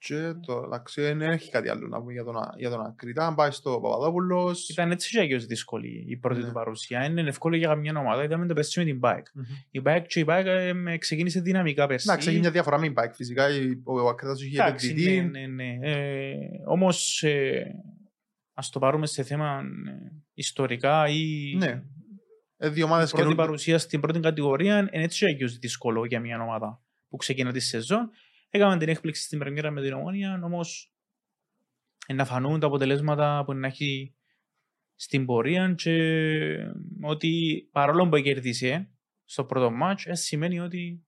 Και 0.00 0.32
το 0.46 0.62
εντάξει, 0.66 1.00
δεν 1.00 1.20
έχει 1.22 1.50
κάτι 1.50 1.68
άλλο 1.68 1.86
να 1.88 1.98
πούμε 2.00 2.12
για 2.12 2.24
τον, 2.24 2.34
για 2.56 2.70
τον 2.70 2.80
Ακρίτα. 2.86 3.26
Αν 3.26 3.34
πάει 3.34 3.50
στο 3.50 3.80
Παπαδόπουλος... 3.82 4.68
Ήταν 4.68 4.90
έτσι 4.90 5.10
και 5.10 5.20
αγιώς 5.20 5.46
δύσκολη 5.46 6.04
η 6.08 6.16
πρώτη 6.16 6.40
Ναι. 6.40 6.46
του 6.46 6.52
παρουσία. 6.52 7.04
Είναι 7.04 7.20
εύκολο 7.20 7.56
για 7.56 7.68
καμιά 7.68 7.98
ομάδα. 7.98 8.22
Είδαμε 8.24 8.46
το 8.46 8.54
πέρσι 8.54 8.78
με 8.78 8.84
την 8.84 9.00
Bike. 9.02 9.22
Μμμ. 9.34 9.44
Η 9.70 9.82
Bike 9.84 10.04
και 10.06 10.20
η 10.20 10.24
Bike 10.28 10.44
ε, 10.86 10.96
ξεκίνησε 10.98 11.40
δυναμικά 11.40 11.86
πέρσι. 11.86 12.06
Εντάξει, 12.10 12.28
έχει 12.28 12.38
μια 12.38 12.50
διαφορά 12.50 12.78
με 12.78 12.86
την 12.86 12.94
Bike. 12.98 13.12
Φυσικά 13.14 13.48
η- 13.50 13.80
ο 13.84 14.00
ο 14.00 14.08
Ακρίτας 14.08 14.42
είχε 14.42 14.62
Εντάξει, 14.62 14.86
επενδυτή. 14.88 15.20
ναι, 15.20 15.46
ναι, 15.46 15.72
ναι. 15.72 15.78
Ε, 15.90 16.34
όμως, 16.66 17.22
ε, 17.22 17.62
ας 18.52 18.70
το 18.70 18.78
πάρουμε 18.78 19.06
σε 19.06 19.22
θέμα 19.22 19.60
ε, 19.88 20.22
ιστορικά 20.34 21.08
ή 21.08 21.54
Ναι. 21.58 21.82
Ε, 22.56 22.68
δύο 22.68 22.82
η 22.82 22.88
ομάδες 22.88 23.04
πρώτη 23.10 23.22
καινούργιες. 23.22 23.46
παρουσία 23.46 23.78
στην 23.78 24.00
πρώτη 24.00 24.20
κατηγορία 24.20 24.78
είναι 24.78 25.02
έτσι 25.04 25.24
και 25.24 25.32
αγιώς 25.32 25.58
δύσκολο 25.58 26.04
για 26.04 26.20
μια 26.20 26.42
ομάδα 26.42 26.80
που 27.08 27.16
ξεκινά 27.16 27.52
τη 27.52 27.60
σεζόν. 27.60 28.10
Έκαμε 28.50 28.76
την 28.78 28.88
έκπληξη 28.88 29.22
στην 29.22 29.38
πρεμιέρα 29.38 29.70
με 29.70 29.82
την 29.82 29.92
Ομόνια, 29.92 30.40
όμως 30.44 30.92
ε, 32.06 32.12
να 32.12 32.24
φανούν 32.24 32.60
τα 32.60 32.66
αποτελέσματα 32.66 33.42
που 33.46 33.54
να 33.54 33.66
έχει 33.66 34.14
στην 34.94 35.26
πορεία 35.26 35.74
και 35.76 35.94
ότι 37.02 37.62
παρόλο 37.72 38.08
που 38.08 38.18
κέρδισε 38.18 38.90
στο 39.24 39.44
πρώτο 39.44 39.70
μάτς, 39.70 40.06
ε, 40.06 40.14
σημαίνει 40.14 40.60
ότι 40.60 41.02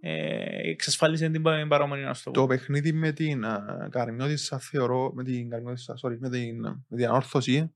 ε, 0.00 0.70
εξασφάλισε 0.70 1.28
την 1.30 1.42
πα- 1.42 1.66
παραμονή 1.68 2.02
να 2.02 2.14
στο 2.14 2.30
Το 2.30 2.40
πω. 2.40 2.46
παιχνίδι 2.46 2.92
με 2.92 3.12
την 3.12 3.42
uh, 3.44 3.88
Καρμιώτισσα 3.90 4.58
θεωρώ, 4.58 5.12
με 5.14 5.24
την 5.24 5.50
Καρμιώτισσα, 5.50 5.94
sorry, 6.02 6.16
με 6.18 6.30
την, 6.30 6.60
με 6.88 6.96
την 6.96 7.06
ανόρθωση, 7.06 7.74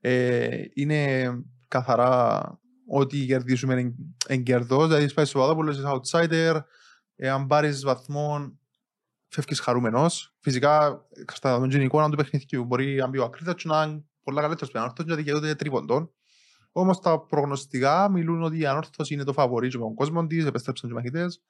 ε, 0.00 0.64
είναι 0.74 1.30
καθαρά 1.68 2.40
ότι 2.88 3.26
κερδίσουμε 3.26 3.74
εν, 3.74 3.94
εν 4.26 4.42
κερδός, 4.42 4.86
δηλαδή 4.86 5.08
σπάει 5.08 5.24
στο 5.24 5.38
Παπαδόπουλος, 5.38 5.76
είσαι 5.78 5.86
outsider, 5.86 6.60
ε, 7.22 7.28
αν 7.28 7.46
πάρεις 7.46 7.84
βαθμό 7.84 8.58
φεύγεις 9.28 9.60
χαρούμενος. 9.60 10.34
Φυσικά, 10.40 11.06
στα 11.32 11.48
δεδομένα 11.48 11.72
την 11.72 11.82
εικόνα 11.82 12.10
του 12.10 12.16
παιχνιδιού 12.16 12.64
μπορεί 12.64 12.94
να 12.94 13.06
μπει 13.08 13.18
ο 13.18 13.24
Ακρίτας 13.24 13.54
και 13.54 13.68
να 13.68 13.82
είναι 13.82 14.04
πολλά 14.22 14.40
καλύτερος 14.40 14.70
πια 14.70 14.80
ανόρθωσης, 14.80 15.12
γιατί 15.12 15.22
δικαιούται 15.22 15.54
τρίποντων. 15.54 16.12
Όμως 16.72 17.00
τα 17.00 17.20
προγνωστικά 17.20 18.10
μιλούν 18.10 18.42
ότι 18.42 18.58
η 18.58 18.66
ανόρθωση 18.66 19.14
είναι 19.14 19.24
το 19.24 19.32
φαβορί 19.32 19.68
και 19.68 19.78
με 19.78 19.82
τον 19.82 19.94
κόσμο 19.94 20.26
της, 20.26 20.44
επέστρεψαν 20.44 20.88
και 20.88 20.94
οι 20.94 20.98
μαχητές. 20.98 21.42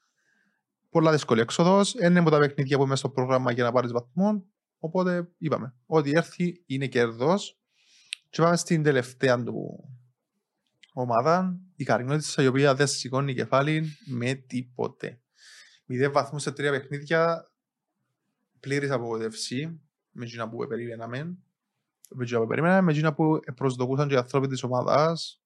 Πολλά 0.91 1.13
δύσκολη 1.13 1.41
έξοδος, 1.41 1.95
είναι 1.95 2.19
από 2.19 2.31
τα 2.31 2.39
παιχνίδια 2.39 2.77
που 2.77 2.83
είμαι 2.83 2.97
στο 2.97 3.09
πρόγραμμα 3.09 3.53
για 3.53 3.65
να 3.65 3.73
πάρεις 3.73 3.93
βαθμό. 3.93 4.45
Οπότε 4.79 5.29
είπαμε, 5.39 5.75
ό,τι 5.87 6.11
έρθει 6.11 6.63
είναι 6.67 6.87
κέρδος. 6.87 7.59
Και 8.31 8.43
πάμε 8.43 8.57
στην 8.57 8.83
τελευταία 8.83 9.43
του 9.43 9.85
ομάδα, 10.93 11.61
η 11.77 11.85
Καρινότισσα, 11.85 12.43
η 12.43 12.47
οποία 12.47 12.75
δεν 12.75 12.87
σηκώνει 12.87 13.35
κεφάλι 13.35 13.97
με 14.07 14.35
τίποτε. 14.35 15.21
Μηδέν 15.93 16.13
βαθμούς 16.13 16.43
σε 16.43 16.53
τρία 16.53 16.71
παιχνίδια, 16.71 17.51
πλήρης 18.61 18.91
απογοητευσή, 18.91 19.81
με 20.11 20.25
εκείνα 20.25 20.49
που 20.49 20.67
περιμέναμε, 20.69 21.25
με 22.11 22.23
εκείνα 22.23 22.41
που 22.41 22.47
περιμέναμε, 22.47 22.81
με 22.81 22.93
εκείνα 22.93 23.15
που 23.15 23.41
προσδοκούσαν 23.55 24.09
και 24.09 24.15
οι 24.15 24.17
άνθρωποι 24.17 24.47
της 24.47 24.63
ομάδας. 24.63 25.43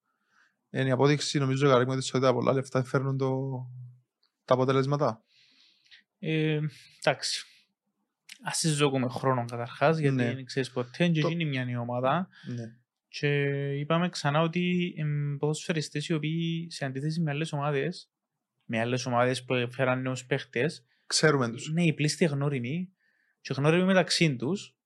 Είναι 0.71 0.89
η 0.89 0.91
απόδειξη, 0.91 1.39
νομίζω, 1.39 1.67
η 1.67 1.71
Καρινότισσα 1.71 2.13
ότι 2.15 2.27
τα 2.27 2.33
πολλά 2.33 2.53
λεφτά 2.53 2.85
φέρνουν 2.85 3.17
το, 3.19 3.41
τα 4.45 4.55
αποτελέσματα. 4.55 5.23
Ε, 6.19 6.61
εντάξει. 7.03 7.45
Ας 8.43 8.57
συζητούμε 8.59 9.09
χρόνο 9.09 9.45
καταρχάς, 9.45 9.99
γιατί 9.99 10.17
Ναι. 10.17 10.35
δεν 10.35 10.45
ξέρεις 10.45 10.71
ποτέ 10.71 11.09
και 11.09 11.21
Το- 11.21 11.29
είναι 11.29 11.45
μια 11.45 11.65
νέα 11.65 11.81
ομάδα. 11.81 12.29
Ναι. 12.55 12.65
Και 13.09 13.29
είπαμε 13.79 14.09
ξανά 14.09 14.41
ότι 14.41 14.61
οι 14.97 15.05
ποδοσφαιριστές 15.39 16.07
οι 16.09 16.13
οποίοι 16.13 16.71
σε 16.71 16.85
αντίθεση 16.85 17.21
με 17.21 17.31
άλλες 17.31 17.53
ομάδες, 17.53 18.09
με 18.65 18.81
άλλες 18.81 19.07
ομάδες 19.07 19.45
που 19.45 19.55
φέραν 19.71 20.03
νέους 20.03 20.25
παίχτες, 20.27 20.87
Ξέρουμε 21.07 21.49
τους. 21.51 21.69
είναι 21.69 21.85
οι 21.85 21.93
πλήστοι 21.93 22.25
γνώριμοι 22.25 22.93
και 23.41 23.55
γνώριμοι 23.57 23.85
μεταξύ 23.85 24.37
τους, 24.37 24.77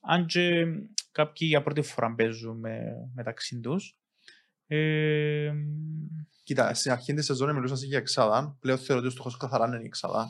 αν 0.00 0.26
και 0.26 0.64
κάποιοι 1.12 1.46
για 1.50 1.62
πρώτη 1.62 1.82
φορά 1.82 2.14
παίζουν 2.14 2.58
με, 2.58 2.80
μεταξύ 3.14 3.60
τους. 3.60 3.96
Ε, 4.66 5.52
Κοίτα, 6.42 6.74
στην 6.74 6.90
αρχή 6.92 7.14
της 7.14 7.24
σεζόν 7.24 7.54
μιλούσαν 7.54 7.76
για 7.76 7.98
εξάδα. 7.98 8.56
Πλέον 8.60 8.78
θεωρώ 8.78 8.98
ότι 9.00 9.08
ο 9.08 9.10
στόχος 9.12 9.36
καθαρά 9.36 9.66
είναι 9.66 9.82
η 9.82 9.84
εξάδα. 9.84 10.28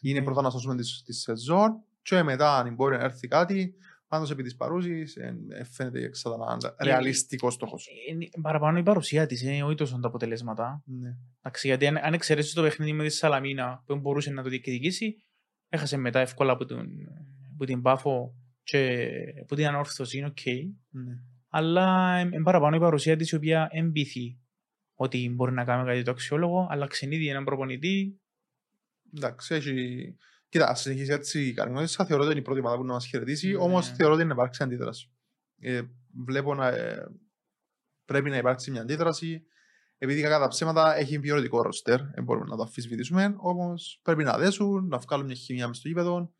Είναι 0.00 0.18
Ναι. 0.18 0.24
πρώτα 0.24 0.42
να 0.42 0.50
σώσουμε 0.50 0.76
τη, 0.76 1.02
τη 1.04 1.12
σεζόν 1.12 1.82
και 2.02 2.22
μετά 2.22 2.56
αν 2.56 2.74
μπορεί 2.74 2.96
να 2.96 3.02
έρθει 3.04 3.28
κάτι, 3.28 3.74
πάντως 4.12 4.30
επί 4.30 4.42
της 4.42 4.56
παρούσης 4.56 5.16
ε, 5.16 5.36
ε, 5.48 5.64
φαίνεται 5.64 6.00
η 6.00 6.04
εξάδα 6.04 6.36
να 6.36 6.52
είναι 6.52 6.74
ρεαλιστικός 6.82 7.54
στόχος. 7.54 7.88
είναι 8.08 8.28
παραπάνω 8.42 8.78
η 8.78 8.82
παρουσία 8.82 9.26
της, 9.26 9.42
ε, 9.42 9.62
όχι 9.62 9.74
τόσο 9.74 9.98
τα 9.98 10.08
αποτελέσματα. 10.08 10.82
Ναι. 10.86 11.16
Εντάξει, 11.38 11.66
γιατί 11.66 11.86
αν, 11.86 11.96
αν 11.96 12.12
εξαιρέσεις 12.12 12.52
το 12.52 12.62
παιχνίδι 12.62 12.92
με 12.92 13.04
τη 13.04 13.10
Σαλαμίνα 13.10 13.82
που 13.86 13.98
μπορούσε 13.98 14.30
να 14.30 14.42
το 14.42 14.48
διεκδικήσει, 14.48 15.16
έχασε 15.68 15.96
μετά 15.96 16.20
εύκολα 16.20 16.52
από, 16.52 16.64
τον, 16.64 16.88
από 17.54 17.64
την 17.64 17.82
Πάφο 17.82 18.34
και 18.62 19.08
από 19.42 19.54
την 19.54 19.66
ανόρθωση, 19.66 20.18
είναι 20.18 20.26
οκ. 20.26 20.44
ναι. 20.90 21.14
Αλλά 21.48 22.20
είναι 22.20 22.42
παραπάνω 22.42 22.76
η 22.76 22.80
παρουσία 22.80 23.16
της 23.16 23.30
η 23.30 23.36
οποία 23.36 23.68
με 23.70 23.85
πείθει 23.85 24.38
ότι 24.94 25.30
μπορεί 25.34 25.52
να 25.52 25.64
κάνει 25.64 25.84
κάτι 25.84 26.02
το 26.02 26.10
αξιόλογο, 26.10 26.66
αλλά 26.70 26.86
ξενίδι 26.86 27.28
έναν 27.28 27.44
προπονητή. 27.44 28.20
Εντάξει, 29.16 29.54
έχει... 29.54 30.16
Κοίτα, 30.52 30.68
ας 30.68 30.80
συνεχίσει 30.80 31.12
έτσι 31.12 31.46
η 31.46 31.52
Καρμιώτισσα, 31.52 32.04
θεωρώ 32.04 32.22
ότι 32.22 32.30
είναι 32.32 32.40
η 32.40 32.44
πρώτη 32.44 32.60
ομάδα 32.60 32.76
που 32.76 32.84
εννά 32.84 32.92
μας 32.92 33.06
χαιρετήσει, 33.06 33.48
Ναι. 33.50 33.56
όμως 33.56 33.88
θεωρώ 33.88 34.14
ότι 34.14 34.22
εννά 34.22 34.32
υπάρξει 34.32 34.62
αντίδραση. 34.62 35.10
Ε, 35.60 35.82
βλέπω 36.24 36.54
να 36.54 36.68
ε, 36.68 37.06
πρέπει 38.04 38.30
να 38.30 38.36
υπάρξει 38.36 38.70
μια 38.70 38.80
αντίδραση, 38.80 39.46
επειδή 39.98 40.22
κακά 40.22 40.38
τα 40.38 40.48
ψέματα 40.48 40.96
έχει 40.96 41.18
ποιοτικό 41.18 41.62
ρόστερ, 41.62 42.02
δεν 42.02 42.24
μπορούμε 42.24 42.46
να 42.48 42.56
το 42.56 42.62
αμφισβητήσουμε, 42.62 43.34
όμως 43.38 44.00
πρέπει 44.02 44.24
να 44.24 44.38
δέσουν, 44.38 44.86
να 44.86 44.98
βγάλουν 44.98 45.26
μια 45.26 45.34
χημεία 45.34 45.68
μες 45.68 45.76
στο 45.76 45.88
γήπεδο 45.88 46.34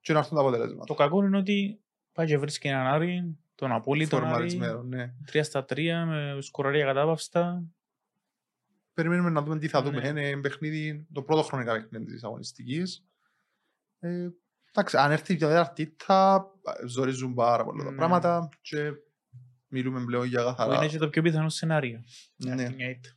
και 0.00 0.12
να 0.12 0.18
έρθουν 0.18 0.34
τα 0.36 0.42
αποτελέσματα. 0.42 0.84
Το 0.84 0.94
κακό 0.94 1.24
είναι 1.24 1.36
ότι 1.36 1.82
πάει 2.12 2.26
και 2.26 2.38
βρίσκει 2.38 2.68
έναν 2.68 2.86
Άρη, 2.86 3.38
τον 3.54 3.72
Απόλυ, 3.72 4.08
τον 4.08 4.18
Άρη, 4.18 4.28
φορμαρισμένο, 4.28 4.82
ναι. 4.82 5.14
3 5.32 5.40
στα 5.42 5.64
3 5.68 6.04
με 6.06 6.38
σκοραρία 6.40 6.84
κατάπαυστα. 6.84 7.64
Περιμένουμε 8.92 9.30
να 9.30 9.42
δούμε 9.42 9.58
τι 9.58 9.68
θα 9.68 9.82
δούμε. 9.82 10.12
Ναι. 10.12 10.28
Είναι 10.28 10.40
παιχνίδι, 10.40 11.06
το 11.12 11.22
πρώτο 11.22 11.42
χρονικά 11.42 11.72
παιχνίδι 11.72 12.04
της 12.04 12.24
αγωνιστικής. 12.24 13.06
Ε, 14.04 14.28
εντάξει, 14.70 14.96
αν 14.96 15.10
έρθει 15.10 15.36
και 15.36 15.46
τέταρτη 15.46 15.96
θα 15.98 16.46
ζορίζουν 16.86 17.34
πάρα 17.34 17.64
πολλά 17.64 17.84
τα 17.84 17.90
Ναι. 17.90 17.96
πράγματα 17.96 18.48
και 18.60 18.78
μιλούμε 19.68 20.04
πλέον 20.04 20.26
για 20.26 20.40
Που 20.40 20.46
καθαρά. 20.46 20.76
είναι 20.76 20.88
και 20.88 20.98
το 20.98 21.08
πιο 21.08 21.22
πιθανό 21.22 21.48
σενάριο. 21.48 22.02
Ναι. 22.36 22.62
Αυτή 22.62 22.74
μια 22.74 22.88
ήττα. 22.90 23.08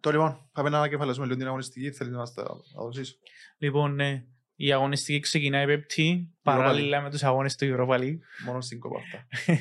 Τώρα 0.00 0.16
λοιπόν, 0.16 0.48
πάμε 0.52 0.68
να 0.68 0.76
ανακεφαλαιώσουμε 0.78 1.26
λίγο 1.26 1.38
την 1.38 1.46
αγωνιστική. 1.46 1.90
Θέλεις 1.90 2.12
να 2.12 2.18
μας 2.18 2.34
τα 2.34 2.42
τα 2.42 2.54
δώσεις. 2.82 3.18
Λοιπόν, 3.58 3.94
ναι, 3.94 4.24
η 4.54 4.72
αγωνιστική 4.72 5.20
ξεκινάει 5.20 5.66
πέπτη, 5.66 6.34
παράλληλα 6.42 7.00
με 7.00 7.10
τους 7.10 7.22
αγώνες 7.22 7.56
του 7.56 7.76
Europa 7.76 7.98
League. 8.00 8.18
Μόνο 8.44 8.60
στην 8.60 8.78
κοπάρτα. 8.80 9.26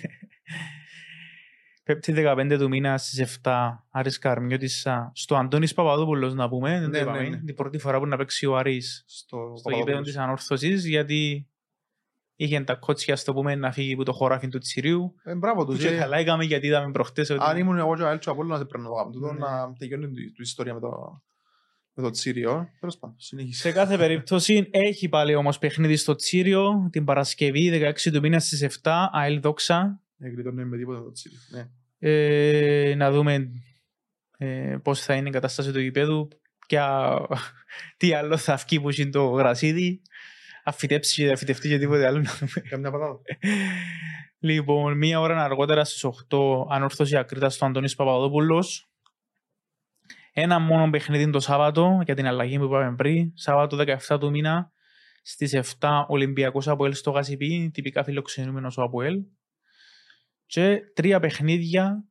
Πέπτη 1.84 2.14
15 2.18 2.56
του 2.60 2.68
μήνα 2.68 2.98
στις 2.98 3.40
7, 3.44 3.52
Άρης 3.92 4.18
Καρμιώτισσα, 4.18 5.12
στο 5.16 5.36
Αντώνης 5.36 5.74
Παπαδόπουλος 5.74 6.34
να 6.34 6.50
πούμε, 6.50 6.70
δεν 6.80 6.84
το 6.84 6.90
Ναι, 6.90 6.98
είπαμε, 6.98 7.22
ναι, 7.22 7.30
ναι. 7.30 7.38
την 7.38 7.56
πρώτη 7.56 7.78
φορά 7.78 8.00
που 8.00 8.06
να 8.08 8.18
παίξει 8.18 8.46
ο 8.46 8.58
Άρης 8.58 9.04
Στο 9.08 9.38
στο 9.38 9.46
γήπεδο 9.48 9.64
Παπαδόπουλος. 9.64 10.08
της 10.08 10.18
ανόρθωσης, 10.18 10.86
γιατί 10.86 11.48
είχε 12.36 12.60
τα 12.62 12.76
κότσια 12.76 13.16
στο 13.16 13.34
πούμε 13.34 13.56
να 13.56 13.72
φύγει 13.72 13.94
από 13.94 14.04
το 14.04 14.12
χωράφι 14.14 14.48
του 14.48 14.58
Τσιρίου. 14.58 15.16
Ε, 15.24 15.36
μπράβο 15.36 15.66
Που 15.66 15.72
τους. 15.72 15.82
και 15.82 15.88
ε. 15.88 15.98
καλά 15.98 16.18
έκαμε 16.18 16.44
γιατί 16.44 16.68
είδαμε 16.68 16.92
προχτές 16.92 17.30
ότι... 17.30 17.40
Αν 17.44 17.58
ήμουν 17.58 17.78
εγώ 17.78 17.96
και 17.96 18.02
ο 18.02 18.08
Αέλτσο 18.08 18.32
Απόλλωνας 18.32 18.58
δεν 18.58 18.68
πρέπει 18.68 18.84
να 18.84 18.90
το 18.90 18.96
κάνω. 18.96 19.10
Τούτο 19.10 19.34
Ναι. 19.34 19.40
να 19.40 19.74
τελειώνει 19.78 20.06
η 20.06 20.24
η 20.24 20.34
ιστορία 20.42 20.74
με 20.74 20.80
το, 20.80 21.22
με 21.94 22.04
το 22.04 22.10
Τσίριο. 22.10 22.70
Τέλος 22.80 22.98
πάντων, 22.98 23.16
συνεχίσε. 23.20 23.62
Σε 23.62 23.72
κάθε 23.72 23.98
περίπτωση 23.98 24.68
έχει 24.72 25.10
πάλι 25.10 25.36
όμως 25.36 25.58
παιχνίδι 25.60 25.96
στο 25.96 26.16
Τσίριο 26.16 26.90
την 26.92 27.06
Παρασκευή 27.06 27.72
16 27.74 28.12
του 28.14 28.20
μήνα 28.20 28.40
στις 28.40 28.80
7 28.84 28.92
ΑΕΛ 29.12 29.40
Δόξα 29.42 30.02
Δεν 30.24 30.32
γλιτώνει 30.32 30.66
με 30.66 30.78
τίποτα 30.78 31.04
το 31.04 31.12
Τσίριο. 31.12 31.40
Ναι. 31.50 31.70
ε, 32.00 32.96
να 32.96 33.12
δούμε 33.12 33.52
ε, 34.38 34.78
πώς 34.84 35.02
θα 35.02 35.14
είναι 35.14 35.30
η 35.30 35.32
κατάσταση 35.32 35.72
του 35.72 35.80
γηπέδου 35.80 36.28
και 36.66 36.80
α, 36.80 37.28
τι 37.98 38.14
άλλο 38.14 38.38
θα 38.38 38.56
βγει 38.56 38.82
που 38.82 38.90
είναι 38.90 39.10
το 39.10 39.26
γρασίδι 39.26 40.02
αφιτέψει 40.64 41.24
και 41.24 41.32
αφιτευτεί 41.32 41.70
και 41.70 41.78
τίποτε 41.78 42.08
άλλο 42.08 42.20
να 42.20 42.32
δούμε. 42.40 42.68
Καμιά 42.70 42.92
πατάτα. 42.92 43.20
Λοιπόν, 44.40 44.98
μία 44.98 45.20
ώρα 45.20 45.44
αργότερα 45.44 45.84
στις 45.84 46.06
8 46.30 46.38
ανόρθωση 46.70 47.18
Ακρίτα 47.18 47.50
στο 47.50 47.66
Αντώνης 47.66 47.96
Παπαδόπουλος. 47.96 48.90
Ένα 50.34 50.60
μόνο 50.60 50.90
παιχνίδι 50.90 51.30
το 51.30 51.40
Σάββατο 51.40 52.02
για 52.06 52.16
την 52.16 52.28
αλλαγή 52.28 52.58
που 52.58 52.64
είπαμε 52.64 52.96
πριν. 52.96 53.32
Σάββατο 53.36 53.78
17 54.08 54.20
του 54.20 54.30
μήνα 54.30 54.72
στις 55.22 55.78
7 55.80 56.06
Ολυμπιακός 56.08 56.68
Αποέλ 56.68 56.94
στο 56.94 57.12
Γασιπί, 57.12 57.72
τυπικά 57.74 58.04
φιλοξενούμενος 58.04 58.78
ο 58.78 58.82
Αποέλ. 58.82 59.24
Και 60.54 60.80
τρία 60.94 61.20
παιχνίδια 61.20 62.06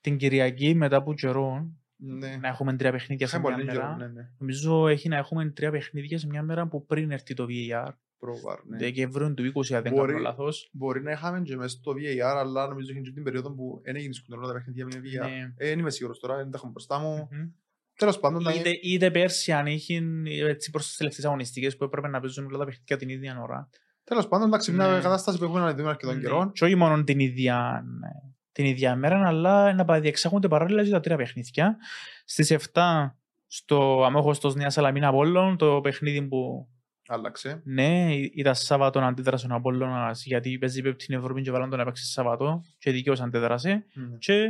την 0.00 0.16
Κυριακή 0.16 0.74
μετά 0.74 0.96
από 0.96 1.14
καιρό. 1.14 1.72
Ναι. 1.96 2.36
Να 2.36 2.48
έχουμε 2.48 2.76
τρία 2.76 2.90
παιχνίδια 2.92 3.26
σε 3.26 3.36
Είχαμε 3.36 3.54
μια 3.54 3.64
πολύ 3.64 3.76
μέρα. 3.78 3.94
καιρό, 3.94 3.96
ναι, 4.12 4.20
ναι. 4.20 4.28
Νομίζω 4.38 4.88
έχει 4.88 5.08
να 5.08 5.16
έχουμε 5.16 5.50
τρία 5.50 5.70
παιχνίδια 5.70 6.18
σε 6.18 6.26
μια 6.26 6.42
μέρα 6.42 6.68
που 6.68 6.86
πριν 6.86 7.10
έρθει 7.10 7.34
το 7.34 7.46
VAR. 7.48 7.88
Προβάρ, 8.18 8.64
ναι. 8.64 8.76
Δεκέμβριο 8.76 9.34
του 9.34 9.52
20, 9.54 9.74
αν 9.74 9.82
δεν 9.82 9.92
Μπορεί. 9.92 10.12
κάνω 10.12 10.22
λάθος. 10.22 10.68
Μπορεί 10.72 11.02
να 11.02 11.10
είχαμε 11.10 11.42
και 11.42 11.56
μέσα 11.56 11.68
στο 11.76 11.92
VAR, 11.92 12.20
αλλά 12.36 12.66
νομίζω 12.68 12.90
είχε 12.92 13.00
και 13.00 13.10
την 13.10 13.22
περίοδο 13.22 13.52
που 13.52 13.80
δεν 13.84 13.96
έγινε 13.96 14.12
σκοτεινό 14.12 14.46
τα 14.46 14.52
παιχνίδια 14.52 14.84
με 14.84 14.92
VAR. 14.96 15.28
Ναι. 15.30 15.52
Ε, 15.56 15.68
Δεν 15.68 15.78
είμαι 15.78 15.90
σίγουρος 15.90 16.18
τώρα, 16.18 16.36
δεν 16.36 16.50
τα 16.50 16.56
έχω 16.56 16.68
μπροστά 16.68 16.98
μου. 16.98 17.28
Μμμ. 17.30 17.48
Τέλος 17.96 18.18
πάντων, 18.20 18.42
τα- 18.44 18.54
Είτε, 18.54 18.70
είτε 18.82 19.10
πέρσι 19.10 19.52
αν 19.52 19.66
είχε 19.66 20.02
έτσι 20.24 20.70
προς 20.70 20.86
τις 20.86 20.96
τελευταίες 20.96 21.24
αγωνιστικές 21.24 21.76
που 21.76 21.84
έπρεπε 21.84 22.08
να 22.08 22.20
παίζουν 22.20 22.46
όλα 22.46 22.58
τα 22.58 22.64
παιχνίδια 22.64 22.96
την 22.96 23.08
ίδια 23.08 23.40
ώρα. 23.40 23.68
Τέλος 24.04 24.28
πάντων, 24.28 24.46
εντάξει, 24.46 24.72
μια 24.72 24.86
Ναι. 24.86 25.00
κατάσταση 25.00 25.38
που 25.38 25.44
έχουμε 25.44 25.60
να 25.60 25.74
δούμε 25.74 25.88
αρκετών 25.88 26.14
Ναι. 26.14 26.20
καιρών. 26.20 26.52
Και 26.52 26.64
όχι 26.64 26.74
μόνο 26.74 27.04
την 27.04 27.18
ίδια, 27.18 27.84
ναι, 28.00 28.08
την 28.52 28.64
ίδια 28.64 28.96
μέρα, 28.96 29.26
αλλά 29.26 29.72
να 29.74 30.00
διεξάγονται 30.00 30.48
παράλληλα 30.48 30.84
και 30.84 30.90
τα 30.90 31.00
τρία 31.00 31.16
παιχνίδια. 31.16 31.76
Στις 32.24 32.50
7 32.50 33.16
στο 33.46 34.04
αμόχωστος 34.04 34.54
Νέας 34.54 34.72
Σαλαμίνα 34.72 35.08
Απόλλων, 35.08 35.56
το 35.56 35.80
παιχνίδι 35.80 36.22
που 36.22 36.68
Άλλαξε. 37.08 37.60
ναι, 37.64 38.14
ήταν 38.14 38.54
Σάββατο 38.54 39.00
να 39.00 39.06
αντίδρασε 39.06 39.46
ο 39.50 39.54
Απόλλωνας 39.54 40.24
γιατί 40.24 40.58
παίζει 40.58 40.82
πέπτει 40.82 41.06
την 41.06 41.16
Ευρώπη 41.16 41.42
και 41.42 41.50
βάλαν 41.50 41.70
τον 41.70 41.78
να 41.78 41.84
παίξει 41.84 42.04
Σάββατο 42.12 42.64
και 42.78 42.90
δικαίως 42.90 43.20
αντέδρασε 43.20 43.84
Ναι. 43.92 44.16
και 44.18 44.44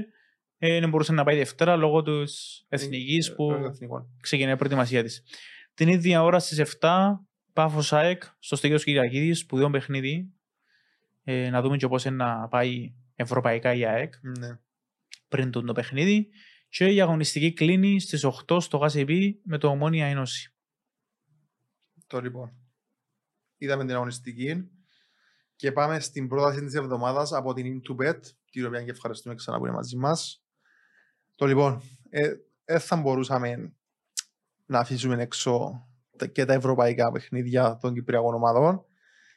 ε, 0.59 0.81
δεν 0.81 0.89
μπορούσε 0.89 1.13
να 1.13 1.25
πάει 1.25 1.37
Δευτέρα 1.37 1.77
λόγω 1.77 2.03
της 2.03 2.65
εθνικής 2.69 3.29
Ε, 3.29 3.33
που 3.33 3.53
ε, 3.53 3.67
εθνικών. 3.67 4.07
ξεκινάει 4.21 4.53
η 4.55 4.57
προετοιμασία 4.57 5.03
της. 5.03 5.23
Την 5.75 5.89
ίδια 5.89 6.23
ώρα 6.23 6.39
στις 6.39 6.59
7, 6.81 6.89
Πάφος 7.55 7.93
ΑΕΚ 7.93 8.23
στο 8.39 8.57
Στέγιο 8.57 8.77
Κυριακίδη, 8.79 9.35
σπουδαίο 9.35 9.71
παιχνίδι. 9.71 10.33
Ε, 11.25 11.51
να 11.51 11.63
δούμε 11.63 11.77
και 11.77 11.89
πώς 11.89 12.05
να 12.05 12.49
πάει 12.49 12.95
ευρωπαϊκά 13.15 13.75
η 13.75 13.85
ΑΕΚ 13.87 14.15
Ναι. 14.39 14.59
πριν 15.29 15.51
τον 15.51 15.67
το 15.67 15.73
παιχνίδι. 15.73 16.29
Και 16.69 16.87
η 16.89 17.01
αγωνιστική 17.01 17.53
κλείνει 17.53 18.01
στις 18.01 18.25
8 18.25 18.61
στο 18.61 18.77
ΓΑΣΕΠ 18.79 19.09
με 19.45 19.59
το 19.59 19.69
Ομόνια 19.69 20.07
Ένωση. 20.07 20.55
Το 22.07 22.21
λοιπόν. 22.21 22.53
Είδαμε 23.57 23.85
την 23.85 23.95
αγωνιστική 23.95 24.69
και 25.57 25.73
πάμε 25.73 26.01
στην 26.01 26.29
πρόταση 26.29 26.65
της 26.65 26.75
εβδομάδας 26.75 27.33
από 27.33 27.53
την 27.53 27.81
Intubet, 27.81 28.21
την 28.51 28.67
οποία 28.67 28.83
και 28.85 28.91
ευχαριστούμε 28.91 29.35
ξανά 29.35 29.59
που 29.59 29.65
είναι 29.67 29.75
μαζί 29.75 29.97
μας. 29.97 30.45
Το 31.35 31.47
λοιπόν, 31.47 31.83
ε, 32.11 32.33
ε, 32.65 32.79
θα 32.79 32.97
μπορούσαμε 32.97 33.75
να 34.67 34.79
αφήσουμε 34.79 35.23
έξω 35.23 35.83
τα- 35.94 35.94
και 36.33 36.45
τα 36.45 36.53
ευρωπαϊκά 36.53 37.13
παιχνίδια 37.13 37.79
των 37.81 37.95
Κυπριακών 37.95 38.35
ομάδων. 38.35 38.85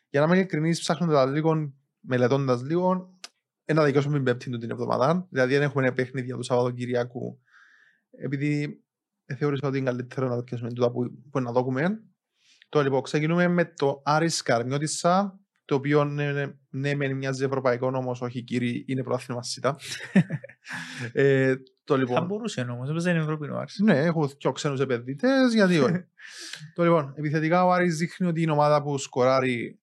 Για 0.09 0.19
να 0.19 0.25
είμαι 0.25 0.35
ειλικρινής, 0.35 0.79
ψάχνοντας 0.79 1.31
λίγο, 1.31 1.73
μελετώντας 1.99 2.61
λίγο, 2.61 3.17
ένα 3.65 3.83
δικαιώσουμε 3.83 4.15
την 4.15 4.23
πέμπτη 4.23 4.49
του 4.49 4.57
την 4.57 4.71
εβδομάδα. 4.71 5.27
Δηλαδή 5.29 5.53
δεν 5.53 5.61
έχουμε 5.61 5.91
παιχνίδια 5.91 6.35
του 6.35 6.43
Σαββατοκυριακού. 6.43 7.39
Επειδή 8.11 8.83
ε, 9.25 9.35
θεώρησα 9.35 9.67
ότι 9.67 9.77
είναι 9.77 9.89
καλύτερο 9.89 10.27
να 10.27 10.35
δοκιμάσουμε 10.35 10.73
τούτα 10.73 10.91
που, 10.91 11.11
που 11.31 11.39
να 11.39 11.51
δούμε. 11.51 12.01
Το 12.69 12.81
λοιπόν, 12.81 13.01
ξεκινούμε 13.01 13.47
με 13.47 13.65
το 13.65 14.01
Άρης 14.05 14.41
Καρμιώτισσα, 14.41 15.39
το 15.65 15.75
οποίο 15.75 16.03
ναι, 16.03 16.31
ναι, 16.31 16.45
ναι 16.69 16.95
μεν 16.95 17.15
μοιάζει 17.15 17.43
ευρωπαϊκό, 17.43 17.87
όμω 17.87 18.15
όχι 18.19 18.43
κύριοι, 18.43 18.85
είναι 18.87 19.03
πρωτάθλημα 19.03 19.43
ΣΥΤΑ. 19.43 19.77
ε, 21.13 21.55
το 21.87 21.93
Θα 21.93 21.99
λοιπόν, 21.99 22.25
μπορούσε 22.25 22.61
όμως, 22.61 22.89
έπαιζε 22.89 23.09
είναι 23.09 23.19
Ευρώπη 23.19 23.49
ο 23.49 23.57
Άρης. 23.57 23.79
ναι, 23.79 23.97
έχω 23.99 24.31
και 24.37 24.51
ξένους 24.51 24.79
επενδυτές, 24.79 25.53
γιατί 25.53 25.79
όχι. 25.79 26.05
το 26.75 26.83
λοιπόν, 26.83 27.13
επιθετικά 27.17 27.65
ο 27.65 27.71
Άρης 27.71 27.97
δείχνει 27.97 28.27
ότι 28.27 28.41
είναι 28.41 28.51
ομάδα 28.51 28.81
που 28.81 28.97
σκοράρει 28.97 29.79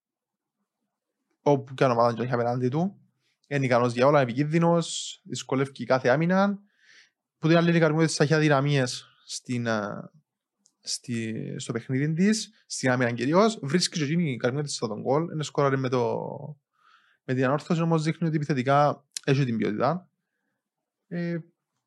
όπου 1.43 1.75
και 1.75 1.85
αν 1.85 1.91
ομάδα 1.91 2.15
και 2.15 2.23
όχι 2.23 2.33
απέναντι 2.33 2.69
του. 2.69 2.99
Είναι 3.47 3.65
ικανός 3.65 3.93
για 3.93 4.07
όλα, 4.07 4.21
επικίνδυνος, 4.21 5.21
δυσκολεύει 5.25 5.85
κάθε 5.85 6.09
άμυνα. 6.09 6.59
Που 7.39 7.49
την 7.49 7.57
άλλη 7.57 7.77
η 7.77 7.81
Καρμιώτισσα 7.81 8.25
έχει 8.25 8.35
αδυναμίες 8.35 9.07
στην, 9.27 9.69
α, 9.69 10.11
στη, 10.81 11.35
στο 11.59 11.73
παιχνίδι 11.73 12.13
της, 12.13 12.51
στην 12.67 12.91
άμυνα 12.91 13.13
κυρίως. 13.13 13.59
Βρίσκει 13.63 13.99
και 13.99 14.05
εκείνη 14.05 14.31
η 14.31 14.37
Καρμιώτισσα 14.37 14.89
τον 14.89 15.03
κόλ, 15.03 15.31
είναι 15.33 15.43
σκοράρει 15.43 15.79
με, 15.79 15.89
το, 15.89 16.19
με 17.25 17.35
την 17.35 17.45
ανόρθωση, 17.45 17.83
όμως 17.83 18.03
δείχνει 18.03 18.27
ότι 18.27 18.37
επιθετικά 18.37 19.05
έχει 19.25 19.45
την 19.45 19.57
ποιότητα. 19.57 20.09
Ε, 21.09 21.39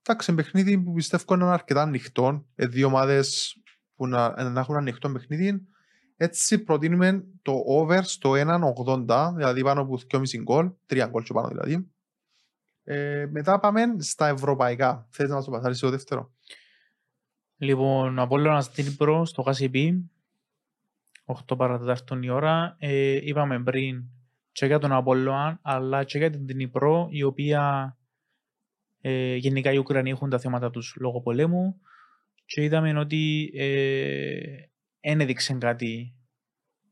εντάξει, 0.07 0.31
είναι 0.31 0.41
παιχνίδι 0.41 0.77
που 0.77 0.93
πιστεύω 0.93 1.33
είναι 1.33 1.45
αρκετά 1.45 1.81
ανοιχτό. 1.81 2.45
Ε, 2.55 2.67
δύο 2.67 2.87
ομάδες 2.87 3.55
που 3.95 4.07
να, 4.07 4.49
να 4.49 4.59
έχουν 4.59 4.75
ανοιχτό 4.75 5.11
παιχνίδι. 5.11 5.67
Έτσι 6.17 6.63
προτείνουμε 6.63 7.25
το 7.41 7.63
over 7.65 8.01
στο 8.03 8.31
1.80, 9.07 9.31
δηλαδή 9.35 9.63
πάνω 9.63 9.81
από 9.81 9.99
2,5 10.11 10.23
γκολ, 10.41 10.71
3 10.87 11.07
γκολ 11.09 11.23
και 11.23 11.33
πάνω 11.33 11.47
δηλαδή. 11.47 11.91
Ε, 12.83 13.27
μετά 13.31 13.59
πάμε 13.59 13.81
στα 13.99 14.27
ευρωπαϊκά. 14.27 15.07
Θέλεις 15.09 15.31
να 15.31 15.37
μας 15.37 15.45
το 15.45 15.51
πασάρεις 15.51 15.79
το 15.79 15.89
δεύτερο; 15.89 16.31
Λοιπόν, 17.57 18.17
ο 18.17 18.21
Απόλλωνας 18.21 18.71
Τύπρο 18.71 19.25
στο 19.25 19.41
ΓΑΣΕΠ, 19.41 19.75
8 21.25 21.57
παρατετάρτων 21.57 22.23
η 22.23 22.29
ώρα. 22.29 22.75
Ε, 22.79 23.19
είπαμε 23.23 23.63
πριν 23.63 24.03
και 24.51 24.65
για 24.65 24.79
τον 24.79 24.91
Απόλλωνα, 24.91 25.59
αλλά 25.61 26.03
και 26.03 26.17
για 26.17 26.29
την 26.29 26.45
Τνipro, 26.49 27.07
η 27.09 27.23
οποία 27.23 27.96
ε, 29.01 29.35
γενικά 29.35 29.71
οι 29.71 29.77
Ουκρανοί 29.77 30.09
έχουν 30.09 30.29
τα 30.29 30.39
θέματα 30.39 30.69
τους 30.69 30.95
λόγω 30.99 31.21
πολέμου 31.21 31.81
και 32.45 32.63
είδαμε 32.63 32.99
ότι 32.99 33.51
δεν 35.01 35.19
έδειξε 35.19 35.53
κάτι 35.53 36.15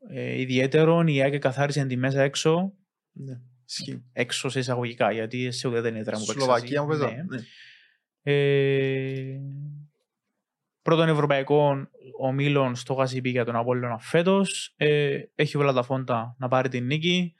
ε, 0.08 0.40
ιδιαίτερο. 0.40 1.02
Η 1.06 1.22
ΑΕΚ 1.22 1.38
καθάρισε 1.38 1.84
τη 1.86 1.96
μέσα 1.96 2.22
έξω, 2.22 2.72
Ναι. 3.12 3.40
Ισχύει. 3.68 4.04
έξω 4.12 4.48
σε 4.48 4.58
εισαγωγικά, 4.58 5.12
γιατί 5.12 5.50
σε 5.50 5.68
ουδέτερη 5.68 5.98
έδρα 5.98 6.18
μου 6.18 6.24
παίξα 6.24 6.40
Σλοβακία 6.40 6.82
μου 6.82 6.90
εσύ. 6.90 7.00
παίζα. 7.00 7.16
Ναι. 7.16 7.22
Ναι. 7.36 7.42
Ε, 8.22 9.40
πρώτον 10.82 11.08
ευρωπαϊκό 11.08 11.88
ομίλων 12.18 12.74
στο 12.74 12.94
Γασιπί 12.94 13.30
για 13.30 13.44
τον 13.44 13.56
Απόλλωνα 13.56 13.98
φέτος. 13.98 14.74
Ε, 14.76 15.20
έχει 15.34 15.56
όλα 15.56 15.72
τα 15.72 15.82
φόντα 15.82 16.36
να 16.38 16.48
πάρει 16.48 16.68
την 16.68 16.86
νίκη 16.86 17.34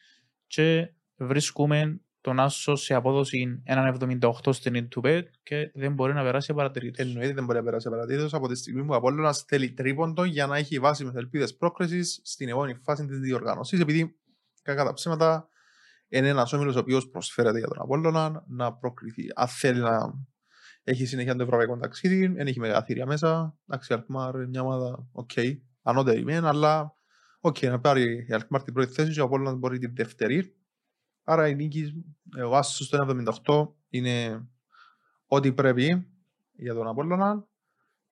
και 0.47 0.93
βρίσκουμε 1.17 2.01
τον 2.27 2.41
Άσο 2.41 2.75
σε 2.75 2.95
απόδοση 2.95 3.63
1,78 3.67 4.31
στην 4.51 4.89
Intubet 4.89 5.23
και 5.43 5.71
δεν 5.75 5.93
μπορεί 5.93 6.13
να 6.13 6.23
περάσει 6.23 6.55
παρατηρήτως. 6.55 7.07
Εννοείται 7.07 7.33
δεν 7.33 7.45
μπορεί 7.45 7.59
να 7.59 7.65
περάσει 7.65 7.89
παρατήρητος 7.91 8.35
από 8.35 8.49
τη 8.49 8.55
στιγμή 8.55 8.85
που 8.85 8.93
ο 8.93 8.97
Απόλλωνας 8.97 9.45
θέλει 9.49 9.73
τρίποντο 9.73 10.25
για 10.25 10.47
να 10.47 10.57
έχει 10.57 10.79
βάσιμες 10.79 11.15
ελπίδες 11.15 11.57
πρόκρισης 11.57 12.21
στην 12.25 12.49
επόμενη 12.49 12.75
φάση 12.75 13.07
της 13.07 13.19
διοργάνωσης 13.19 13.81
επειδή 13.81 14.17
κακά 14.63 14.85
τα 14.85 14.93
ψέματα 14.93 15.49
είναι 16.09 16.29
ένας 16.29 16.53
όμιλος 16.53 16.77
ο 16.77 16.79
οποίος 16.79 17.09
προσφέρεται 17.09 17.59
για 17.59 17.69
τον 17.69 17.81
Απόλλωνα 17.81 18.45
να 18.47 18.73
προκριθεί. 18.73 19.23
Αν 19.35 19.49
θέλει 19.49 19.81
να 19.81 20.15
έχει 20.83 21.07
συνέχεια 21.07 21.37
το 21.37 21.43
ευρωπαϊκό 21.43 21.77
ταξίδι, 21.77 22.27
δεν 22.27 22.47
έχει 22.47 22.61
μεγαθύρια 22.61 23.07
μέσα. 23.07 23.59
Εντάξει, 23.69 23.93
η 23.93 23.95
Αλκμάρ 23.95 24.47
μια 24.49 24.63
ομάδα, 24.63 25.09
OK, 25.13 25.31
okay, 25.35 25.59
ανώτερη 25.83 26.25
μεν, 26.25 26.45
αλλά 26.45 26.95
OK, 27.41 27.57
okay, 27.61 27.69
να 27.69 27.81
πάρει 27.81 28.27
η 28.29 28.33
Αλκμάρ 28.33 28.63
την 28.63 28.73
πρώτη 28.73 28.93
θέση 28.93 29.13
και 29.13 29.21
ο 29.21 29.25
Απόλλωνας 29.25 29.55
μπορεί 29.55 29.79
την 29.79 29.95
δεύτερη. 29.95 30.57
Άρα 31.29 31.49
η 31.49 31.55
νίκη, 31.55 32.05
ο 32.47 32.57
Άσος 32.57 32.87
στο 32.87 33.25
1,78 33.45 33.69
είναι 33.89 34.47
ό,τι 35.27 35.53
πρέπει 35.53 36.07
για 36.53 36.75
τον 36.75 36.89
Απόλλωνα. 36.89 37.47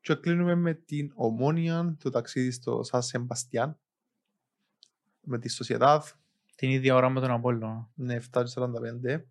Και 0.00 0.14
κλείνουμε 0.14 0.54
με 0.54 0.74
την 0.74 1.12
Ομόνοια 1.14 1.96
που 1.98 2.10
ταξιδεύει 2.10 2.50
στο 2.50 2.82
Σαν 2.82 3.02
Σεμπαστιάν 3.02 3.78
με 5.20 5.38
τη 5.38 5.48
Σοσιαδάδ. 5.48 6.06
Την 6.56 6.70
ίδια 6.70 6.94
ώρα 6.94 7.08
με 7.08 7.20
τον 7.20 7.30
Απόλλωνα. 7.30 7.90
Ναι, 7.94 8.18
7.45. 8.32 9.22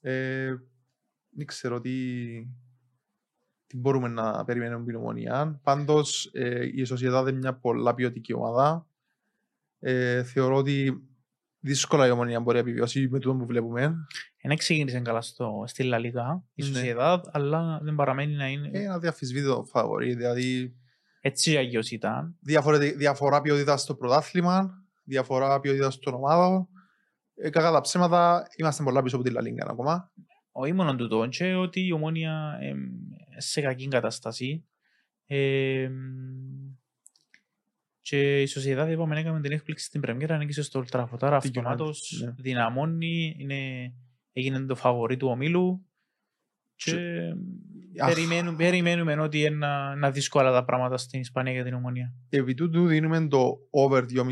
Ε, 0.00 0.54
δεν 1.30 1.46
ξέρω 1.46 1.80
τι, 1.80 2.26
τι 3.66 3.76
μπορούμε 3.76 4.08
να 4.08 4.44
περιμένουμε 4.44 4.84
την 4.84 4.94
ομονία. 4.94 5.60
Πάντως 5.62 6.30
ε, 6.32 6.70
η 6.74 6.84
Σοσιαδάδ 6.84 7.28
είναι 7.28 7.38
μια 7.38 7.54
πολλά 7.54 7.94
ποιοτική 7.94 8.32
ομάδα. 8.32 8.86
Ε, 9.78 10.22
θεωρώ 10.22 10.56
ότι 10.56 11.02
δύσκολα 11.66 12.06
η 12.06 12.10
ομονία 12.10 12.40
μπορεί 12.40 12.54
να 12.54 12.62
επιβιώσει 12.62 13.08
με 13.08 13.18
το 13.18 13.34
που 13.36 13.46
βλέπουμε. 13.46 13.94
Δεν 14.42 14.56
ξεκίνησε 14.56 15.00
καλά 15.00 15.20
στο, 15.20 15.64
στη 15.66 15.82
Λα 15.82 15.98
Λίγα, 15.98 16.42
η 16.54 16.62
Ναι. 16.62 16.68
Σοσιαδάδ, 16.68 17.24
αλλά 17.30 17.80
δεν 17.82 17.94
παραμένει 17.94 18.34
να 18.34 18.48
είναι. 18.48 18.70
Ε, 18.72 18.82
ένα 18.82 18.98
διαφυσβήτητο 18.98 19.64
φαβορή, 19.70 20.14
δηλαδή 20.14 20.74
Έτσι 21.20 21.56
αγίος 21.56 21.90
ήταν. 21.90 22.36
διαφορετι- 22.40 22.96
διαφορά 22.96 23.40
ποιότητας 23.40 23.82
στο 23.82 23.94
πρωτάθλημα, 23.94 24.70
διαφορά 25.04 25.60
ποιότητας 25.60 25.94
στον 25.94 26.14
ομάδο. 26.14 26.68
Ε, 27.34 27.50
κακά 27.50 27.70
τα 27.72 27.80
ψέματα, 27.80 28.46
είμαστε 28.56 28.82
πολλά 28.82 29.02
πίσω 29.02 29.16
από 29.16 29.24
τη 29.24 29.30
Λαλίγκα 29.30 29.66
ακόμα. 29.70 30.12
Όχι 30.50 30.72
μόνο 30.72 30.96
τούτο, 30.96 31.26
και 31.28 31.54
ότι 31.54 31.86
η 31.86 31.92
ομόνια 31.92 32.58
εμ, 32.60 32.78
σε 33.36 33.60
κακή 33.60 33.88
κατάσταση. 33.88 34.66
Ε, 35.26 35.88
και 38.08 38.40
η 38.42 38.46
Σοσιαδάδ 38.46 38.90
είπαμε 38.90 39.18
έκαμε 39.18 39.40
την 39.40 39.52
έκπληξη 39.52 39.84
στην 39.84 40.00
πρεμιέρα, 40.00 40.34
ανήκησε 40.34 40.62
στο 40.62 40.78
Ολτράφο. 40.78 41.16
Τώρα 41.16 41.38
Την 41.38 41.48
αυτομάτως 41.48 42.22
ναι. 42.24 42.34
δυναμώνει, 42.38 43.36
είναι, 43.38 43.92
έγινε 44.32 44.60
το 44.60 44.74
φαβορή 44.74 45.16
του 45.16 45.28
ομίλου 45.28 45.86
και 46.74 46.92
Αχ. 47.98 48.14
περιμένουμε, 48.14 48.56
περιμένουμε 48.56 49.20
ότι 49.20 49.40
είναι 49.40 49.56
να, 49.56 49.94
να 49.94 50.10
δύσκολα 50.10 50.52
τα 50.52 50.64
πράγματα 50.64 50.96
στην 50.96 51.20
Ισπανία 51.20 51.52
για 51.52 51.64
την 51.64 51.74
ομονία. 51.74 52.14
Επί 52.28 52.54
τούτου 52.54 52.86
δίνουμε 52.86 53.28
το 53.28 53.58
over 53.70 54.00
2,5 54.00 54.24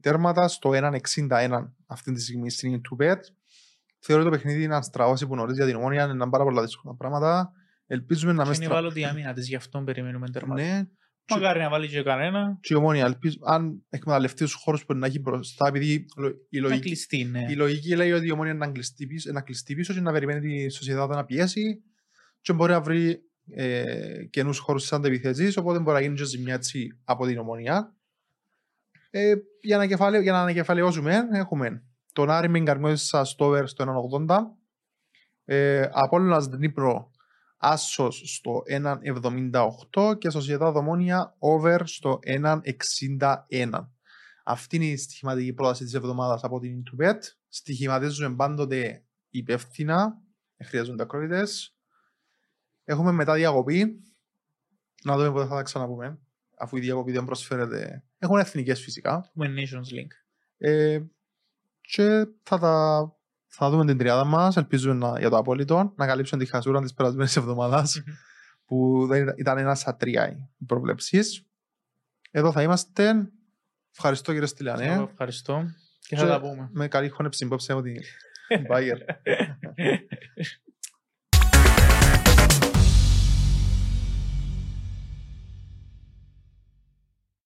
τέρματα 0.00 0.48
στο 0.48 0.70
1,61 0.74 1.68
αυτή 1.86 2.12
τη 2.12 2.20
στιγμή 2.20 2.50
στην 2.50 2.80
YouTube. 2.80 3.16
Θεωρώ 3.98 4.24
το 4.24 4.30
παιχνίδι 4.30 4.62
είναι 4.62 4.76
αστραβώσει 4.76 5.26
που 5.26 5.34
νωρίς 5.34 5.56
για 5.56 5.66
την 5.66 5.76
ομόνια, 5.76 6.04
είναι 6.04 6.28
πάρα 6.30 6.44
πολλά 6.44 6.62
δύσκολα 6.62 6.94
πράγματα. 6.94 7.52
Ελπίζουμε 7.86 8.32
να 8.32 8.42
Και 8.42 8.48
μην 8.48 8.56
είναι 8.56 8.64
στρα... 8.64 8.76
βάλω 8.76 8.92
τη 8.92 9.04
άμυνα 9.04 9.32
της, 9.32 9.48
γι' 9.48 9.56
αυτό 9.56 9.82
περιμένουμε 9.82 10.30
τέρματα. 10.30 10.62
Ναι, 10.62 10.86
Μακάρι 11.30 11.60
να 11.60 11.68
βάλει 11.68 11.88
και 11.88 12.02
κανένα, 12.02 12.58
και 12.60 12.74
η 12.74 12.76
ομόνια, 12.76 13.04
ελπίζω, 13.04 13.36
αν 13.44 13.84
εκμεταλλευτείς 13.90 14.50
τους 14.50 14.62
χώρους 14.62 14.84
που 14.84 14.94
να 14.94 15.06
έχει 15.06 15.18
μπροστά, 15.18 15.68
επειδή 15.68 16.06
λο- 16.16 16.34
η 16.48 16.60
να 16.60 16.68
λογική, 16.68 16.86
κλειστεί, 16.86 17.24
ναι. 17.24 17.46
η 17.48 17.54
λογική 17.54 17.96
λέει 17.96 18.12
ότι 18.12 18.26
η 18.26 18.30
ομόνια 18.30 18.54
να 18.54 18.70
κλειστεί 18.70 19.06
πίσω, 19.06 19.32
να 19.32 19.40
κλειστεί 19.40 19.74
πίσω 19.74 19.92
και 19.94 20.00
να 20.00 20.12
περιμένει 20.12 20.40
τη 20.40 20.68
σοσιαδά 20.68 21.06
να 21.06 21.24
πιέσει 21.24 21.82
και 22.40 22.52
μπορεί 22.52 22.72
να 22.72 22.80
βρει 22.80 23.22
ε, 23.50 24.24
καινούς 24.30 24.58
χώρους 24.58 24.82
της 24.82 24.92
αντεπιθέσεις, 24.92 25.56
οπότε 25.56 25.78
μπορεί 25.78 25.96
να 25.96 26.02
γίνει 26.02 26.14
και 26.14 26.24
ζημιά 26.24 26.54
έτσι 26.54 26.98
από 27.04 27.26
την 27.26 27.38
ομονία. 27.38 27.94
Ε, 29.10 29.34
για, 29.60 29.76
να 29.76 29.86
κεφαλαι, 29.86 30.18
για 30.18 30.32
να 30.32 30.40
ανακεφαλαιώσουμε, 30.40 31.28
έχουμε 31.32 31.82
τον 32.12 32.30
Άρη 32.30 32.48
Μιγκαρμιώσα 32.48 33.24
στο 33.24 33.44
over 33.44 33.62
στο 33.66 33.84
1,80, 34.28 34.36
ε, 35.44 35.88
Απόλλωνας 35.92 36.46
Δνύπρο 36.46 37.10
Άσος 37.64 38.22
στο 38.24 38.62
1,78 38.66 40.18
και 40.18 40.30
Σοσιαδά 40.30 40.72
Δομόνια 40.72 41.36
over 41.38 41.78
στο 41.84 42.18
1,61. 42.26 43.70
Αυτή 44.44 44.76
είναι 44.76 44.84
η 44.84 44.96
στοιχηματική 44.96 45.52
πρόταση 45.52 45.84
της 45.84 45.94
εβδομάδας 45.94 46.44
από 46.44 46.60
την 46.60 46.82
Intubet. 46.82 47.18
Στοιχηματίζουμε 47.48 48.36
πάντοτε 48.36 49.04
υπεύθυνα, 49.28 50.22
δεν 50.56 50.66
χρειάζονται 50.68 51.02
ακρότητες. 51.02 51.76
Έχουμε 52.84 53.12
μετά 53.12 53.34
διακοπή. 53.34 54.02
Να 55.04 55.16
δούμε 55.16 55.32
πότε 55.32 55.46
θα 55.46 55.54
τα 55.54 55.62
ξαναπούμε. 55.62 56.18
Αφού 56.58 56.76
η 56.76 56.80
διακοπή 56.80 57.12
δεν 57.12 57.24
προσφέρεται. 57.24 58.04
Έχουν 58.18 58.38
εθνικές 58.38 58.80
φυσικά. 58.80 59.24
Έχουμε 59.28 59.54
Nations 59.56 59.94
Link. 59.94 60.10
Ε, 60.56 61.00
και 61.80 62.26
θα, 62.42 62.58
τα, 62.58 63.16
θα 63.54 63.70
δούμε 63.70 63.84
την 63.86 63.98
τριάδα 63.98 64.24
μας. 64.24 64.56
Ελπίζουμε 64.56 64.94
να, 64.94 65.18
για 65.18 65.30
το 65.30 65.36
απόλυτο 65.36 65.92
να 65.96 66.06
καλύψουν 66.06 66.38
τη 66.38 66.46
χασούρα 66.46 66.80
της 66.80 66.94
περασμένης 66.94 67.36
εβδομάδας 67.36 68.02
που 68.64 69.06
δεν 69.08 69.22
ήταν- 69.22 69.34
ήταν 69.38 69.58
ένας 69.58 69.80
στα 69.80 69.96
τρία 69.96 70.30
οι 70.58 70.64
προβλέψεις. 70.66 71.46
Εδώ 72.30 72.52
θα 72.52 72.62
είμαστε. 72.62 73.30
Ευχαριστώ 73.96 74.32
κύριε 74.32 74.46
Στυλιανέ. 74.46 74.84
Εγώ 74.84 75.08
Ευχαριστώ 75.10 75.64
και 76.08 76.16
θα 76.16 76.22
Και- 76.22 76.28
τα 76.28 76.40
πούμε. 76.40 76.68
Με 76.72 76.88
καλή 76.88 77.08
χώνεψη 77.08 77.44
υπόψη 77.44 77.72
από 77.72 77.82
την 77.82 77.96
Bayer. 78.70 78.98